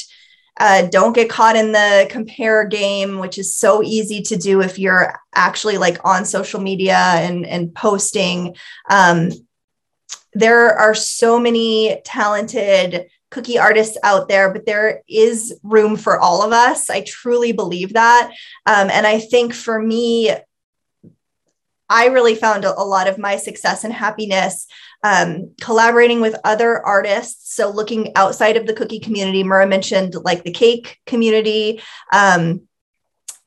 [0.58, 4.78] uh, don't get caught in the compare game, which is so easy to do if
[4.78, 8.54] you're actually like on social media and and posting.
[8.88, 9.30] Um,
[10.34, 16.42] there are so many talented cookie artists out there, but there is room for all
[16.42, 16.90] of us.
[16.90, 18.30] I truly believe that.
[18.66, 20.30] Um, and I think for me,
[21.92, 24.66] I really found a, lot of my success and happiness
[25.04, 27.54] um, collaborating with other artists.
[27.54, 31.82] So, looking outside of the cookie community, Murrah mentioned like the cake community.
[32.12, 32.62] Um,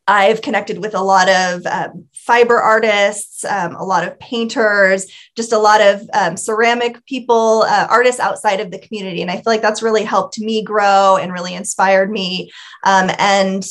[0.08, 5.52] I've connected with a lot of um, fiber artists, um, a lot of painters, just
[5.52, 9.24] a lot of um, ceramic people, uh, artists outside of the community.
[9.24, 12.52] And I feel like that's really helped me grow and really inspired me
[12.84, 13.66] um, and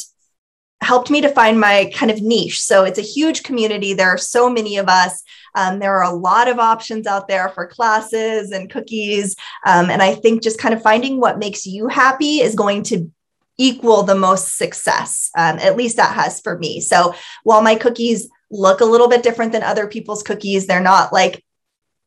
[0.84, 2.62] helped me to find my kind of niche.
[2.62, 3.94] So it's a huge community.
[3.94, 5.22] There are so many of us.
[5.54, 9.34] Um, there are a lot of options out there for classes and cookies.
[9.66, 13.10] Um, and I think just kind of finding what makes you happy is going to
[13.56, 15.30] equal the most success.
[15.36, 16.80] Um, at least that has for me.
[16.80, 21.12] So while my cookies look a little bit different than other people's cookies, they're not
[21.12, 21.44] like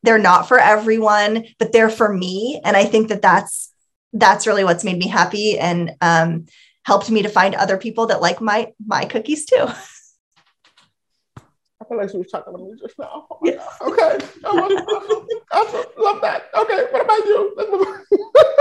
[0.03, 2.61] they're not for everyone, but they're for me.
[2.63, 3.73] And I think that that's
[4.13, 6.45] that's really what's made me happy and um,
[6.87, 9.55] helped me to find other people that like my my cookies too.
[11.79, 13.27] I feel like she was talking to me just now.
[13.29, 13.67] Oh my God.
[13.81, 14.27] Okay.
[15.51, 16.49] I love that.
[16.55, 16.85] Okay.
[16.91, 17.53] What about you?
[17.57, 18.03] Let's move on.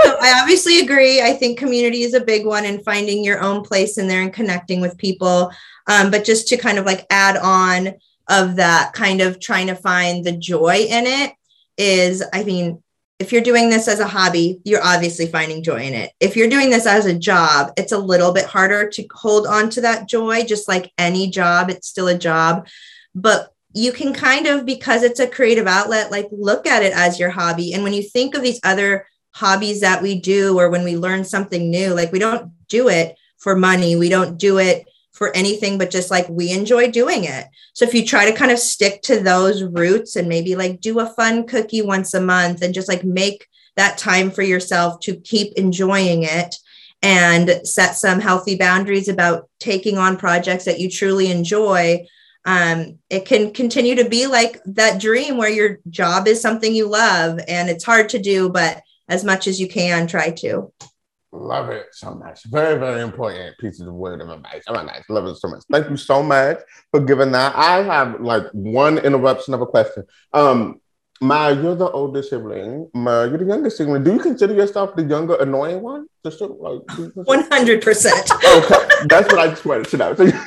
[0.03, 1.21] So I obviously agree.
[1.21, 4.31] I think community is a big one and finding your own place in there and
[4.31, 5.51] connecting with people.
[5.87, 7.95] Um, but just to kind of like add on
[8.29, 11.33] of that kind of trying to find the joy in it
[11.77, 12.83] is, I mean,
[13.19, 16.11] if you're doing this as a hobby, you're obviously finding joy in it.
[16.19, 19.69] If you're doing this as a job, it's a little bit harder to hold on
[19.71, 22.67] to that joy, just like any job, it's still a job.
[23.15, 27.19] But you can kind of, because it's a creative outlet, like look at it as
[27.19, 27.73] your hobby.
[27.73, 31.23] And when you think of these other hobbies that we do, or when we learn
[31.23, 34.87] something new, like we don't do it for money, we don't do it
[35.17, 37.47] for anything but just like we enjoy doing it.
[37.73, 40.99] So if you try to kind of stick to those roots and maybe like do
[40.99, 45.15] a fun cookie once a month and just like make that time for yourself to
[45.15, 46.55] keep enjoying it
[47.01, 52.05] and set some healthy boundaries about taking on projects that you truly enjoy
[52.45, 56.87] um, it can continue to be like that dream where your job is something you
[56.87, 60.71] love and it's hard to do but as much as you can try to
[61.33, 62.45] Love it so much.
[62.45, 64.63] Very, very important pieces of word of advice.
[64.67, 65.61] Oh my gosh, love it so much.
[65.69, 66.59] Thank you so much
[66.91, 67.53] for giving that.
[67.55, 70.03] I have like one interruption of a question.
[70.33, 70.79] Um,
[71.19, 72.89] Maya, you're the older sibling.
[72.93, 74.03] Maya, you're the younger sibling.
[74.03, 76.07] Do you consider yourself the younger, annoying one?
[76.23, 77.85] Just like, you consider- 100%
[78.57, 80.15] okay, that's what I just wanted to know.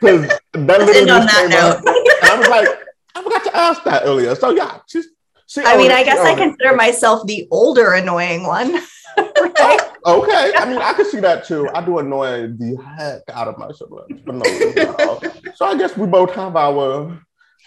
[0.00, 1.84] Because that literally on that up.
[1.84, 2.68] note I was like,
[3.14, 4.34] I forgot to ask that earlier.
[4.34, 5.08] So yeah, she's.
[5.46, 5.90] She I mean.
[5.90, 8.78] I guess I consider myself the older annoying one.
[9.16, 9.80] right?
[10.06, 11.68] Okay, I mean, I can see that too.
[11.74, 15.54] I do annoy the heck out of my siblings for no reason.
[15.56, 17.20] so I guess we both have our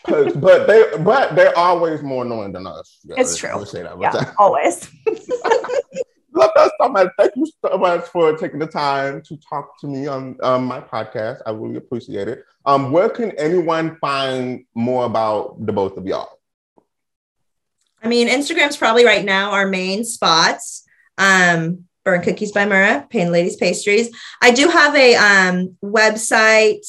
[0.05, 2.99] perks, but they but they're always more annoying than us.
[3.03, 3.55] Yeah, It's true.
[3.55, 3.99] let's say that.
[3.99, 4.89] Yeah, always.
[6.34, 7.09] Love that so much.
[7.17, 10.80] Thank you so much for taking the time to talk to me on um, my
[10.80, 11.41] podcast.
[11.45, 12.45] I really appreciate it.
[12.65, 16.30] Um, where can anyone find more about the both of y'all?
[18.01, 20.78] I mean, Instagram's probably right now our main spots.
[21.19, 24.09] Um, Burnt Cookies by Murrah, Painted Ladies Pastries.
[24.41, 26.85] I do have a um, website,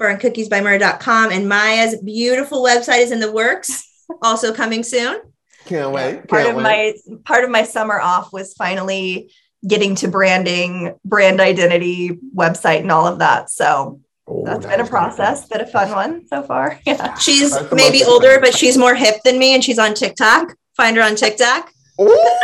[0.00, 3.84] burntcookiesbymurrah.com, and Maya's beautiful website is in the works,
[4.22, 5.20] also coming soon.
[5.66, 6.26] Can't wait.
[6.26, 6.96] part Can't of wait.
[7.06, 9.30] my part of my summer off was finally
[9.66, 13.50] getting to branding, brand identity, website, and all of that.
[13.50, 16.42] So Oh, that's that been a was gonna be process, been a fun one so
[16.42, 16.80] far.
[16.86, 17.14] Yeah.
[17.18, 20.54] She's maybe older, but she's more hip than me, and she's on TikTok.
[20.76, 21.70] Find her on TikTok.
[22.00, 22.30] Ooh!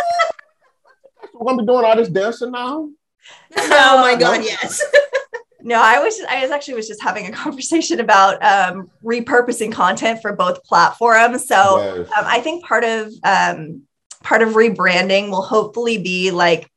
[1.43, 2.89] We're gonna be doing all this dancing now.
[3.57, 4.45] oh my God, No.
[4.47, 4.83] yes.
[5.65, 10.21] No, I was I was actually was just having a conversation about um, repurposing content
[10.21, 11.47] for both platforms.
[11.47, 12.09] So Yes.
[12.19, 13.83] um, I think part of um,
[14.25, 16.69] part of rebranding will hopefully be like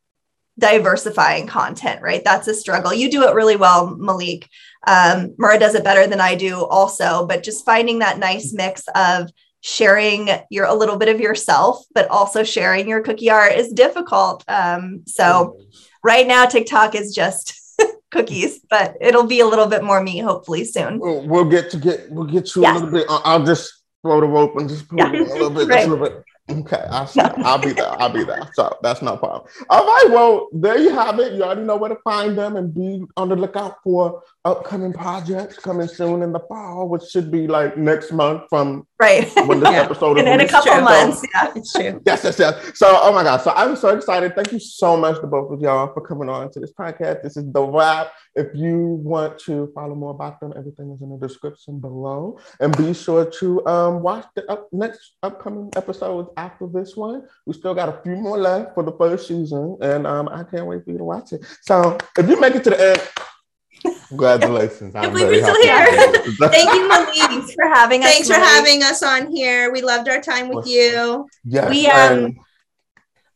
[0.59, 2.23] diversifying content, right?
[2.23, 2.93] That's a struggle.
[2.93, 4.47] You do it really well, Malek.
[4.87, 7.25] Um, Murrah does it better than I do, also.
[7.25, 9.31] But just finding that nice mix of
[9.65, 14.43] sharing your a little bit of yourself, but also sharing your cookie art is difficult.
[14.47, 15.57] Um, so
[16.03, 17.59] right now, TikTok is just
[18.11, 20.99] cookies, but it'll be a little bit more me hopefully soon.
[20.99, 22.79] we'll, we'll get to get we'll get you Yes.
[22.79, 23.07] a little bit.
[23.09, 23.73] I'll, just
[24.03, 25.11] throw the rope and just pull Yeah.
[25.11, 25.77] a little bit, Right.
[25.77, 26.23] just a little bit.
[26.47, 27.09] Okay, I'll,
[27.43, 27.99] I'll be there.
[27.99, 28.47] I'll be there.
[28.53, 29.49] So that's no problem.
[29.67, 31.33] All right, well, there you have it.
[31.33, 35.57] You already know where to find them and be on the lookout for upcoming projects
[35.57, 39.27] coming soon in the fall, which should be like next month from Right.
[39.47, 39.81] when this Yeah.
[39.81, 40.81] episode is in, in a couple True.
[40.83, 41.25] months.
[41.33, 41.51] Yeah.
[41.55, 41.99] It's true.
[42.05, 42.71] Yes, yes, yes.
[42.77, 43.37] So, oh my God.
[43.41, 44.35] So I'm so excited.
[44.35, 47.23] Thank you so much to both of y'all for coming on to this podcast.
[47.23, 48.11] This is the wrap.
[48.35, 52.37] If you want to follow more about them, everything is in the description below.
[52.59, 57.23] And be sure to um, watch the up, next upcoming episodes after this one.
[57.45, 60.65] We still got a few more left for the first season, and um, I can't
[60.65, 61.45] wait for you to watch it.
[61.61, 64.93] So if you make it to the end, congratulations.
[64.93, 65.85] Can't I'm believe we're still here.
[66.49, 67.15] Thank you, Malek.
[67.15, 68.09] Thanks for having us.
[68.11, 68.49] Thanks for Malek.
[68.49, 69.71] having us on here.
[69.71, 71.25] We loved our time with you.
[71.45, 71.93] Yes, We, um,
[72.25, 72.37] and-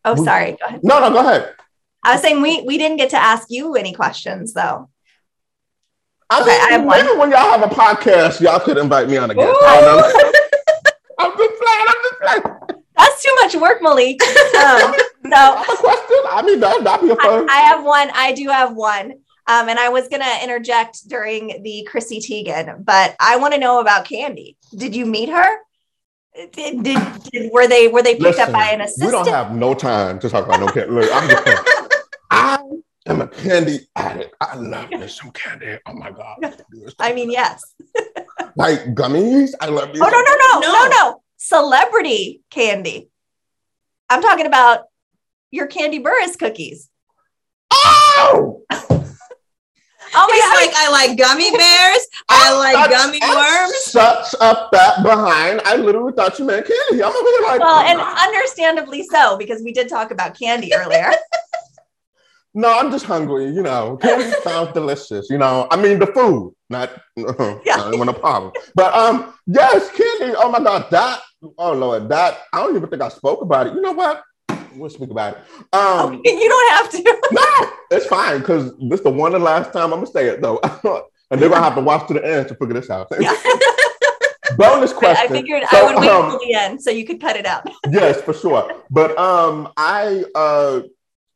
[0.05, 0.57] Oh, We- sorry.
[0.59, 0.79] Go ahead.
[0.83, 1.53] no, no, go ahead.
[2.03, 4.89] I was saying we we didn't get to ask you any questions though.
[6.29, 7.19] I Okay, mean, I have one.
[7.19, 9.47] when y'all have a podcast, y'all could invite me on again.
[9.47, 9.59] Ooh.
[9.65, 10.31] I don't know.
[11.19, 11.87] I'm just playing.
[11.87, 12.83] I'm just playing.
[12.95, 14.21] That's too much work, Malek.
[14.21, 14.93] Um,
[15.25, 16.17] so I have a question.
[16.29, 17.49] I mean, that, that'd be a I, fun.
[17.49, 18.11] I have one.
[18.13, 19.13] I do have one.
[19.47, 23.79] Um, and I was gonna interject during the Chrissy Teigen, but I want to know
[23.79, 24.55] about Kandi.
[24.75, 25.57] Did you meet her?
[26.53, 27.01] Did, did,
[27.31, 29.07] did were they were they picked Listen, up by an assistant?
[29.07, 30.91] we don't have no time to talk about no candy.
[30.91, 31.43] Look, I'm just
[32.31, 32.59] I
[33.07, 34.35] am a candy addict.
[34.41, 35.77] I love me some candy.
[35.85, 36.37] Oh my God.
[36.99, 37.61] I mean, yes.
[38.55, 39.51] like gummies.
[39.61, 40.01] I love these.
[40.01, 40.83] Oh no, no, no, No.
[40.83, 41.21] no, no.
[41.37, 43.09] Celebrity candy.
[44.09, 44.85] I'm talking about
[45.51, 46.89] your Kandi Burruss cookies.
[47.71, 48.63] Oh!
[50.11, 50.55] Oh my He's god.
[50.55, 52.07] like, I like gummy bears.
[52.29, 53.75] I like That's- gummy I'm worms.
[53.83, 55.61] Such a fat behind.
[55.65, 57.03] I literally thought you meant candy.
[57.03, 61.11] I'm over here like, well, and understandably so, because we did talk about candy earlier.
[62.59, 63.45] No, I'm just hungry.
[63.45, 65.29] You know, candy sounds delicious.
[65.29, 67.75] You know, I mean the food, not Yeah.
[67.77, 68.51] not even a problem.
[68.75, 70.35] But um, yes, candy.
[70.37, 71.21] Oh my God, that.
[71.57, 72.39] Oh Lord, that.
[72.53, 73.73] I don't even think I spoke about it.
[73.73, 74.23] You know what?
[74.75, 75.39] We'll speak about it.
[75.73, 77.21] Um, Okay, you don't have to.
[77.31, 80.41] no, it's fine because this is the one and last time I'm gonna say it
[80.41, 80.59] though,
[81.31, 83.07] and they're gonna have to watch to the end to figure this out.
[83.19, 83.33] Yeah.
[84.57, 85.25] Bonus question.
[85.25, 87.45] I figured So, I would wait um, till the end so you could cut it
[87.45, 87.67] out.
[87.89, 88.83] yes, for sure.
[88.89, 90.81] But um, I uh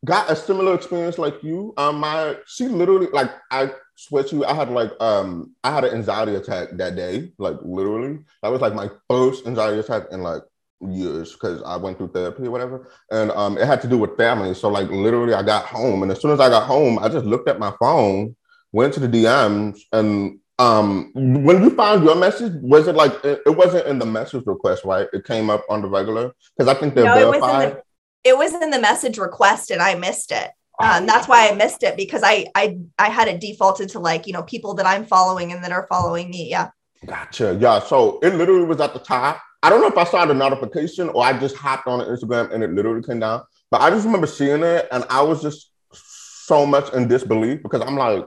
[0.04, 1.74] got a similar experience like you.
[1.76, 5.84] Um, my she literally like I swear to you, I had like um I had
[5.84, 7.32] an anxiety attack that day.
[7.38, 10.42] Like literally, that was like my first anxiety attack in like
[10.80, 14.16] years because I went through therapy or whatever, and um it had to do with
[14.16, 14.54] family.
[14.54, 17.24] So like literally, I got home, and as soon as I got home, I just
[17.26, 18.36] looked at my phone,
[18.72, 23.40] went to the DMs, and um when you found your message was it like it,
[23.44, 26.78] it wasn't in the message request right it came up on the regular because i
[26.78, 27.82] think they're No, it was in verified
[28.24, 30.50] it was in the message request and I missed it.
[30.82, 34.26] Um, that's why I missed it because I I I had it defaulted to like
[34.26, 36.50] you know people that I'm following and that are following me.
[36.50, 36.70] Yeah.
[37.06, 40.24] gotcha yeah so it literally was at the top i don't know if i saw
[40.24, 43.90] the notification or i just hopped on instagram and it literally came down but i
[43.90, 48.24] just remember seeing it and i was just so much in disbelief because i'm like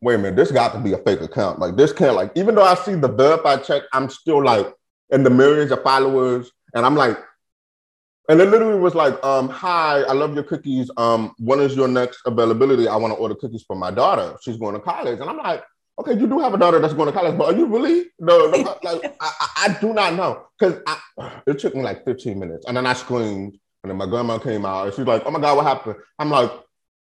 [0.00, 1.58] wait a minute, this got to be a fake account.
[1.58, 4.72] Like this can't like, even though I see the verified check, I'm still like
[5.10, 6.50] in the millions of followers.
[6.74, 7.18] And I'm like,
[8.28, 10.90] and it literally was like, um, hi, I love your cookies.
[10.96, 12.86] Um, when is your next availability?
[12.86, 14.36] I want to order cookies for my daughter.
[14.42, 15.18] She's going to college.
[15.20, 15.64] And I'm like,
[15.98, 18.06] okay, you do have a daughter that's going to college, but are you really?
[18.18, 20.44] No, no like I, I, do not know.
[20.60, 20.80] Cause
[21.46, 22.66] it took me like 15 minutes.
[22.66, 23.58] And then I screamed.
[23.82, 25.96] And then my grandma came out and she's like, oh my God, what happened?
[26.18, 26.50] I'm like,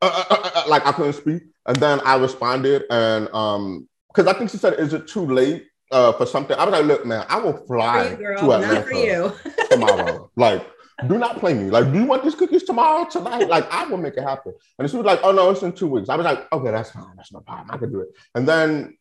[0.02, 1.44] uh, uh, uh, like I couldn't speak.
[1.66, 5.66] And then I responded and um, because I think she said, is it too late?
[5.92, 6.58] uh, for something.
[6.58, 9.34] I was like, look, man, I will fly you, to Atlanta
[9.70, 10.32] tomorrow.
[10.36, 10.66] like,
[11.08, 11.70] do not play me.
[11.70, 13.48] Like, do you want these cookies tomorrow, tonight?
[13.48, 14.54] Like, I will make it happen.
[14.78, 16.10] And she was like, oh no, it's in two weeks.
[16.10, 17.16] I was like, okay, that's fine.
[17.16, 17.70] That's no problem.
[17.72, 18.10] I can do it.
[18.36, 18.98] And then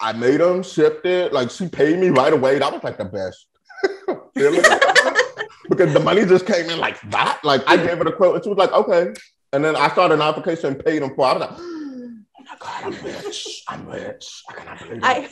[0.00, 1.32] I made them, shipped it.
[1.32, 2.58] Like, she paid me right away.
[2.58, 3.46] That was like the best.
[5.68, 7.40] because the money just came in like that.
[7.44, 9.12] Like, I gave her the quote, and she was like, okay.
[9.52, 11.26] And then I started an application and paid them for.
[11.26, 11.30] It.
[11.30, 11.58] I was like.
[12.50, 13.62] Oh God, I'm rich.
[13.68, 14.42] I'm rich.
[14.48, 15.28] I cannot believe I,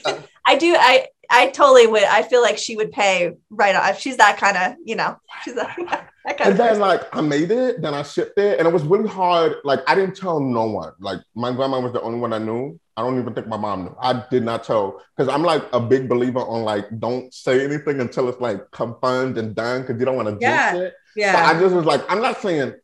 [0.46, 0.76] I do.
[0.78, 2.04] I, I totally would.
[2.04, 4.00] I feel like she would pay right off.
[4.00, 5.76] She's that kind of, you know, she's that,
[6.24, 6.46] that kind and of.
[6.48, 6.80] And then, person.
[6.80, 9.56] like, I made it, then I shipped it, and it was really hard.
[9.64, 10.92] Like, I didn't tell no one.
[10.98, 12.78] Like, my grandma was the only one I knew.
[12.96, 13.96] I don't even think my mom knew.
[14.00, 18.00] I did not tell because I'm like a big believer on like don't say anything
[18.00, 20.72] until it's like confirmed and done because you don't want to yeah.
[20.72, 20.94] jinx it.
[21.14, 21.32] Yeah.
[21.32, 22.74] So I just was like, I'm not saying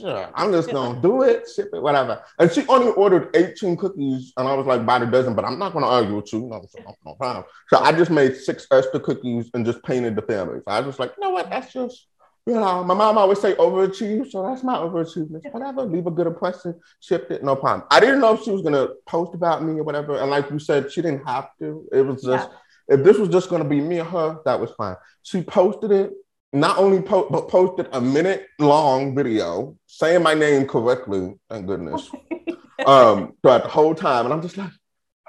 [0.00, 2.22] sure, I'm just gonna do it, ship it, whatever.
[2.38, 5.58] And she only ordered 18 cookies, and I was like, buy the dozen, but I'm
[5.58, 6.40] not gonna argue with you.
[6.40, 6.64] No,
[7.04, 7.44] no problem.
[7.68, 10.60] So I just made six extra cookies and just painted the family.
[10.60, 11.50] So I was like, you know what?
[11.50, 12.06] That's just
[12.46, 15.42] you know, my mom always say overachieve, so that's my overachievement.
[15.52, 17.86] Whatever, leave a good impression, shipped it, no problem.
[17.90, 20.16] I didn't know if she was gonna post about me or whatever.
[20.16, 21.86] And like you said, she didn't have to.
[21.92, 22.48] It was just
[22.88, 22.96] yeah.
[22.96, 24.96] if this was just gonna be me or her, that was fine.
[25.22, 26.12] She posted it
[26.52, 31.34] not only po- but posted a minute long video saying my name correctly.
[31.48, 32.10] Thank goodness.
[32.86, 34.70] um, throughout the whole time, and I'm just like,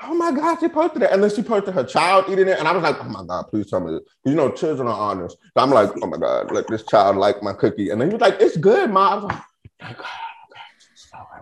[0.04, 2.68] oh my god, she posted it, and then she posted her child eating it, and
[2.68, 4.00] I was like, oh my god, please tell me.
[4.26, 5.38] You know, children are honest.
[5.40, 8.14] So I'm like, oh my god, let this child like my cookie, and then he
[8.14, 9.26] was like, it's good, mom.
[9.26, 9.40] Like,
[9.82, 10.04] oh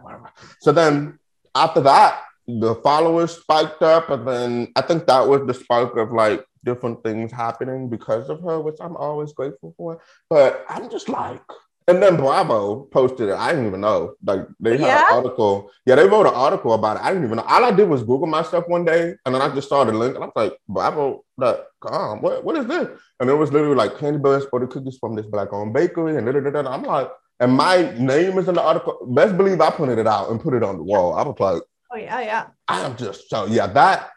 [0.01, 0.29] god, okay.
[0.59, 1.19] So then
[1.55, 6.11] after that, the followers spiked up, and then I think that was the spark of
[6.11, 10.01] like different things happening because of her, which I'm always grateful for.
[10.29, 11.41] But I'm just like,
[11.87, 13.35] and then Bravo posted it.
[13.35, 14.13] I didn't even know.
[14.23, 15.07] Like they had yeah.
[15.09, 15.71] an article.
[15.85, 17.03] Yeah, they wrote an article about it.
[17.03, 17.45] I didn't even know.
[17.47, 20.13] All I did was Google myself one day, and then I just saw the link,
[20.15, 22.21] and I was like, Bravo.com.
[22.21, 22.87] What what is this?
[23.19, 26.25] And it was literally like candy bars Burruss the cookies from this black-owned bakery, and
[26.25, 26.71] da, da, da.
[26.71, 27.09] I'm like,
[27.39, 28.99] and my name is in the article.
[29.09, 31.15] Best believe I printed it out and put it on the wall.
[31.15, 32.45] I was like, Oh yeah, yeah.
[32.67, 33.67] I'm just so yeah.
[33.67, 34.11] That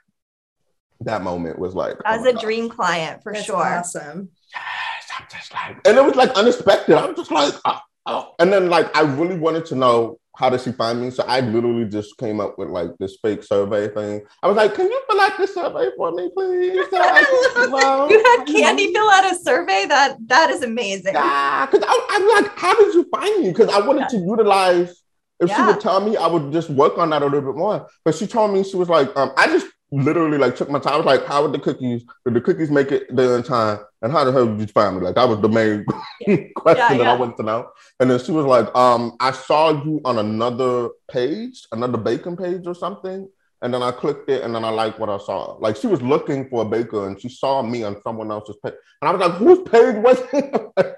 [1.05, 3.57] that moment was like as oh a dream client for That's sure.
[3.57, 4.29] Awesome.
[4.55, 6.97] Yes, I'm just like, and it was like unexpected.
[6.97, 8.35] I'm just like, oh, oh.
[8.39, 11.11] and then like I really wanted to know how does she find me?
[11.11, 14.23] So I literally just came up with like this fake survey thing.
[14.43, 16.99] I was like, "Can you fill out this survey for me, please?" So
[17.70, 19.85] well, you had Kandi fill out a survey.
[19.87, 21.15] That that is amazing.
[21.15, 23.51] Yeah, because I'm like, how did you find me?
[23.51, 24.99] Because I wanted to utilize.
[25.41, 25.57] If yeah.
[25.57, 27.89] she would tell me, I would just work on that a little bit more.
[28.05, 30.94] But she told me she was like, um, I just literally like took my time.
[30.94, 33.78] I was like, how would the cookies, did the cookies make it there in time?
[34.01, 35.02] And how the hell did you find me?
[35.02, 35.85] Like that was the main
[36.56, 37.70] question yeah, that I wanted to know.
[38.01, 42.66] And then she was like, um, I saw you on another page, another bacon page
[42.66, 43.28] or something.
[43.60, 45.56] And then I clicked it and then I liked what I saw.
[45.60, 48.74] Like she was looking for a baker and she saw me on someone else's page.
[49.01, 50.97] And I was like, whose page was it?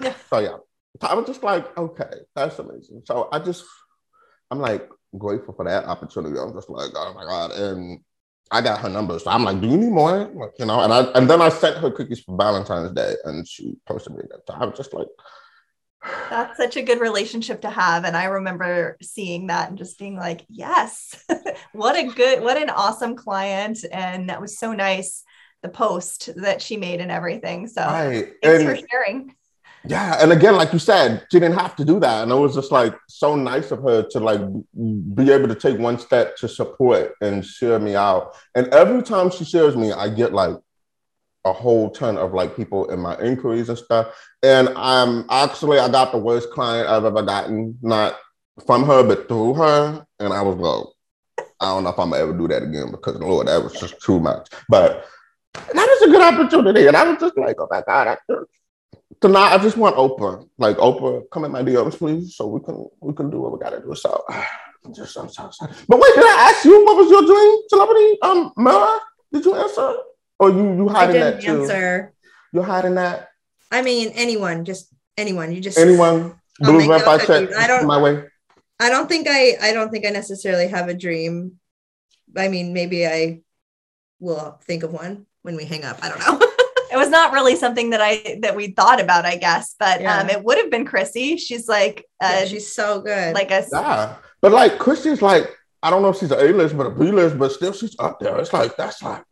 [0.00, 0.14] yeah.
[0.28, 0.56] So yeah.
[1.02, 3.02] I was just like, okay, that's amazing.
[3.04, 3.64] So I just
[4.50, 6.38] I'm like grateful for that opportunity.
[6.38, 7.52] I'm just like, oh my God.
[7.52, 8.00] And
[8.52, 9.18] I got her number.
[9.18, 10.30] So I'm like, do you need more?
[10.34, 13.48] Like, you know, and I and then I sent her cookies for Valentine's Day and
[13.48, 14.42] she posted me that.
[14.46, 15.08] So I was just like
[16.30, 18.04] that's such a good relationship to have.
[18.04, 21.24] And I remember seeing that and just being like, yes,
[21.72, 23.78] what a good, what an awesome client.
[23.90, 25.24] And that was so nice,
[25.62, 27.68] the post that she made and everything.
[27.68, 28.32] So right.
[28.42, 29.34] thanks and, for sharing.
[29.84, 32.54] Yeah, and again, like you said, she didn't have to do that, and it was
[32.54, 34.40] just like so nice of her to like
[35.14, 38.36] be able to take one step to support and share me out.
[38.54, 40.56] And every time she shares me, I get like
[41.44, 44.14] a whole ton of like people in my inquiries and stuff.
[44.44, 48.16] And I'm actually I got the worst client I've ever gotten, not
[48.66, 50.06] from her, but through her.
[50.20, 53.16] And I was like, I don't know if I'm gonna ever do that again because
[53.16, 54.48] Lord, that was just too much.
[54.68, 55.06] But
[55.54, 58.16] that is a good opportunity, and I was just like, oh my god, I
[59.22, 60.46] tonight I just want Oprah.
[60.58, 63.58] Like Oprah, come in my DMs, please, so we can we can do what we
[63.58, 63.94] gotta do.
[63.94, 64.24] So
[64.94, 65.72] just I'm so sorry.
[65.88, 68.18] But wait, did I ask you what was your dream celebrity?
[68.22, 68.98] Um, Murrah,
[69.32, 69.96] did you answer?
[70.38, 71.62] Or you you hiding that too?
[71.62, 72.12] Answer.
[72.52, 73.30] You're hiding that.
[73.70, 75.52] I mean, anyone, just anyone.
[75.52, 76.34] You just anyone.
[76.60, 77.54] Blue check.
[77.54, 78.24] I don't my way.
[78.78, 81.58] I don't think I I don't think I necessarily have a dream
[82.36, 83.40] I mean, maybe I
[84.20, 85.98] will think of one when we hang up.
[86.02, 86.46] I don't know.
[86.92, 90.18] it was not really something that I that we thought about, I guess, but Yeah.
[90.18, 91.36] um, it would have been Chrissy.
[91.36, 93.34] She's like, uh, Yeah, she's so good.
[93.34, 94.16] like a Yeah.
[94.40, 95.44] But like Chrissy's like,
[95.82, 98.36] I don't know if she's an A-list, but a B-list, but still she's up there.
[98.38, 99.22] It's like that's like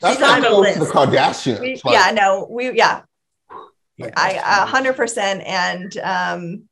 [0.00, 0.86] that's She's like on the close to the.
[0.86, 1.60] Kardashians.
[1.60, 3.02] we, Like, yeah, no, we yeah,
[3.98, 4.30] like, I
[4.62, 6.68] a hundred percent, and um,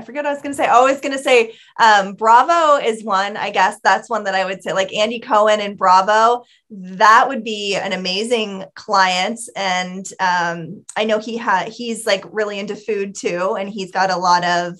[0.00, 0.66] I forget what I was gonna say.
[0.70, 3.36] Oh, I was gonna say um, Bravo is one.
[3.36, 6.44] I guess that's one that I would say, like Andy Cohen and Bravo.
[6.70, 12.58] That would be an amazing client, and um, I know he had he's like really
[12.58, 14.74] into food too, and he's got a lot of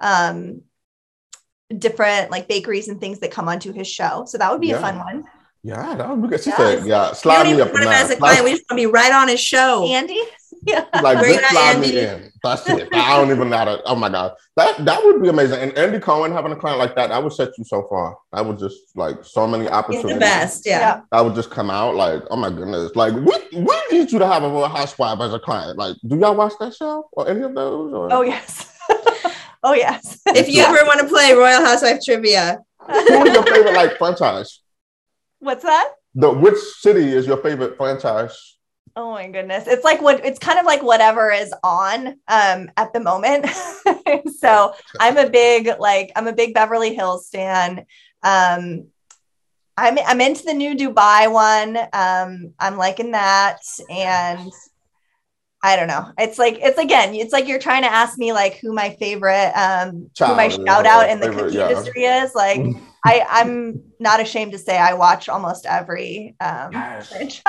[0.00, 0.62] um
[1.76, 4.24] different like bakeries and things that come onto his show.
[4.26, 4.76] So that would be Yeah.
[4.78, 5.24] a fun one.
[5.62, 6.42] Yeah, that would be good.
[6.42, 6.56] She Yeah.
[6.56, 8.38] said, yeah, we slide me even up put in him as a client.
[8.38, 9.84] Like, We just want to be right on his show.
[9.86, 10.20] Andy,
[10.62, 11.92] yeah, like Bring just that slide Andy.
[11.92, 12.32] me in.
[12.42, 12.88] That's it.
[12.92, 13.82] I don't even know how to.
[13.84, 15.60] Oh my god, that that would be amazing.
[15.60, 18.16] And Andy Cohen having a client like that, that would set you so far.
[18.32, 20.14] That would just like so many He's opportunities.
[20.14, 20.66] the best.
[20.66, 21.02] Yeah.
[21.12, 24.26] That would just come out like, oh my goodness, like we we need you to
[24.26, 25.78] have a Real Housewife as a client.
[25.78, 27.92] Like, do y'all watch that show or any of those?
[27.92, 28.12] Or?
[28.12, 28.74] Oh yes.
[29.62, 30.20] oh yes.
[30.28, 32.94] If you ever want to play Royal Housewife trivia, Who
[33.26, 34.60] is your favorite like franchise?
[35.40, 35.92] What's that?
[36.14, 38.56] The which city is your favorite franchise?
[39.00, 39.66] Oh my goodness.
[39.66, 43.46] It's like what it's kind of like whatever is on um at the moment.
[44.38, 47.86] so I'm a big like I'm a big Beverly Hills stan.
[48.22, 48.88] Um
[49.74, 51.78] I'm I'm into the new Dubai one.
[51.94, 54.52] Um I'm liking that and
[55.62, 56.12] I don't know.
[56.18, 59.52] It's like it's again, it's like you're trying to ask me like who my favorite
[59.56, 61.70] um who my shout out in the favorite, cookie yeah.
[61.70, 62.34] industry is.
[62.34, 62.66] Like
[63.04, 67.08] I I'm not ashamed to say I watch almost every um Yes.
[67.08, 67.42] franchise.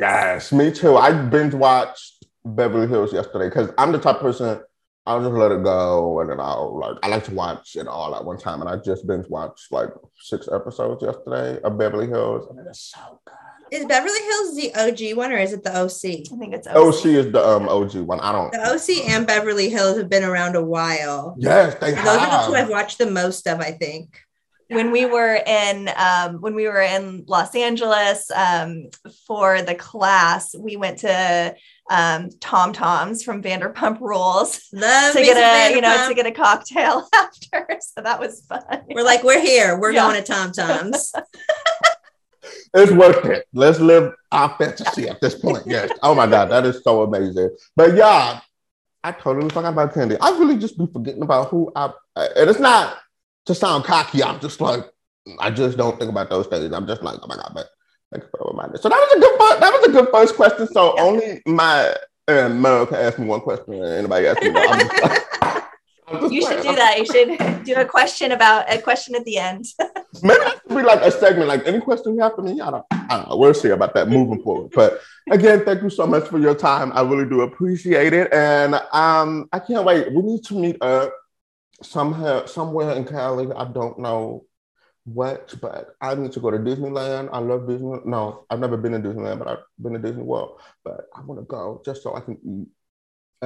[0.00, 0.96] Yes, me too.
[0.96, 4.60] I binge watched Beverly Hills yesterday because I'm the type of person
[5.08, 8.14] I'll just let it go and then I'll like I like to watch it all
[8.14, 8.60] at one time.
[8.60, 9.88] And I just binge watched like
[10.20, 13.34] six episodes yesterday of Beverly Hills, and it is so good.
[13.80, 16.26] is Beverly Hills the OG one or is it the OC?
[16.30, 18.20] I think it's OC is the um OG one.
[18.20, 18.52] I don't.
[18.52, 21.34] The OC and Beverly Hills have been around a while.
[21.38, 24.20] Yes, they Those are the two I've watched the most of, I think.
[24.70, 28.90] When we were in um, when we were in Los Angeles um,
[29.26, 31.54] for the class, we went to
[31.90, 36.26] um, Tom Tom's from Vanderpump Rules Love to get some a you know to get
[36.26, 37.66] a cocktail after.
[37.80, 38.62] So that was fun.
[38.90, 39.78] We're like, we're here.
[39.78, 40.02] We're Yeah.
[40.10, 41.12] going to Tom Tom's.
[42.74, 43.46] It's worth it.
[43.52, 45.62] Let's live our fantasy at this point.
[45.66, 45.90] Yes.
[46.02, 47.50] Oh my God, that is so amazing.
[47.76, 48.40] But yeah,
[49.02, 50.16] I totally forgot about Kandi.
[50.20, 51.92] I really just be forgetting about who I.
[52.16, 52.98] And it's not
[53.48, 54.22] to sound cocky.
[54.22, 54.84] I'm just like
[55.40, 56.72] I just don't think about those things.
[56.72, 57.66] I'm just like, oh my God, but
[58.12, 58.78] thanks for reminder.
[58.78, 59.38] So that was a good.
[59.38, 60.66] fir- That was a good first question.
[60.68, 61.02] So Yeah.
[61.02, 61.94] only my
[62.28, 64.50] and Mel can ask me one question, and anybody ask me.
[64.50, 64.68] one.
[64.68, 65.22] I'm just like,
[66.08, 66.98] I'm just You should do that.
[66.98, 69.64] You should do a question about a question at the end.
[70.22, 72.60] Maybe that should be like a segment, like any question you have for me.
[72.60, 73.36] I don't, I don't know.
[73.36, 74.72] We'll see about that moving forward.
[74.74, 75.00] But
[75.30, 76.92] again, thank you so much for your time.
[76.94, 78.32] I really do appreciate it.
[78.32, 80.10] And um, I can't wait.
[80.12, 81.12] We need to meet up
[81.82, 83.48] somehow, somewhere in Cali.
[83.54, 84.44] I don't know
[85.04, 87.30] what, but I need to go to Disneyland.
[87.32, 87.98] I love Disney.
[88.04, 90.60] No, I've never been to Disneyland, but I've been to Disney World.
[90.84, 92.68] But I want to go just so I can eat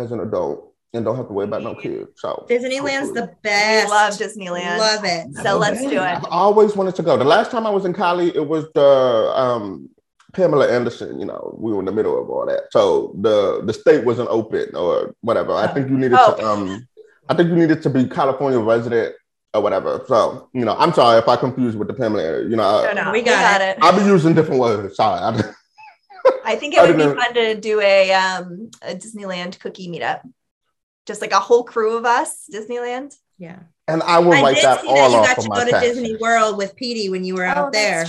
[0.01, 2.09] as an adult and don't have to worry about no kids.
[2.17, 3.91] So Disneyland's the I best.
[3.91, 4.79] love Disneyland.
[4.79, 5.35] Love it.
[5.43, 5.99] So let's do it.
[6.01, 7.17] I've always wanted to go.
[7.17, 9.89] The last time I was in Cali, it was the um,
[10.33, 11.21] Pamela Anderson.
[11.21, 14.29] You know, we were in the middle of all that, so the the state wasn't
[14.31, 15.53] open or whatever.
[15.55, 16.35] I think you needed Oh.
[16.37, 16.45] to.
[16.47, 16.89] Um,
[17.29, 19.15] I think you needed to be California resident
[19.55, 20.03] or whatever.
[20.09, 22.43] So you know, I'm sorry if I confused with the Pamela.
[22.43, 23.79] You know, No, no, We we got got, it.
[23.81, 24.97] I'll be using different words.
[24.97, 25.21] Sorry.
[25.21, 25.53] I-
[26.45, 29.89] I think I it would be didn't- fun to do a um a Disneyland cookie
[29.89, 30.21] meetup.
[31.07, 33.15] Just like a whole crew of us, Disneyland.
[33.39, 33.59] Yeah.
[33.89, 35.65] and I will I write did that see all that you off got to go
[35.65, 35.85] to tax.
[35.85, 38.05] Disney World with Petey when you were out there.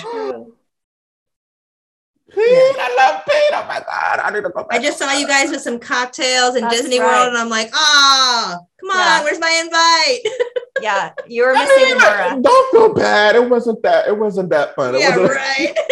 [2.36, 2.74] Oh, that's true.
[2.74, 3.54] Pete, I love Pete.
[3.54, 4.80] Oh my God, I need to go back.
[4.80, 7.06] I just saw you guys with some cocktails in That's Disney right.
[7.08, 9.24] World, and I'm like, ah, come on, Yeah.
[9.24, 10.20] where's my invite?
[10.82, 12.42] Yeah, you were I missing mean, Laura.
[12.42, 13.36] Don't feel bad.
[13.36, 14.08] It wasn't that.
[14.08, 14.96] It wasn't that fun.
[14.96, 15.78] It yeah, wasn't- right.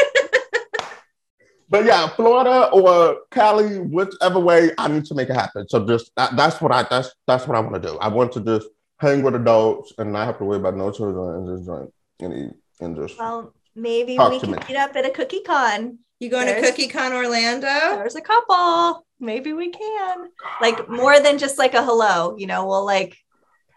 [1.69, 5.69] But yeah, Florida or Cali, whichever way, I need to make it happen.
[5.69, 7.97] So just that, that's what I that's that's what I want to do.
[7.99, 11.35] I want to just hang with adults and not have to worry about no children
[11.47, 13.17] and just drink and eat and just.
[13.17, 14.57] Well, maybe Talk we can me.
[14.67, 15.99] meet up at a cookie con.
[16.21, 17.67] You going to There's- Cookie Con Orlando?
[17.67, 19.03] There's a couple.
[19.19, 20.29] Maybe we can.
[20.61, 23.17] Like more than just like a hello, you know, we'll like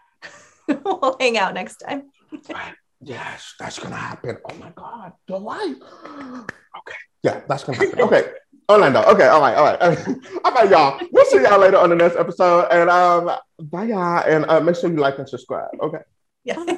[0.67, 2.03] we'll hang out next time.
[3.01, 4.37] Yes, that's gonna happen.
[4.49, 5.75] Oh my God, delight.
[6.77, 8.01] Okay, yeah, that's gonna happen.
[8.01, 8.23] Okay,
[8.69, 9.01] Orlando.
[9.03, 10.07] Okay, all right, all right,
[10.43, 10.99] all right, y'all.
[11.11, 14.75] We'll see y'all later on the next episode, and um, bye y'all, and uh, make
[14.75, 15.69] sure you like and subscribe.
[15.81, 15.99] Okay.
[16.45, 16.65] Yeah.